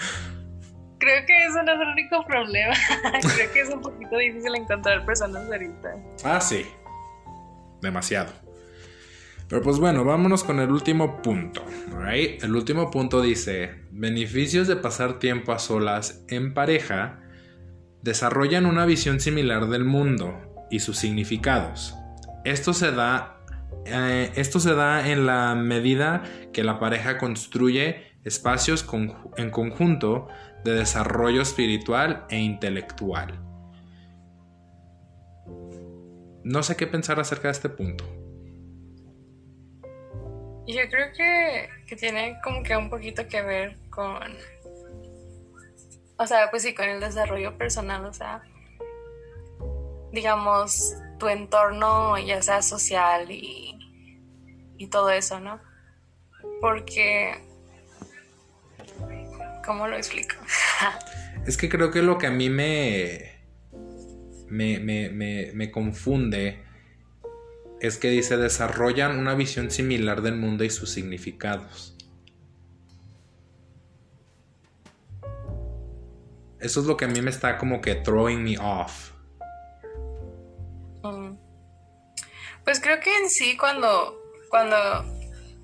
creo 0.99 1.27
que 1.27 1.47
eso 1.47 1.63
no 1.63 1.73
es 1.73 1.81
el 1.81 1.89
único 1.89 2.25
problema. 2.27 2.75
creo 3.37 3.53
que 3.53 3.61
es 3.63 3.71
un 3.71 3.81
poquito 3.81 4.19
difícil 4.19 4.55
encontrar 4.55 5.05
personas 5.07 5.51
ahorita. 5.51 5.97
Ah, 6.25 6.41
sí. 6.43 6.67
Demasiado. 7.81 8.33
Pero 9.49 9.63
pues 9.63 9.79
bueno, 9.79 10.05
vámonos 10.05 10.45
con 10.45 10.61
el 10.61 10.71
último 10.71 11.23
punto. 11.23 11.65
El 12.07 12.55
último 12.55 12.91
punto 12.91 13.23
dice, 13.23 13.87
beneficios 13.91 14.69
de 14.69 14.77
pasar 14.77 15.19
tiempo 15.19 15.53
a 15.53 15.59
solas 15.59 16.23
en 16.29 16.53
pareja 16.53 17.24
desarrollan 18.05 18.67
una 18.67 18.85
visión 18.85 19.19
similar 19.19 19.67
del 19.69 19.85
mundo 19.85 20.67
y 20.71 20.81
sus 20.81 20.99
significados. 20.99 21.97
Esto 22.45 22.75
se 22.75 22.93
da, 22.93 23.39
eh, 23.87 24.31
esto 24.37 24.61
se 24.61 24.75
da 24.75 25.09
en 25.09 25.25
la 25.25 25.55
medida 25.55 26.23
que 26.53 26.63
la 26.63 26.79
pareja 26.79 27.17
construye 27.17 28.13
espacios 28.23 28.87
en 29.39 29.51
conjunto 29.51 30.29
de 30.65 30.75
desarrollo 30.75 31.41
espiritual 31.41 32.27
e 32.29 32.39
intelectual. 32.39 33.41
No 36.45 36.63
sé 36.63 36.77
qué 36.77 36.87
pensar 36.87 37.19
acerca 37.19 37.49
de 37.49 37.53
este 37.53 37.71
punto. 37.71 38.05
Yo 40.67 40.81
creo 40.91 41.11
que, 41.17 41.69
que 41.87 41.97
tiene 41.97 42.37
como 42.45 42.63
que 42.63 42.77
un 42.77 42.91
poquito 42.91 43.27
que 43.29 43.41
ver 43.41 43.79
con 43.89 44.21
o 46.25 46.27
sea, 46.27 46.51
pues 46.51 46.63
sí, 46.63 46.75
con 46.75 46.89
el 46.89 47.01
desarrollo 47.01 47.59
personal, 47.59 48.07
o 48.07 48.13
sea, 48.15 48.43
digamos, 50.11 50.95
tu 51.19 51.29
entorno, 51.29 52.17
ya 52.19 52.41
sea 52.41 52.63
social 52.63 53.31
y, 53.31 53.79
y 54.79 54.87
todo 54.87 55.11
eso, 55.11 55.39
¿no? 55.39 55.61
Porque, 56.63 57.35
¿cómo 59.67 59.87
lo 59.87 59.97
explico? 59.97 60.37
es 61.47 61.59
que 61.59 61.69
creo 61.69 61.91
que 61.91 62.01
lo 62.01 62.17
que 62.17 62.29
a 62.29 62.31
mí 62.31 62.49
me, 62.49 63.33
me, 64.49 64.81
me, 64.81 65.11
me, 65.11 65.53
me 65.53 65.71
confunde 65.71 66.65
es 67.81 67.99
que 67.99 68.09
dice 68.09 68.39
desarrollan 68.39 69.19
una 69.19 69.35
visión 69.35 69.71
similar 69.71 70.23
del 70.23 70.37
mundo 70.37 70.65
y 70.65 70.71
sus 70.71 70.89
significados. 70.91 71.94
Eso 76.65 76.81
es 76.81 76.87
lo 76.87 76.97
que 76.97 77.05
a 77.05 77.09
mí 77.09 77.21
me 77.21 77.29
está 77.29 77.59
como 77.59 77.83
que 77.83 77.95
throwing 77.95 78.43
me 78.43 78.57
off. 78.57 79.13
Mm. 81.03 81.37
Pues 82.65 82.81
creo 82.81 82.99
que 83.01 83.15
en 83.19 83.29
sí 83.29 83.59
cuando, 83.59 84.19
cuando, 84.49 84.77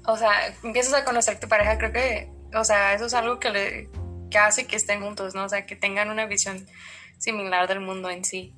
o 0.07 0.17
sea, 0.19 0.31
empiezas 0.63 0.93
a 0.93 1.05
conocer 1.07 1.41
tu 1.41 1.49
pareja, 1.49 1.79
creo 1.79 1.93
que, 1.93 2.31
o 2.55 2.65
sea, 2.65 2.93
eso 2.93 3.07
es 3.07 3.15
algo 3.15 3.41
que 3.41 3.49
le, 3.49 3.89
que 4.31 4.37
hace 4.37 4.67
que 4.67 4.77
estén 4.77 5.01
juntos, 5.01 5.35
¿no? 5.35 5.45
O 5.45 5.49
sea, 5.49 5.65
que 5.65 5.75
tengan 5.75 6.11
una 6.11 6.27
visión 6.27 6.67
similar 7.17 7.67
del 7.67 7.81
mundo 7.81 8.11
en 8.11 8.23
sí. 8.23 8.55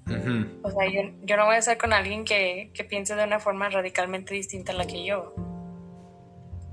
O 0.62 0.70
sea, 0.72 0.88
yo, 0.90 1.36
no 1.36 1.46
voy 1.46 1.54
a 1.54 1.58
estar 1.58 1.78
con 1.78 1.92
alguien 1.92 2.24
que, 2.24 2.72
que, 2.74 2.82
piense 2.82 3.14
de 3.14 3.22
una 3.22 3.38
forma 3.38 3.68
radicalmente 3.68 4.34
distinta 4.34 4.72
a 4.72 4.74
la 4.74 4.88
que 4.88 5.04
yo. 5.04 5.32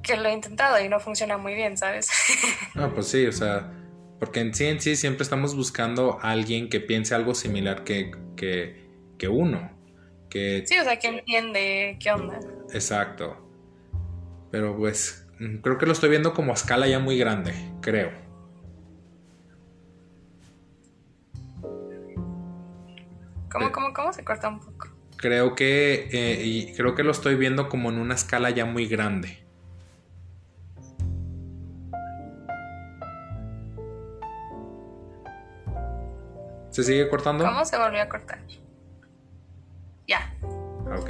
Que 0.02 0.18
lo 0.18 0.30
he 0.30 0.34
intentado 0.34 0.84
y 0.84 0.90
no 0.90 1.00
funciona 1.00 1.38
muy 1.38 1.54
bien, 1.54 1.78
¿sabes? 1.78 2.10
no, 2.74 2.92
pues 2.92 3.08
sí, 3.08 3.28
o 3.28 3.32
sea, 3.32 3.72
porque 4.20 4.42
en 4.42 4.54
sí 4.54 4.66
en 4.66 4.82
sí 4.82 4.96
siempre 4.96 5.24
estamos 5.24 5.56
buscando 5.56 6.20
a 6.22 6.32
alguien 6.32 6.70
que 6.70 6.80
piense 6.80 7.16
algo 7.16 7.34
similar 7.34 7.84
que, 7.84 8.12
que, 8.36 8.90
que 9.18 9.28
uno. 9.28 9.72
Que... 10.30 10.64
Sí, 10.68 10.78
o 10.78 10.84
sea, 10.84 11.00
que 11.00 11.08
entiende 11.08 11.98
qué 12.00 12.12
onda. 12.12 12.40
Exacto. 12.74 13.38
Pero 14.52 14.76
pues 14.78 15.28
creo 15.62 15.78
que 15.78 15.86
lo 15.86 15.94
estoy 15.94 16.10
viendo 16.10 16.34
como 16.34 16.52
a 16.52 16.56
escala 16.56 16.88
ya 16.88 17.00
muy 17.00 17.18
grande, 17.18 17.54
creo. 17.82 18.12
¿Cómo, 23.52 23.72
cómo, 23.72 23.94
cómo? 23.94 24.14
Se 24.14 24.24
corta 24.24 24.50
un 24.50 24.60
poco. 24.60 24.90
Creo 25.18 25.56
que, 25.56 26.08
eh, 26.12 26.44
y 26.46 26.74
creo 26.74 26.94
que 26.96 27.04
lo 27.04 27.12
estoy 27.12 27.36
viendo 27.36 27.68
como 27.68 27.90
en 27.90 27.98
una 27.98 28.16
escala 28.16 28.52
ya 28.52 28.66
muy 28.66 28.86
grande. 28.86 29.49
¿Se 36.72 36.84
sigue 36.84 37.10
cortando? 37.10 37.46
¿Cómo 37.46 37.66
se 37.66 37.78
volvió 37.78 38.02
a 38.02 38.10
cortar? 38.10 38.40
Ya. 40.08 40.34
Ok. 40.98 41.06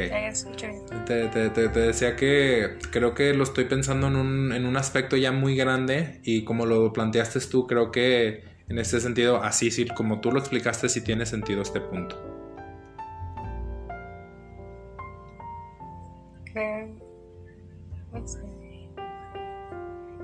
Te, 1.06 1.28
te, 1.28 1.50
te, 1.50 1.70
decía 1.70 2.16
que 2.16 2.78
creo 2.92 3.14
que 3.14 3.34
lo 3.34 3.44
estoy 3.44 3.66
pensando 3.66 4.08
en 4.08 4.16
un, 4.16 4.52
en 4.52 4.66
un 4.66 4.76
aspecto 4.78 5.16
ya 5.16 5.32
muy 5.32 5.56
grande 5.56 6.20
y 6.24 6.44
como 6.44 6.66
lo 6.66 6.92
planteaste 6.92 7.40
tú, 7.50 7.66
creo 7.66 7.92
que 7.92 8.44
en 8.68 8.78
este 8.78 9.00
sentido, 9.00 9.42
así 9.42 9.72
sí, 9.72 9.86
como 9.88 10.22
tú 10.22 10.32
lo 10.32 10.40
explicaste, 10.40 10.90
sí 10.90 11.02
tiene 11.02 11.26
sentido 11.26 11.62
este 11.62 11.82
punto. 11.82 12.22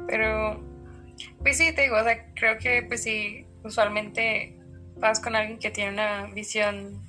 Pero, 0.08 0.62
pues 1.40 1.58
sí, 1.58 1.74
te 1.74 1.84
digo, 1.84 1.98
o 1.98 2.04
sea, 2.04 2.34
creo 2.36 2.58
que 2.58 2.84
pues 2.84 3.04
sí, 3.04 3.48
usualmente 3.64 4.60
vas 4.98 5.20
con 5.20 5.36
alguien 5.36 5.60
que 5.60 5.72
tiene 5.72 5.92
una 5.92 6.26
visión 6.28 7.02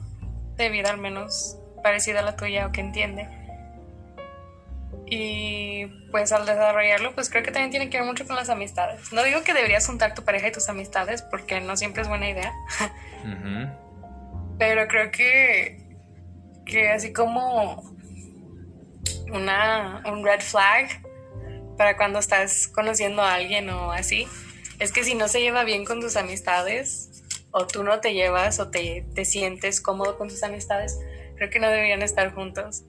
de 0.56 0.68
vida 0.68 0.90
al 0.90 0.98
menos 0.98 1.58
parecida 1.82 2.20
a 2.20 2.22
la 2.22 2.36
tuya 2.36 2.66
o 2.66 2.72
que 2.72 2.80
entiende. 2.80 3.28
Y 5.08 5.86
pues 6.10 6.32
al 6.32 6.46
desarrollarlo, 6.46 7.14
pues 7.14 7.30
creo 7.30 7.44
que 7.44 7.52
también 7.52 7.70
tiene 7.70 7.90
que 7.90 7.98
ver 7.98 8.06
mucho 8.06 8.26
con 8.26 8.34
las 8.34 8.48
amistades. 8.48 9.12
No 9.12 9.22
digo 9.22 9.42
que 9.44 9.54
deberías 9.54 9.86
juntar 9.86 10.14
tu 10.14 10.24
pareja 10.24 10.48
y 10.48 10.52
tus 10.52 10.68
amistades 10.68 11.22
porque 11.22 11.60
no 11.60 11.76
siempre 11.76 12.02
es 12.02 12.08
buena 12.08 12.28
idea. 12.28 12.52
Pero 14.58 14.88
creo 14.88 15.10
que, 15.10 15.78
que 16.64 16.90
así 16.90 17.12
como 17.12 17.94
una, 19.32 20.02
un 20.06 20.24
red 20.24 20.40
flag 20.40 20.88
para 21.76 21.96
cuando 21.96 22.18
estás 22.18 22.66
conociendo 22.68 23.22
a 23.22 23.34
alguien 23.34 23.68
o 23.70 23.92
así, 23.92 24.26
es 24.78 24.92
que 24.92 25.04
si 25.04 25.14
no 25.14 25.28
se 25.28 25.40
lleva 25.40 25.64
bien 25.64 25.84
con 25.84 26.00
tus 26.00 26.16
amistades, 26.16 27.15
o 27.58 27.66
tú 27.66 27.82
no 27.82 28.00
te 28.00 28.12
llevas 28.12 28.60
o 28.60 28.68
te, 28.68 29.06
te 29.14 29.24
sientes 29.24 29.80
cómodo 29.80 30.18
con 30.18 30.28
tus 30.28 30.42
amistades, 30.42 31.00
creo 31.36 31.48
que 31.48 31.58
no 31.58 31.70
deberían 31.70 32.02
estar 32.02 32.34
juntos. 32.34 32.84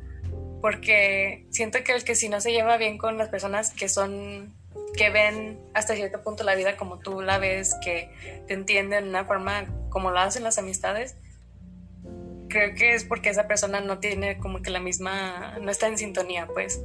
Porque 0.61 1.45
siento 1.51 1.81
que 1.85 1.93
el 1.93 2.03
que 2.03 2.15
si 2.15 2.27
no 2.27 2.41
se 2.41 2.51
lleva 2.51 2.75
bien 2.75 2.97
con 2.97 3.17
las 3.17 3.29
personas 3.29 3.71
que 3.71 3.87
son, 3.87 4.53
que 4.97 5.09
ven 5.09 5.57
hasta 5.73 5.95
cierto 5.95 6.21
punto 6.21 6.43
la 6.43 6.55
vida 6.55 6.75
como 6.75 6.99
tú 6.99 7.21
la 7.21 7.37
ves, 7.37 7.75
que 7.81 8.11
te 8.45 8.55
entienden 8.55 9.05
de 9.05 9.09
una 9.09 9.23
forma 9.23 9.67
como 9.87 10.11
la 10.11 10.23
hacen 10.23 10.43
las 10.43 10.57
amistades, 10.57 11.15
creo 12.49 12.75
que 12.75 12.93
es 12.93 13.05
porque 13.05 13.29
esa 13.29 13.47
persona 13.47 13.79
no 13.79 13.99
tiene 13.99 14.37
como 14.37 14.61
que 14.61 14.69
la 14.69 14.81
misma, 14.81 15.57
no 15.61 15.71
está 15.71 15.87
en 15.87 15.97
sintonía 15.97 16.45
pues 16.45 16.83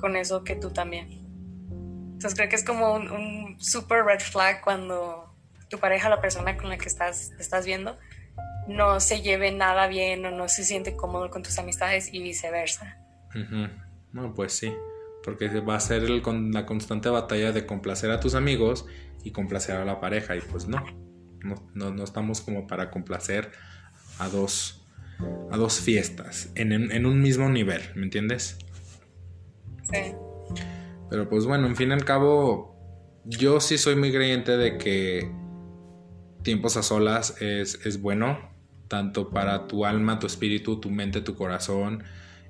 con 0.00 0.14
eso 0.14 0.44
que 0.44 0.54
tú 0.54 0.70
también. 0.70 1.08
Entonces 2.12 2.36
creo 2.36 2.48
que 2.48 2.56
es 2.56 2.64
como 2.64 2.94
un, 2.94 3.56
super 3.58 4.04
red 4.04 4.20
flag 4.20 4.62
cuando 4.62 5.25
tu 5.68 5.78
pareja, 5.78 6.08
la 6.08 6.20
persona 6.20 6.56
con 6.56 6.68
la 6.68 6.78
que 6.78 6.88
estás, 6.88 7.32
estás 7.38 7.66
viendo, 7.66 7.98
no 8.68 9.00
se 9.00 9.22
lleve 9.22 9.52
nada 9.52 9.86
bien 9.86 10.24
o 10.26 10.30
no 10.30 10.48
se 10.48 10.64
siente 10.64 10.96
cómodo 10.96 11.30
con 11.30 11.42
tus 11.42 11.58
amistades 11.58 12.12
y 12.12 12.20
viceversa. 12.20 12.98
No, 14.12 14.34
pues 14.34 14.52
sí, 14.52 14.72
porque 15.22 15.48
va 15.60 15.76
a 15.76 15.80
ser 15.80 16.04
el, 16.04 16.22
con 16.22 16.52
la 16.52 16.66
constante 16.66 17.08
batalla 17.08 17.52
de 17.52 17.66
complacer 17.66 18.10
a 18.10 18.20
tus 18.20 18.34
amigos 18.34 18.86
y 19.24 19.32
complacer 19.32 19.76
a 19.76 19.84
la 19.84 20.00
pareja 20.00 20.36
y 20.36 20.40
pues 20.40 20.66
no, 20.68 20.84
no, 21.74 21.90
no, 21.90 22.04
estamos 22.04 22.40
como 22.40 22.66
para 22.66 22.90
complacer 22.90 23.50
a 24.18 24.28
dos, 24.28 24.86
a 25.50 25.56
dos 25.56 25.80
fiestas 25.80 26.50
en, 26.54 26.72
en 26.72 27.06
un 27.06 27.20
mismo 27.20 27.48
nivel, 27.48 27.82
¿me 27.94 28.04
entiendes? 28.04 28.58
Sí. 29.82 30.14
Pero 31.10 31.28
pues 31.28 31.44
bueno, 31.44 31.66
en 31.66 31.76
fin 31.76 31.90
y 31.90 31.92
al 31.92 32.04
cabo, 32.04 32.76
yo 33.24 33.60
sí 33.60 33.78
soy 33.78 33.96
muy 33.96 34.12
creyente 34.12 34.56
de 34.56 34.78
que 34.78 35.30
tiempos 36.46 36.76
a 36.76 36.84
solas 36.84 37.42
es, 37.42 37.84
es 37.84 38.00
bueno, 38.00 38.38
tanto 38.86 39.30
para 39.30 39.66
tu 39.66 39.84
alma, 39.84 40.20
tu 40.20 40.28
espíritu, 40.28 40.78
tu 40.78 40.90
mente, 40.90 41.20
tu 41.20 41.34
corazón, 41.34 42.04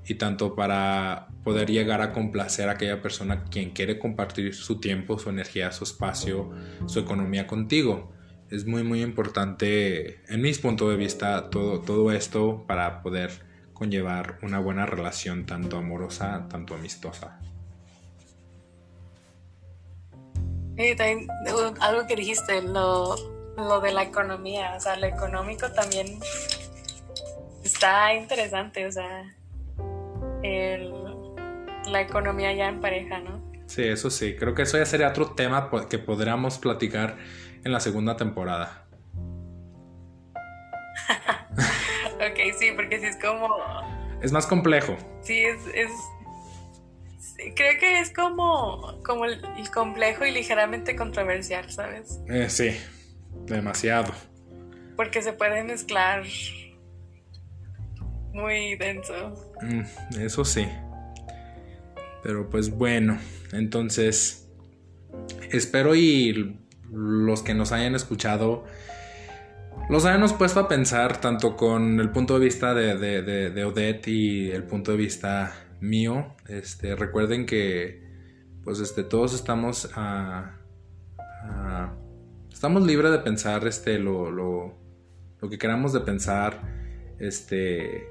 y 0.07 0.17
tanto 0.17 0.55
para 0.55 1.29
poder 1.43 1.71
llegar 1.71 2.03
a 2.03 2.13
complacer 2.13 2.69
a 2.69 2.73
aquella 2.73 3.01
persona 3.01 3.45
quien 3.45 3.71
quiere 3.71 3.99
compartir 3.99 4.55
su 4.55 4.81
tiempo, 4.81 5.19
su 5.19 5.31
energía, 5.31 5.73
su 5.73 5.85
espacio, 5.85 6.51
su 6.85 7.01
economía 7.01 7.47
contigo. 7.47 8.13
Es 8.51 8.67
muy 8.67 8.83
muy 8.83 9.01
importante, 9.01 10.21
en 10.29 10.43
mis 10.43 10.59
puntos 10.59 10.91
de 10.91 10.97
vista, 10.97 11.49
todo, 11.49 11.81
todo 11.81 12.13
esto 12.13 12.67
para 12.69 13.01
poder 13.01 13.31
conllevar 13.73 14.39
una 14.43 14.59
buena 14.59 14.85
relación 14.85 15.47
tanto 15.47 15.79
amorosa, 15.79 16.47
tanto 16.51 16.75
amistosa. 16.75 17.41
Y 20.77 20.95
también 20.95 21.29
algo 21.81 22.07
que 22.07 22.15
dijiste, 22.15 22.61
lo, 22.61 23.36
lo 23.57 23.81
de 23.81 23.93
la 23.93 24.03
economía, 24.03 24.75
o 24.77 24.81
sea, 24.81 24.97
lo 24.97 25.07
económico 25.07 25.71
también 25.73 26.19
está 27.65 28.15
interesante, 28.15 28.87
o 28.87 28.93
sea, 28.93 29.35
el, 30.43 30.93
la 31.91 32.01
economía 32.01 32.53
ya 32.53 32.69
en 32.69 32.81
pareja, 32.81 33.21
¿no? 33.21 33.45
Sí, 33.67 33.85
eso 33.85 34.11
sí, 34.11 34.37
creo 34.37 34.55
que 34.55 34.63
eso 34.63 34.79
ya 34.79 34.87
sería 34.87 35.09
otro 35.09 35.33
tema 35.33 35.71
que 35.89 35.99
podríamos 35.99 36.59
platicar 36.59 37.17
en 37.65 37.73
la 37.73 37.81
segunda 37.81 38.17
temporada. 38.17 38.87
ok, 42.15 42.57
sí, 42.59 42.73
porque 42.77 43.01
sí 43.01 43.07
es 43.07 43.17
como... 43.17 43.57
Es 44.23 44.33
más 44.33 44.47
complejo. 44.47 44.97
Sí, 45.23 45.41
es, 45.41 45.61
es 45.75 45.91
creo 47.55 47.79
que 47.79 48.01
es 48.01 48.11
como, 48.11 49.01
como 49.05 49.25
el, 49.25 49.43
complejo 49.73 50.25
y 50.25 50.31
ligeramente 50.31 50.97
controversial, 50.97 51.71
¿sabes? 51.71 52.21
Eh, 52.29 52.49
sí, 52.49 52.77
demasiado. 53.45 54.13
Porque 54.97 55.23
se 55.23 55.33
puede 55.33 55.63
mezclar 55.65 56.25
muy 58.33 58.77
denso. 58.77 59.53
Mm, 59.63 60.21
eso 60.21 60.45
sí. 60.45 60.67
Pero 62.23 62.49
pues 62.51 62.71
bueno, 62.71 63.19
entonces 63.53 64.49
espero 65.51 65.95
y 65.95 66.59
los 66.91 67.43
que 67.43 67.55
nos 67.55 67.73
hayan 67.73 67.95
escuchado 67.95 68.65
los 69.89 70.05
hayamos 70.05 70.33
puesto 70.33 70.61
a 70.61 70.69
pensar 70.69 71.21
tanto 71.21 71.57
con 71.57 72.01
el 72.01 72.11
punto 72.11 72.39
de 72.39 72.45
vista 72.45 72.75
de, 72.75 72.97
de, 72.97 73.51
de 73.51 73.65
Odette 73.65 74.09
y 74.09 74.51
el 74.51 74.65
punto 74.65 74.91
de 74.91 74.97
vista 74.97 75.55
mío. 75.81 76.35
Este, 76.49 76.97
recuerden 76.97 77.47
que 77.47 78.05
pues 78.65 78.81
este, 78.81 79.05
todos 79.05 79.33
estamos 79.35 79.89
a, 79.95 80.59
estamos 82.57 82.87
libres 82.87 83.13
de 83.13 83.19
pensar 83.19 83.67
este, 83.67 83.99
lo, 83.99 84.31
lo, 84.31 84.75
lo 85.43 85.51
que 85.51 85.59
queramos 85.59 85.93
de 85.93 86.01
pensar. 86.01 86.63
Este, 87.19 88.09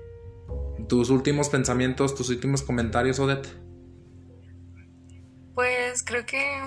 tus 0.88 1.10
últimos 1.10 1.50
pensamientos, 1.50 2.14
tus 2.14 2.30
últimos 2.30 2.62
comentarios, 2.62 3.18
Odette. 3.18 3.48
Pues 5.56 6.04
creo 6.04 6.28
que 6.28 6.62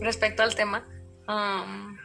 respecto 0.00 0.42
al 0.42 0.56
tema, 0.56 0.84
um, 1.28 1.96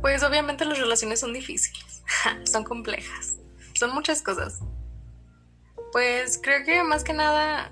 pues 0.00 0.24
obviamente 0.24 0.64
las 0.64 0.80
relaciones 0.80 1.20
son 1.20 1.32
difíciles, 1.32 2.02
son 2.44 2.64
complejas, 2.64 3.36
son 3.74 3.94
muchas 3.94 4.20
cosas. 4.20 4.58
Pues 5.92 6.40
creo 6.42 6.64
que 6.64 6.82
más 6.82 7.04
que 7.04 7.12
nada, 7.12 7.70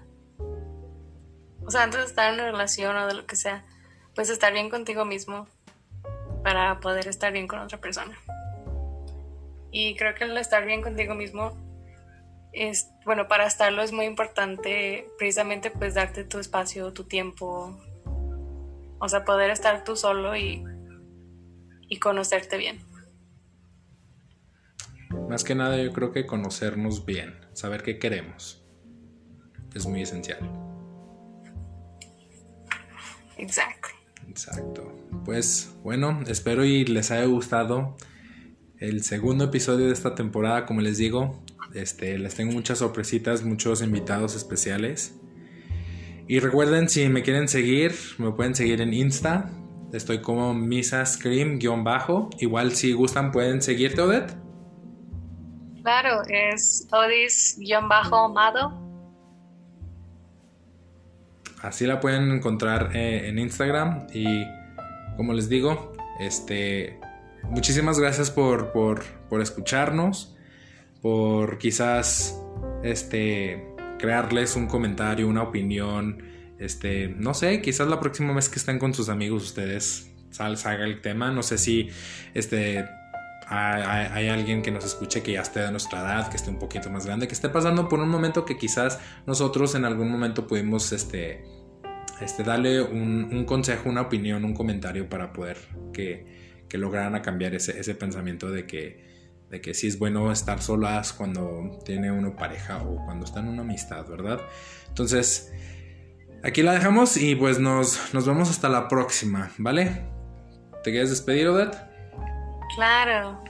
o 1.64 1.70
sea, 1.72 1.82
antes 1.82 1.98
de 1.98 2.06
estar 2.06 2.32
en 2.32 2.34
una 2.34 2.52
relación 2.52 2.96
o 2.96 3.08
de 3.08 3.14
lo 3.14 3.26
que 3.26 3.34
sea, 3.34 3.64
pues 4.18 4.30
estar 4.30 4.52
bien 4.52 4.68
contigo 4.68 5.04
mismo 5.04 5.46
para 6.42 6.80
poder 6.80 7.06
estar 7.06 7.32
bien 7.32 7.46
con 7.46 7.60
otra 7.60 7.78
persona. 7.78 8.18
Y 9.70 9.94
creo 9.94 10.16
que 10.16 10.24
el 10.24 10.36
estar 10.36 10.66
bien 10.66 10.82
contigo 10.82 11.14
mismo 11.14 11.56
es, 12.52 12.90
bueno, 13.04 13.28
para 13.28 13.46
estarlo 13.46 13.80
es 13.80 13.92
muy 13.92 14.06
importante 14.06 15.06
precisamente 15.18 15.70
pues 15.70 15.94
darte 15.94 16.24
tu 16.24 16.40
espacio, 16.40 16.92
tu 16.92 17.04
tiempo, 17.04 17.78
o 18.98 19.08
sea, 19.08 19.24
poder 19.24 19.50
estar 19.50 19.84
tú 19.84 19.94
solo 19.94 20.34
y, 20.34 20.64
y 21.88 22.00
conocerte 22.00 22.56
bien. 22.56 22.80
Más 25.28 25.44
que 25.44 25.54
nada 25.54 25.80
yo 25.80 25.92
creo 25.92 26.10
que 26.10 26.26
conocernos 26.26 27.06
bien, 27.06 27.38
saber 27.52 27.84
qué 27.84 28.00
queremos, 28.00 28.66
es 29.76 29.86
muy 29.86 30.02
esencial. 30.02 30.40
Exacto. 33.36 33.97
Exacto. 34.28 34.92
Pues 35.24 35.74
bueno, 35.82 36.20
espero 36.26 36.64
y 36.64 36.84
les 36.84 37.10
haya 37.10 37.24
gustado 37.24 37.96
el 38.78 39.02
segundo 39.02 39.44
episodio 39.44 39.86
de 39.86 39.92
esta 39.92 40.14
temporada, 40.14 40.66
como 40.66 40.80
les 40.80 40.98
digo. 40.98 41.42
Este, 41.74 42.18
les 42.18 42.34
tengo 42.34 42.52
muchas 42.52 42.78
sorpresitas, 42.78 43.42
muchos 43.42 43.82
invitados 43.82 44.36
especiales. 44.36 45.14
Y 46.28 46.40
recuerden, 46.40 46.88
si 46.88 47.08
me 47.08 47.22
quieren 47.22 47.48
seguir, 47.48 47.94
me 48.18 48.30
pueden 48.32 48.54
seguir 48.54 48.80
en 48.80 48.92
Insta. 48.94 49.50
Estoy 49.92 50.20
como 50.20 50.52
Misa 50.52 51.04
bajo 51.82 52.28
Igual 52.38 52.72
si 52.72 52.92
gustan 52.92 53.32
pueden 53.32 53.62
seguirte, 53.62 54.02
Odette. 54.02 54.36
Claro, 55.82 56.22
es 56.28 56.86
Odis-Amado. 56.90 58.87
Así 61.62 61.86
la 61.86 62.00
pueden 62.00 62.30
encontrar 62.30 62.90
eh, 62.94 63.28
en 63.28 63.38
Instagram. 63.38 64.06
Y 64.12 64.44
como 65.16 65.32
les 65.32 65.48
digo, 65.48 65.92
este, 66.20 66.98
muchísimas 67.44 67.98
gracias 67.98 68.30
por, 68.30 68.72
por, 68.72 69.04
por 69.28 69.40
escucharnos 69.40 70.34
por 71.02 71.58
quizás 71.58 72.40
este 72.82 73.64
crearles 73.98 74.56
un 74.56 74.66
comentario, 74.66 75.28
una 75.28 75.42
opinión, 75.42 76.22
este, 76.58 77.08
no 77.08 77.34
sé, 77.34 77.60
quizás 77.60 77.88
la 77.88 78.00
próxima 78.00 78.32
vez 78.32 78.48
que 78.48 78.58
estén 78.58 78.78
con 78.78 78.94
sus 78.94 79.08
amigos 79.08 79.44
ustedes 79.44 80.10
salga 80.30 80.84
el 80.84 81.00
tema, 81.00 81.30
no 81.32 81.42
sé 81.42 81.58
si 81.58 81.88
este 82.34 82.84
hay, 83.50 84.28
alguien 84.28 84.62
que 84.62 84.70
nos 84.70 84.84
escuche 84.84 85.22
que 85.22 85.32
ya 85.32 85.42
esté 85.42 85.60
de 85.60 85.70
nuestra 85.70 86.00
edad, 86.00 86.28
que 86.28 86.36
esté 86.36 86.50
un 86.50 86.58
poquito 86.58 86.90
más 86.90 87.06
grande, 87.06 87.26
que 87.26 87.34
esté 87.34 87.48
pasando 87.48 87.88
por 87.88 88.00
un 88.00 88.08
momento 88.08 88.44
que 88.44 88.58
quizás 88.58 89.00
nosotros 89.26 89.74
en 89.74 89.84
algún 89.84 90.10
momento 90.10 90.46
pudimos 90.46 90.92
este, 90.92 91.44
este, 92.20 92.42
darle 92.42 92.82
un, 92.82 93.44
consejo, 93.46 93.88
una 93.88 94.02
opinión, 94.02 94.44
un 94.44 94.54
comentario 94.54 95.08
para 95.08 95.32
poder 95.32 95.56
que, 95.92 96.48
lograran 96.72 97.18
cambiar 97.22 97.54
ese, 97.54 97.80
ese 97.80 97.94
pensamiento 97.94 98.50
de 98.50 98.66
que 98.66 99.08
de 99.50 99.62
que 99.62 99.72
sí 99.72 99.86
es 99.86 99.98
bueno 99.98 100.30
estar 100.30 100.60
solas 100.60 101.14
cuando 101.14 101.78
tiene 101.84 102.12
uno 102.12 102.36
pareja 102.36 102.82
o 102.82 103.02
cuando 103.06 103.24
está 103.24 103.40
en 103.40 103.48
una 103.48 103.62
amistad, 103.62 104.06
¿verdad? 104.06 104.40
Entonces, 104.88 105.50
aquí 106.42 106.62
la 106.62 106.72
dejamos 106.72 107.16
y 107.16 107.34
pues 107.34 107.58
nos, 107.58 108.12
nos 108.12 108.26
vemos 108.26 108.50
hasta 108.50 108.68
la 108.68 108.88
próxima, 108.88 109.50
¿vale? 109.56 110.04
¿Te 110.84 110.90
quieres 110.90 111.08
despedir, 111.08 111.48
Odette? 111.48 111.87
Claro. 112.74 113.42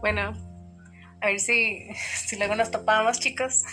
Bueno, 0.00 0.32
a 1.20 1.26
ver 1.26 1.40
si, 1.40 1.88
si 2.26 2.36
luego 2.36 2.54
nos 2.54 2.70
topamos, 2.70 3.20
chicos. 3.20 3.64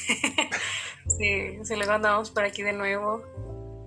si, 1.18 1.64
si 1.64 1.76
luego 1.76 1.94
andamos 1.94 2.32
por 2.32 2.44
aquí 2.44 2.64
de 2.64 2.74
nuevo, 2.74 3.24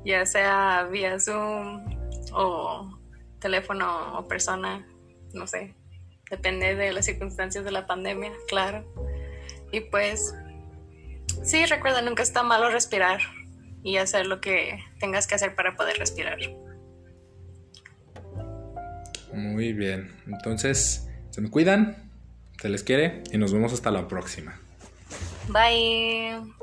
ya 0.05 0.27
sea 0.27 0.89
vía 0.91 1.19
Zoom 1.19 1.85
o 2.33 2.99
teléfono 3.41 4.19
o 4.19 4.29
persona, 4.29 4.87
no 5.33 5.47
sé, 5.47 5.75
Depende 6.31 6.75
de 6.75 6.93
las 6.93 7.05
circunstancias 7.05 7.65
de 7.65 7.71
la 7.71 7.87
pandemia, 7.87 8.33
claro. 8.49 8.85
Y 9.73 9.81
pues, 9.81 10.35
sí, 11.43 11.65
recuerda, 11.67 12.03
nunca 12.03 12.23
está 12.23 12.43
malo 12.43 12.71
respirar 12.71 13.21
y 13.83 13.99
hacer 13.99 14.27
lo 14.27 14.41
que 14.41 14.83
tengas 14.99 15.27
que 15.27 15.35
hacer 15.35 15.55
para 15.55 15.77
poder 15.77 15.99
respirar. 15.99 16.39
Muy 19.35 19.72
bien. 19.72 20.11
Entonces, 20.26 21.09
se 21.30 21.41
me 21.41 21.51
cuidan, 21.51 21.97
se 22.61 22.68
les 22.68 22.82
quiere 22.82 23.22
y 23.32 23.39
nos 23.39 23.53
vemos 23.53 23.72
hasta 23.72 23.91
la 23.91 24.09
próxima. 24.09 24.59
Bye. 25.49 26.54